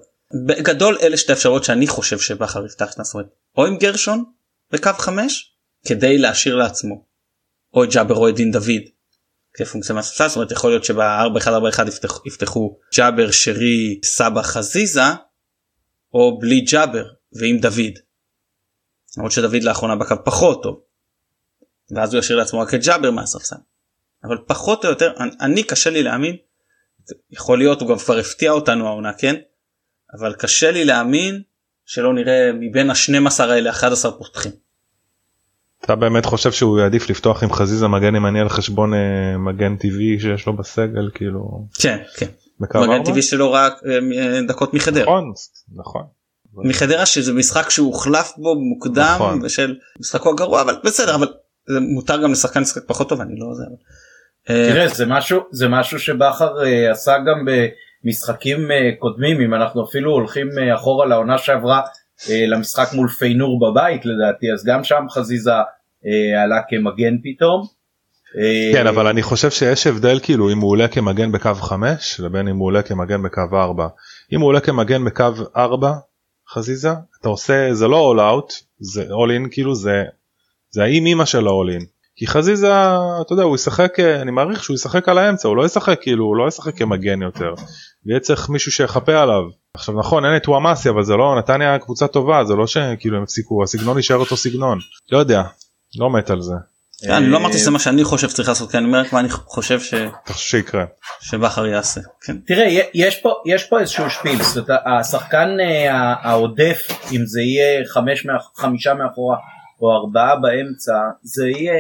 בגדול 0.48 0.98
אלה 1.02 1.18
שתי 1.18 1.34
אפשרויות 1.34 1.64
שאני 1.64 1.88
חושב 1.88 2.20
שבכר 2.20 2.66
יפתח 2.66 2.94
את 2.94 3.00
נסורת 3.00 3.26
או 3.58 3.66
עם 3.66 3.78
גרשון 3.78 4.24
בקו 4.72 4.90
5 4.98 5.55
כדי 5.86 6.18
להשאיר 6.18 6.56
לעצמו 6.56 7.06
או 7.74 7.84
את 7.84 7.90
ג'אבר 7.94 8.16
או 8.16 8.30
את 8.30 8.36
דין 8.36 8.52
דוד 8.52 8.84
כפונקציה 9.54 9.96
מהספסל 9.96 10.28
זאת 10.28 10.36
אומרת 10.36 10.52
יכול 10.52 10.70
להיות 10.70 10.86
שב-4-1-4-1 10.86 11.88
יפתחו, 11.88 12.28
יפתחו 12.28 12.78
ג'אבר 12.96 13.32
שרי 13.32 14.00
סבא 14.04 14.42
חזיזה 14.42 15.02
או 16.14 16.40
בלי 16.40 16.62
ג'אבר 16.62 17.06
ועם 17.40 17.58
דוד. 17.58 18.00
למרות 19.18 19.32
שדוד 19.32 19.64
לאחרונה 19.64 19.96
בקו 19.96 20.16
פחות 20.26 20.64
טוב. 20.64 20.82
ואז 21.96 22.14
הוא 22.14 22.20
ישאיר 22.20 22.38
לעצמו 22.38 22.60
רק 22.60 22.74
את 22.74 22.80
ג'אבר 22.86 23.12
מהספסל. 23.12 23.56
אבל 24.24 24.38
פחות 24.48 24.86
או 24.86 24.90
יותר 24.90 25.14
אני, 25.20 25.32
אני 25.42 25.64
קשה 25.64 25.90
לי 25.90 26.04
להאמין 26.04 26.36
יכול 27.32 27.58
להיות 27.58 27.82
הוא 27.82 27.90
גם 27.90 27.98
כבר 27.98 28.18
הפתיע 28.18 28.52
אותנו 28.52 28.88
העונה 28.88 29.14
כן 29.14 29.36
אבל 30.18 30.34
קשה 30.34 30.72
לי 30.72 30.86
להאמין 30.86 31.42
שלא 31.86 32.14
נראה 32.14 32.52
מבין 32.54 32.90
ה-12 32.90 33.44
האלה 33.44 33.70
11 33.70 34.12
פותחים. 34.12 34.52
אתה 35.86 35.96
באמת 35.96 36.26
חושב 36.26 36.52
שהוא 36.52 36.80
יעדיף 36.80 37.10
לפתוח 37.10 37.44
עם 37.44 37.52
חזיזה 37.52 37.88
מגן 37.88 38.16
ימני 38.16 38.40
על 38.42 38.50
חשבון 38.50 38.94
אה, 38.94 39.38
מגן 39.38 39.76
טבעי 39.76 40.20
שיש 40.20 40.48
לו 40.48 40.58
בסגל 40.58 41.10
כאילו 41.14 41.68
כן 41.82 41.98
כן 42.18 42.26
מגן? 42.60 43.04
טבעי 43.04 43.22
שלו 43.22 43.52
רק 43.52 43.74
אה, 43.86 44.00
אה, 44.36 44.42
דקות 44.48 44.74
מחדרה. 44.74 45.04
נכון 45.04 45.32
נכון. 45.76 46.04
מחדרה 46.56 47.06
שזה 47.06 47.34
משחק 47.34 47.70
שהוא 47.70 47.88
הוחלף 47.94 48.34
בו 48.38 48.56
מוקדם 48.56 49.14
נכון. 49.16 49.40
ושל 49.44 49.76
משחקו 50.00 50.30
הגרוע 50.30 50.62
אבל 50.62 50.76
בסדר 50.84 51.16
אבל 51.16 51.28
זה 51.70 51.80
מותר 51.80 52.24
גם 52.24 52.32
לשחקן 52.32 52.62
לשחק 52.62 52.84
פחות 52.88 53.10
טוב 53.10 53.22
אני 53.22 53.34
לא 53.38 53.54
זה. 53.54 53.64
אבל- 53.64 53.76
אה, 54.50 54.70
תראה 54.72 54.88
זה 54.88 55.06
משהו 55.06 55.40
זה 55.52 55.68
משהו 55.68 56.00
שבכר 56.00 56.64
אה, 56.66 56.92
עשה 56.92 57.14
גם 57.18 57.46
במשחקים 58.04 58.72
אה, 58.72 58.90
קודמים 59.00 59.42
אם 59.42 59.54
אנחנו 59.54 59.84
אפילו 59.86 60.12
הולכים 60.12 60.50
אה, 60.58 60.76
אחורה 60.76 61.06
לעונה 61.06 61.38
שעברה 61.38 61.82
למשחק 62.30 62.94
מול 62.94 63.08
פיינור 63.08 63.60
בבית 63.60 64.02
לדעתי 64.06 64.52
אז 64.54 64.66
גם 64.66 64.84
שם 64.84 65.06
חזיזה 65.10 65.52
אה, 66.06 66.44
עלה 66.44 66.62
כמגן 66.70 67.16
פתאום. 67.24 67.68
אה, 68.38 68.72
כן 68.74 68.88
אבל 68.88 69.08
אני 69.08 69.24
חושב 69.24 69.52
שיש 69.52 69.88
הבדל 69.88 70.20
כאילו 70.24 70.52
אם 70.52 70.60
הוא 70.60 70.70
עולה 70.70 70.88
כמגן 70.88 71.32
בקו 71.32 71.54
5 71.54 72.20
לבין 72.20 72.48
אם 72.48 72.58
הוא 72.58 72.66
עולה 72.66 72.82
כמגן 72.82 73.24
בקו 73.24 73.42
4. 73.54 73.88
אם 74.34 74.42
הוא 74.42 74.48
עולה 74.48 74.60
כמגן 74.60 75.06
בקו 75.06 75.24
4 75.56 75.94
חזיזה 76.50 76.90
אתה 77.22 77.30
עושה 77.30 77.74
זה 77.74 77.88
לא 77.88 78.14
all 78.14 78.20
out 78.20 78.54
זה 78.80 79.04
all 79.04 79.46
in 79.46 79.50
כאילו 79.52 79.76
זה 79.76 80.04
זה 80.70 80.84
האם 80.84 81.06
אמא 81.06 81.26
של 81.26 81.48
ה-all 81.48 81.82
in. 81.82 81.86
כי 82.16 82.28
חזיזה 82.28 82.72
אתה 83.22 83.34
יודע 83.34 83.44
הוא 83.44 83.56
ישחק 83.56 84.00
אה, 84.00 84.22
אני 84.22 84.32
מעריך 84.32 84.64
שהוא 84.64 84.76
ישחק 84.76 85.10
על 85.10 85.18
האמצע 85.18 85.48
הוא 85.48 85.58
לא 85.58 85.66
ישחק 85.66 86.02
כאילו 86.02 86.26
הוא 86.26 86.36
לא 86.36 86.48
ישחק 86.48 86.78
כמגן 86.78 87.22
יותר. 87.22 87.54
ויהיה 88.06 88.20
צריך 88.20 88.50
מישהו 88.50 88.72
שיחפה 88.72 89.22
עליו. 89.22 89.42
עכשיו 89.74 90.00
נכון 90.00 90.26
אין 90.26 90.36
את 90.36 90.48
וואמאסי 90.48 90.90
אבל 90.90 91.04
זה 91.04 91.16
לא 91.16 91.36
נתניה 91.40 91.80
קבוצה 91.80 92.08
טובה 92.08 92.44
זה 92.44 92.56
לא 92.56 92.68
שכאילו 92.68 93.18
הם 93.18 93.24
הפסיקו 93.24 93.64
הסגנון 93.64 93.98
יישאר 93.98 94.16
אותו 94.16 94.38
סגנון 94.38 94.80
לא 95.12 95.18
יודע 95.18 95.44
לא 96.00 96.10
מת 96.10 96.30
על 96.30 96.42
זה. 96.42 96.54
אני 97.10 97.28
לא 97.28 97.38
אה, 97.38 97.42
אמרתי 97.42 97.58
שזה 97.58 97.72
מה 97.72 97.80
שאני 97.80 98.04
חושב 98.04 98.30
שצריך 98.30 98.50
לעשות 98.50 98.72
כי 98.72 98.78
אני 98.78 98.86
אומר 98.86 99.04
מה 99.12 99.20
אני 99.20 99.30
חושב 99.30 99.80
ש- 99.80 99.94
שיקרה. 100.32 100.86
שבכר 101.22 101.66
יעשה. 101.66 102.02
כן. 102.22 102.38
תראה 102.48 102.82
יש 102.94 103.22
פה 103.22 103.34
יש 103.46 103.64
פה 103.64 103.80
איזשהו 103.80 104.10
שפיל 104.10 104.40
השחקן 105.00 105.50
אה, 105.60 106.14
העודף 106.22 106.88
אם 107.12 107.26
זה 107.26 107.42
יהיה 107.42 107.86
חמש 107.86 108.28
חמישה 108.56 108.94
מאחורה 108.94 109.38
או 109.82 109.92
ארבעה 109.96 110.36
באמצע 110.36 110.94
זה 111.22 111.48
יהיה 111.48 111.74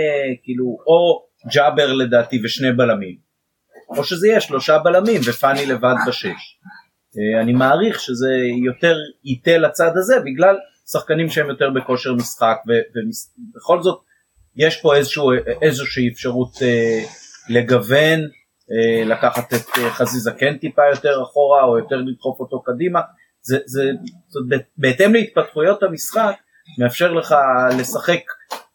כאילו 0.43 0.65
או 0.87 1.25
ג'אבר 1.53 1.93
לדעתי 1.93 2.41
ושני 2.43 2.71
בלמים 2.71 3.24
או 3.89 4.03
שזה 4.03 4.27
יהיה 4.27 4.41
שלושה 4.41 4.77
בלמים 4.79 5.21
ופאני 5.29 5.65
לבד 5.65 5.95
בשש. 6.07 6.59
אה, 7.17 7.41
אני 7.41 7.53
מעריך 7.53 7.99
שזה 7.99 8.29
יותר 8.65 8.95
ייטה 9.23 9.57
לצד 9.57 9.91
הזה 9.95 10.15
בגלל 10.25 10.55
שחקנים 10.91 11.29
שהם 11.29 11.49
יותר 11.49 11.69
בכושר 11.69 12.13
משחק 12.13 12.57
ובכל 12.65 13.81
זאת 13.81 14.01
יש 14.55 14.81
פה 14.81 14.95
איזשהו, 14.95 15.31
איזושהי 15.61 16.09
אפשרות 16.13 16.51
אה, 16.61 17.03
לגוון 17.49 18.19
אה, 18.71 19.05
לקחת 19.05 19.53
את 19.53 19.77
אה, 19.77 19.89
חזיזה 19.89 20.31
כן 20.31 20.57
טיפה 20.57 20.81
יותר 20.91 21.23
אחורה 21.23 21.63
או 21.63 21.77
יותר 21.77 21.95
לדחוף 21.95 22.39
אותו 22.39 22.61
קדימה 22.61 22.99
זה, 23.41 23.57
זה, 23.65 23.91
אומרת, 24.35 24.61
בהתאם 24.77 25.13
להתפתחויות 25.13 25.83
המשחק 25.83 26.35
מאפשר 26.79 27.13
לך 27.13 27.35
לשחק 27.79 28.21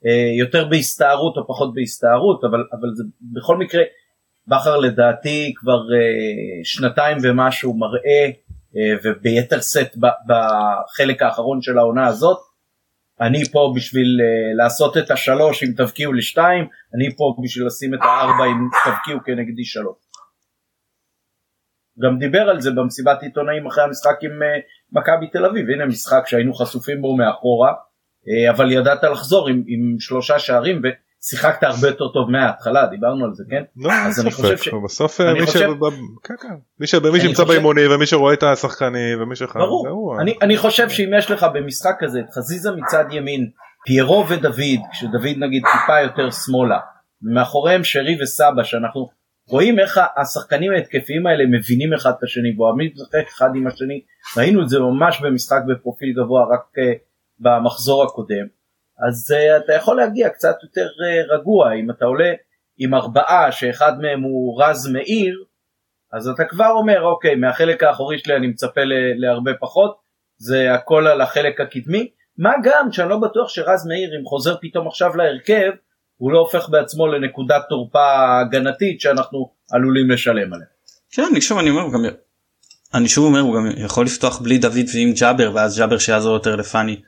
אה, 0.07 0.39
יותר 0.39 0.69
בהסתערות 0.69 1.37
או 1.37 1.47
פחות 1.47 1.75
בהסתערות 1.75 2.45
אבל, 2.45 2.65
אבל 2.73 2.89
זה 2.95 3.05
בכל 3.21 3.57
מקרה 3.57 3.83
בכר 4.47 4.77
לדעתי 4.77 5.53
כבר 5.57 5.79
אה, 5.95 6.65
שנתיים 6.65 7.19
ומשהו 7.23 7.79
מראה 7.79 8.31
אה, 8.77 8.97
וביתר 9.05 9.61
סט 9.61 9.97
בחלק 10.27 11.23
האחרון 11.23 11.63
של 11.63 11.79
העונה 11.79 12.07
הזאת 12.07 12.39
אני 13.21 13.45
פה 13.53 13.73
בשביל 13.77 14.21
uh, 14.21 14.57
לעשות 14.57 14.97
את 14.97 15.11
השלוש 15.11 15.63
אם 15.63 15.69
תבקיעו 15.77 16.13
לשתיים, 16.13 16.65
אני 16.95 17.17
פה 17.17 17.37
בשביל 17.45 17.67
לשים 17.67 17.95
את 17.95 17.99
הארבע 18.03 18.45
אם 18.45 18.69
תבקיעו 18.85 19.19
כנגדי 19.25 19.65
שלוש. 19.65 19.97
גם 22.03 22.19
דיבר 22.19 22.41
על 22.51 22.61
זה 22.61 22.71
במסיבת 22.71 23.23
עיתונאים 23.23 23.67
אחרי 23.67 23.85
המשחק 23.85 24.17
עם 24.23 24.31
מכבי 24.93 25.31
תל 25.33 25.45
אביב, 25.45 25.71
הנה 25.71 25.87
משחק 25.87 26.27
שהיינו 26.27 26.55
חשופים 26.55 27.01
בו 27.01 27.17
מאחורה, 27.17 27.73
אבל 28.51 28.73
ידעת 28.73 29.05
לחזור 29.05 29.49
עם, 29.49 29.63
עם 29.67 29.97
שלושה 29.99 30.39
שערים 30.39 30.83
ושיחקת 31.25 31.63
הרבה 31.63 31.89
יותר 31.89 32.09
טוב 32.09 32.31
מההתחלה, 32.31 32.87
דיברנו 32.87 33.25
על 33.25 33.35
זה, 33.35 33.45
כן? 33.51 33.63
לא, 33.77 33.93
אז 33.93 34.21
אני 34.21 34.31
חושב 34.31 34.57
ספק, 34.57 34.63
ש- 34.63 34.75
בסוף 34.85 35.21
אני 35.21 35.33
מי 35.41 35.47
כן, 35.47 35.53
כן. 36.43 36.49
שנמצא 36.87 37.43
חושב- 37.43 37.45
באימוני 37.55 37.87
ומי 37.87 38.07
שרואה 38.07 38.35
את 38.35 38.43
השחקנים 38.43 39.23
ומי 39.23 39.37
שח... 39.37 39.57
ברור, 39.57 39.85
זהו, 39.87 40.21
אני, 40.21 40.35
אני 40.43 40.57
חושב 40.57 40.89
שאם 40.89 41.11
יש 41.19 41.31
לך 41.31 41.47
במשחק 41.55 41.97
כזה 42.01 42.21
את 42.21 42.31
חזיזה 42.35 42.71
מצד 42.71 43.05
ימין, 43.11 43.51
פיירו 43.87 44.25
ודוד, 44.29 44.81
כשדוד 44.93 45.37
נגיד 45.39 45.63
טיפה 45.73 46.01
יותר 46.01 46.31
שמאלה, 46.31 46.79
מאחוריהם 47.23 47.85
שרי 47.85 48.19
וסבא 48.23 48.63
שאנחנו 48.63 49.09
רואים 49.49 49.79
איך 49.79 50.01
השחקנים 50.17 50.73
ההתקפיים 50.73 51.27
האלה 51.27 51.45
מבינים 51.47 51.95
אחד 51.95 52.11
את 52.19 52.23
השני 52.23 52.55
ואוהבים 52.59 52.91
לשחק 52.95 53.29
אחד 53.37 53.49
עם 53.57 53.67
השני, 53.67 54.01
ראינו 54.37 54.63
את 54.63 54.69
זה 54.69 54.79
ממש 54.79 55.21
במשחק 55.23 55.59
בפרופיל 55.69 56.09
גבוה 56.13 56.43
רק 56.43 56.61
uh, 56.61 56.99
במחזור 57.39 58.05
הקודם, 58.05 58.47
אז 59.09 59.35
uh, 59.35 59.65
אתה 59.65 59.73
יכול 59.73 59.97
להגיע 59.97 60.29
קצת 60.29 60.57
יותר 60.63 60.87
uh, 60.87 61.33
רגוע. 61.35 61.75
אם 61.75 61.91
אתה 61.91 62.05
עולה 62.05 62.33
עם 62.79 62.95
ארבעה 62.95 63.53
שאחד 63.53 63.93
מהם 64.01 64.23
הוא 64.23 64.63
רז 64.63 64.87
מאיר 64.87 65.45
אז 66.13 66.29
אתה 66.29 66.45
כבר 66.45 66.71
אומר 66.71 67.03
אוקיי 67.03 67.35
מהחלק 67.35 67.83
האחורי 67.83 68.19
שלי 68.19 68.37
אני 68.37 68.47
מצפה 68.47 68.81
להרבה 69.17 69.51
פחות. 69.61 69.97
זה 70.39 70.75
הכל 70.75 71.07
על 71.07 71.21
החלק 71.21 71.61
הקדמי. 71.61 72.11
מה 72.39 72.51
גם 72.65 72.93
שאני 72.93 73.09
לא 73.09 73.19
בטוח 73.19 73.49
שרז 73.49 73.87
מאיר 73.87 74.11
אם 74.21 74.25
חוזר 74.25 74.57
פתאום 74.61 74.89
עכשיו 74.89 75.17
להרכב 75.17 75.71
הוא 76.17 76.33
לא 76.33 76.39
הופך 76.39 76.69
בעצמו 76.69 77.07
לנקודת 77.07 77.63
תורפה 77.69 78.41
הגנתית 78.41 79.01
שאנחנו 79.01 79.51
עלולים 79.73 80.11
לשלם 80.11 80.53
עליה. 80.53 80.67
כן 81.11 81.23
אני 81.31 81.41
שוב 81.41 81.59
אני 81.59 81.71
אומר 81.71 81.83
גם 81.93 82.05
אני 82.95 83.09
שוב 83.09 83.25
אומר 83.25 83.41
הוא 83.41 83.55
גם 83.55 83.67
יכול 83.77 84.07
לפתוח 84.07 84.41
בלי 84.43 84.59
דוד 84.59 84.87
ועם 84.95 85.13
ג'אבר 85.21 85.51
ואז 85.55 85.79
ג'אבר 85.79 85.99
שיעזור 85.99 86.35
יותר 86.35 86.57
לפאני 86.57 87.01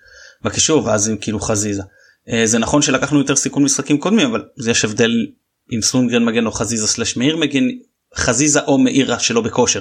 בקישור 0.45 0.87
ואז 0.87 1.09
עם 1.09 1.17
כאילו 1.17 1.41
חזיזה. 1.41 1.83
אה, 2.29 2.47
זה 2.47 2.59
נכון 2.59 2.83
שלקחנו 2.83 3.19
יותר 3.19 3.37
סיכון 3.37 3.65
משחקים 3.65 3.99
קודמים 3.99 4.31
אבל 4.31 4.45
יש 4.69 4.85
הבדל 4.85 5.27
אם 5.73 5.83
סונגרן 5.83 6.25
מגן 6.25 6.47
או 6.47 6.53
חזיזה 6.53 6.87
סלש 6.87 7.17
מאיר 7.17 7.37
מגן 7.37 7.65
חזיזה 8.17 8.61
או 8.61 8.79
מאירה 8.79 9.19
שלא 9.19 9.41
בכושר 9.41 9.81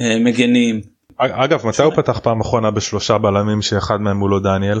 אה, 0.00 0.18
מגנים 0.18 0.80
אגב 1.18 1.66
מתי 1.66 1.82
הוא 1.82 1.94
פתח 1.94 2.18
פעם 2.18 2.40
אחרונה 2.40 2.70
בשלושה 2.70 3.18
בלמים 3.18 3.62
שאחד 3.62 4.00
מהם 4.00 4.18
הוא 4.18 4.30
לא 4.30 4.40
דניאל? 4.40 4.80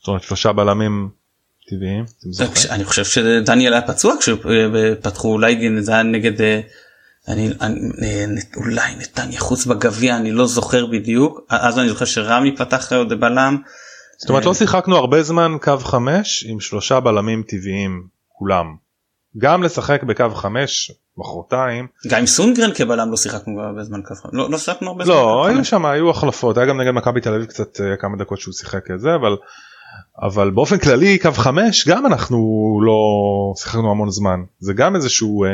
זאת 0.00 0.08
אומרת 0.08 0.22
שלושה 0.22 0.52
בלמים 0.52 1.08
טבעיים? 1.70 2.04
אני 2.70 2.84
חושב 2.84 3.04
שדניאל 3.04 3.72
היה 3.72 3.82
פצוע 3.82 4.14
כשפתחו 4.20 5.32
אולי 5.32 5.80
זה 5.80 5.92
היה 5.92 6.02
נגד 6.02 6.40
אה, 6.40 6.60
אני, 7.28 7.50
אני 7.60 7.80
אה, 8.02 8.24
אולי 8.56 8.94
נתניה 8.98 9.40
חוץ 9.40 9.66
בגביע 9.66 10.16
אני 10.16 10.32
לא 10.32 10.46
זוכר 10.46 10.86
בדיוק 10.86 11.40
אז 11.48 11.78
אני 11.78 11.88
זוכר 11.88 12.04
שרמי 12.04 12.56
פתח 12.56 12.92
עוד 12.92 13.20
בלם 13.20 13.56
זאת 14.24 14.30
אומרת 14.30 14.44
לא 14.44 14.54
שיחקנו 14.54 14.96
הרבה 14.96 15.22
זמן 15.22 15.56
קו 15.62 15.78
חמש 15.78 16.44
עם 16.48 16.60
שלושה 16.60 17.00
בלמים 17.00 17.42
טבעיים 17.42 18.06
כולם. 18.28 18.74
גם 19.38 19.62
לשחק 19.62 20.02
בקו 20.02 20.30
חמש 20.34 20.92
מחרתיים 21.18 21.86
גם 22.08 22.18
עם 22.18 22.26
סונגרן 22.26 22.74
כבלם 22.74 23.10
לא 23.10 23.16
שיחקנו 23.16 23.60
הרבה 23.60 23.84
זמן 23.84 24.00
ככה 24.02 24.28
לא, 24.32 24.50
לא 24.50 24.58
שיחקנו 24.58 24.88
הרבה 24.88 25.04
זמן 25.04 25.14
לא. 25.14 25.46
היו 25.46 25.64
שם 25.64 25.86
היו 25.86 26.10
החלפות 26.10 26.58
היה 26.58 26.66
גם 26.66 26.80
נגד 26.80 26.90
מכבי 26.90 27.20
תל 27.20 27.34
אביב 27.34 27.46
קצת 27.46 27.80
אה, 27.80 27.96
כמה 27.96 28.16
דקות 28.16 28.40
שהוא 28.40 28.54
שיחק 28.54 28.90
את 28.90 29.00
זה 29.00 29.14
אבל 29.14 29.36
אבל 30.22 30.50
באופן 30.50 30.78
כללי 30.78 31.18
קו 31.18 31.32
חמש 31.32 31.88
גם 31.88 32.06
אנחנו 32.06 32.38
לא 32.82 32.98
שיחקנו 33.56 33.90
המון 33.90 34.10
זמן 34.10 34.40
זה 34.58 34.72
גם 34.72 34.96
איזשהו 34.96 35.44
אה, 35.44 35.50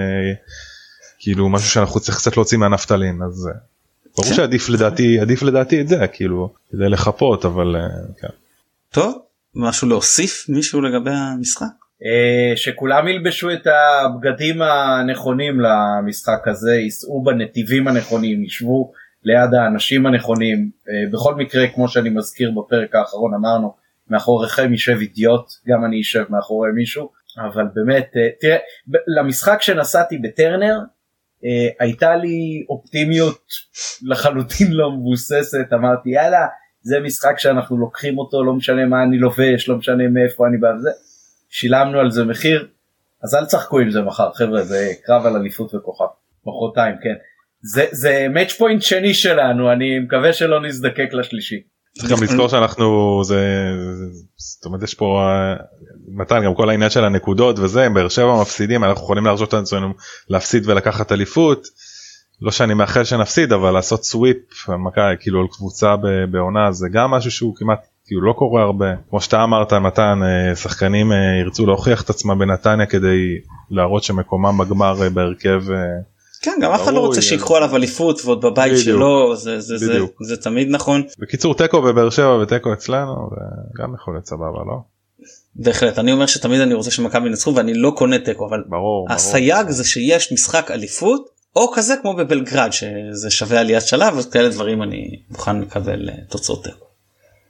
כאילו 1.19 1.49
משהו 1.49 1.71
שאנחנו 1.71 2.01
צריך 2.01 2.19
קצת 2.19 2.37
להוציא 2.37 2.59
מהנפטלין 2.59 3.23
אז 3.23 3.49
אה, 3.49 3.59
ברור 4.17 4.29
כן. 4.29 4.35
שעדיף 4.35 4.69
לדעתי 4.69 5.21
עדיף 5.21 5.43
לדעתי 5.43 5.81
את 5.81 5.89
זה 5.89 6.07
כאילו 6.13 6.53
כדי 6.73 6.89
לחפות 6.89 7.45
אבל 7.45 7.77
אה, 7.77 7.89
כן. 8.21 8.29
טוב 8.95 9.23
משהו 9.55 9.89
להוסיף 9.89 10.49
מישהו 10.49 10.81
לגבי 10.81 11.11
המשחק? 11.11 11.67
אה, 12.05 12.57
שכולם 12.57 13.09
ילבשו 13.09 13.53
את 13.53 13.67
הבגדים 13.67 14.63
הנכונים 14.63 15.61
למשחק 15.61 16.49
הזה, 16.49 16.75
ייסעו 16.75 17.23
בנתיבים 17.25 17.89
הנכונים, 17.89 18.45
ישבו 18.45 18.93
ליד 19.23 19.55
האנשים 19.55 20.07
הנכונים. 20.07 20.71
אה, 20.89 21.11
בכל 21.13 21.35
מקרה, 21.35 21.69
כמו 21.69 21.89
שאני 21.89 22.11
מזכיר 22.11 22.51
בפרק 22.51 22.95
האחרון, 22.95 23.35
אמרנו, 23.35 23.75
מאחוריכם 24.09 24.73
יישב 24.73 24.97
אידיוט, 25.01 25.53
גם 25.69 25.85
אני 25.85 26.01
אשב 26.01 26.25
מאחורי 26.29 26.71
מישהו, 26.75 27.11
אבל 27.39 27.65
באמת, 27.75 28.11
אה, 28.17 28.29
תראה, 28.41 28.57
למשחק 29.19 29.63
שנסעתי 29.63 30.19
בטרנר, 30.19 30.79
הייתה 31.81 32.17
לי 32.17 32.65
אופטימיות 32.69 33.41
לחלוטין 34.03 34.67
לא 34.71 34.93
מבוססת, 34.93 35.73
אמרתי 35.73 36.11
יאללה, 36.11 36.47
זה 36.83 37.01
משחק 37.01 37.39
שאנחנו 37.39 37.79
לוקחים 37.79 38.19
אותו, 38.19 38.45
לא 38.45 38.53
משנה 38.53 38.87
מה 38.87 39.03
אני 39.03 39.19
לובש, 39.19 39.69
לא 39.69 39.77
משנה 39.77 40.09
מאיפה 40.09 40.47
אני 40.47 40.57
בא 40.59 40.69
וזה. 40.79 40.91
שילמנו 41.49 41.99
על 41.99 42.11
זה 42.11 42.25
מחיר. 42.25 42.69
אז 43.25 43.35
אל 43.35 43.45
תשחקו 43.45 43.79
עם 43.79 43.91
זה 43.91 44.01
מחר 44.01 44.33
חבר'ה 44.33 44.63
זה 44.63 44.93
קרב 45.05 45.27
על 45.27 45.37
אליפות 45.37 45.75
וכוכב. 45.75 46.05
מחרתיים 46.47 46.95
כן. 47.03 47.15
זה 47.63 47.85
זה 47.91 48.27
מאץ' 48.31 48.53
פוינט 48.53 48.83
שני 48.83 49.15
שלנו 49.15 49.73
אני 49.73 49.99
מקווה 49.99 50.33
שלא 50.33 50.63
נזדקק 50.63 51.09
לשלישי. 51.13 51.63
צריך 51.99 52.11
גם 52.11 52.23
לזכור 52.23 52.49
שאנחנו 52.49 53.21
זה 53.25 53.45
זאת 54.37 54.65
אומרת 54.65 54.83
יש 54.83 54.95
פה 54.95 55.23
מתן 56.09 56.45
גם 56.45 56.55
כל 56.55 56.71
העניין 56.71 56.91
של 56.91 57.05
הנקודות 57.05 57.59
וזה 57.59 57.89
באר 57.95 58.09
שבע 58.09 58.41
מפסידים 58.41 58.85
אנחנו 58.85 59.05
יכולים 59.05 59.25
להרשות 59.25 59.53
לעצמנו 59.53 59.95
להפסיד 60.29 60.69
ולקחת 60.69 61.13
אליפות. 61.13 61.67
לא 62.43 62.51
שאני 62.51 62.75
מאחל 62.75 63.05
שנפסיד 63.05 63.53
אבל 63.53 63.71
לעשות 63.71 64.05
סוויפ 64.05 64.69
מכה 64.69 65.17
כאילו 65.21 65.41
על 65.41 65.47
קבוצה 65.53 65.95
בעונה 66.31 66.73
זה 66.73 66.89
גם 66.93 67.11
משהו 67.11 67.31
שהוא 67.31 67.57
כמעט 67.57 67.87
כאילו 68.07 68.23
לא 68.23 68.33
קורה 68.33 68.63
הרבה 68.63 68.87
כמו 69.11 69.21
שאתה 69.21 69.45
אמרת 69.45 69.73
מתן 69.73 70.21
אה, 70.23 70.57
שחקנים 70.57 71.13
אה, 71.13 71.17
ירצו 71.41 71.67
להוכיח 71.67 72.03
את 72.03 72.11
עצמם 72.11 72.39
בנתניה 72.39 72.87
כדי 72.87 73.39
להראות 73.71 74.03
שמקומם 74.03 74.59
בגמר 74.59 74.95
בהרכב. 75.15 75.63
כן 76.43 76.59
גם 76.63 76.73
אף 76.73 76.83
אחד 76.83 76.93
לא 76.93 77.01
רוצה 77.01 77.23
שיקחו 77.23 77.57
עליו 77.57 77.77
אליפות 77.77 78.21
ועוד 78.25 78.41
בבית 78.41 78.73
בדיוק, 78.73 78.85
שלו 78.85 79.37
זה, 79.37 79.61
זה, 79.61 79.79
זה, 79.79 79.99
זה 80.21 80.37
תמיד 80.37 80.69
נכון. 80.71 81.03
בקיצור 81.19 81.55
תיקו 81.55 81.83
בבאר 81.83 82.11
שבע 82.11 82.35
ותיקו 82.35 82.73
אצלנו 82.73 83.31
זה 83.31 83.83
גם 83.83 83.95
יכול 83.95 84.15
להיות 84.15 84.27
סבבה 84.27 84.59
לא? 84.67 84.81
בהחלט 85.57 85.99
אני 85.99 86.13
אומר 86.13 86.27
שתמיד 86.27 86.61
אני 86.61 86.75
רוצה 86.75 86.91
שמכבי 86.91 87.27
ינצחו 87.29 87.55
ואני 87.55 87.75
לא 87.75 87.93
קונה 87.97 88.19
תיקו 88.19 88.47
אבל 88.49 88.63
ברור, 88.67 89.07
הסייג 89.11 89.63
ברור. 89.63 89.73
זה 89.73 89.85
שיש 89.85 90.33
משחק 90.33 90.71
אליפות 90.71 91.40
או 91.57 91.73
כזה 91.75 91.95
כמו 92.03 92.15
בבלגרד 92.17 92.73
שזה 92.73 93.31
שווה 93.31 93.61
עליית 93.61 93.83
שלב 93.83 94.17
וכאלה 94.19 94.49
דברים 94.49 94.83
אני 94.83 95.21
מוכן 95.31 95.61
לקבל 95.61 96.09
אה, 96.09 96.15
תוצאות 96.29 96.65
תיקו. 96.65 96.87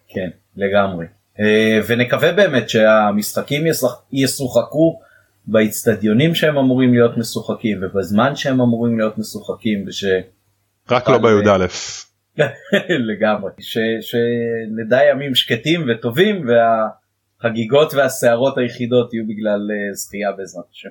כן 0.09 0.29
לגמרי 0.57 1.07
אה, 1.41 1.81
ונקווה 1.87 2.33
באמת 2.33 2.71
שהמשחקים 2.71 3.65
ישוחקו. 4.13 5.01
באיצטדיונים 5.47 6.35
שהם 6.35 6.59
אמורים 6.59 6.95
להיות 6.95 7.19
משוחקים 7.19 7.81
ובזמן 7.83 8.37
שהם 8.37 8.61
אמורים 8.61 8.99
להיות 8.99 9.19
משוחקים 9.19 9.85
וש... 9.89 10.05
רק 10.91 11.09
לא 11.09 11.19
בי"א. 11.19 11.67
לגמרי 13.11 13.51
ש... 13.61 13.79
שנדע 14.01 14.99
ימים 15.11 15.35
שקטים 15.35 15.87
וטובים 15.89 16.47
והחגיגות 16.49 17.95
והסערות 17.95 18.59
היחידות 18.59 19.15
יהיו 19.15 19.25
בגלל 19.27 19.71
אה, 19.71 19.95
זכייה 19.95 20.33
בעזרת 20.33 20.65
השם. 20.73 20.89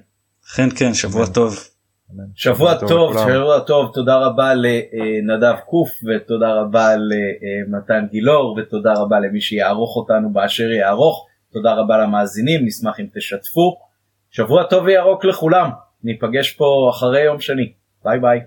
כן 0.56 0.70
כן 0.78 0.94
שבוע 0.94 1.26
טוב. 1.26 1.70
שבוע 2.36 2.74
טוב 2.88 3.18
שבוע 3.18 3.60
טוב. 3.60 3.92
תודה 3.94 4.18
רבה 4.18 4.54
לנדב 4.54 5.56
קוף 5.66 5.90
ותודה 6.08 6.54
רבה 6.54 6.90
למתן 6.96 8.06
גילאור 8.12 8.58
ותודה 8.58 8.94
רבה 8.94 9.20
למי 9.20 9.42
שיערוך 9.42 9.96
אותנו 9.96 10.34
באשר 10.34 10.72
יערוך. 10.72 11.28
תודה 11.54 11.74
רבה 11.74 11.98
למאזינים 11.98 12.66
נשמח 12.66 13.00
אם 13.00 13.06
תשתפו. 13.16 13.78
שבוע 14.32 14.64
טוב 14.64 14.84
וירוק 14.86 15.26
לכולם, 15.26 15.70
ניפגש 16.04 16.52
פה 16.52 16.92
אחרי 16.92 17.22
יום 17.22 17.40
שני, 17.40 17.72
ביי 18.04 18.20
ביי. 18.20 18.40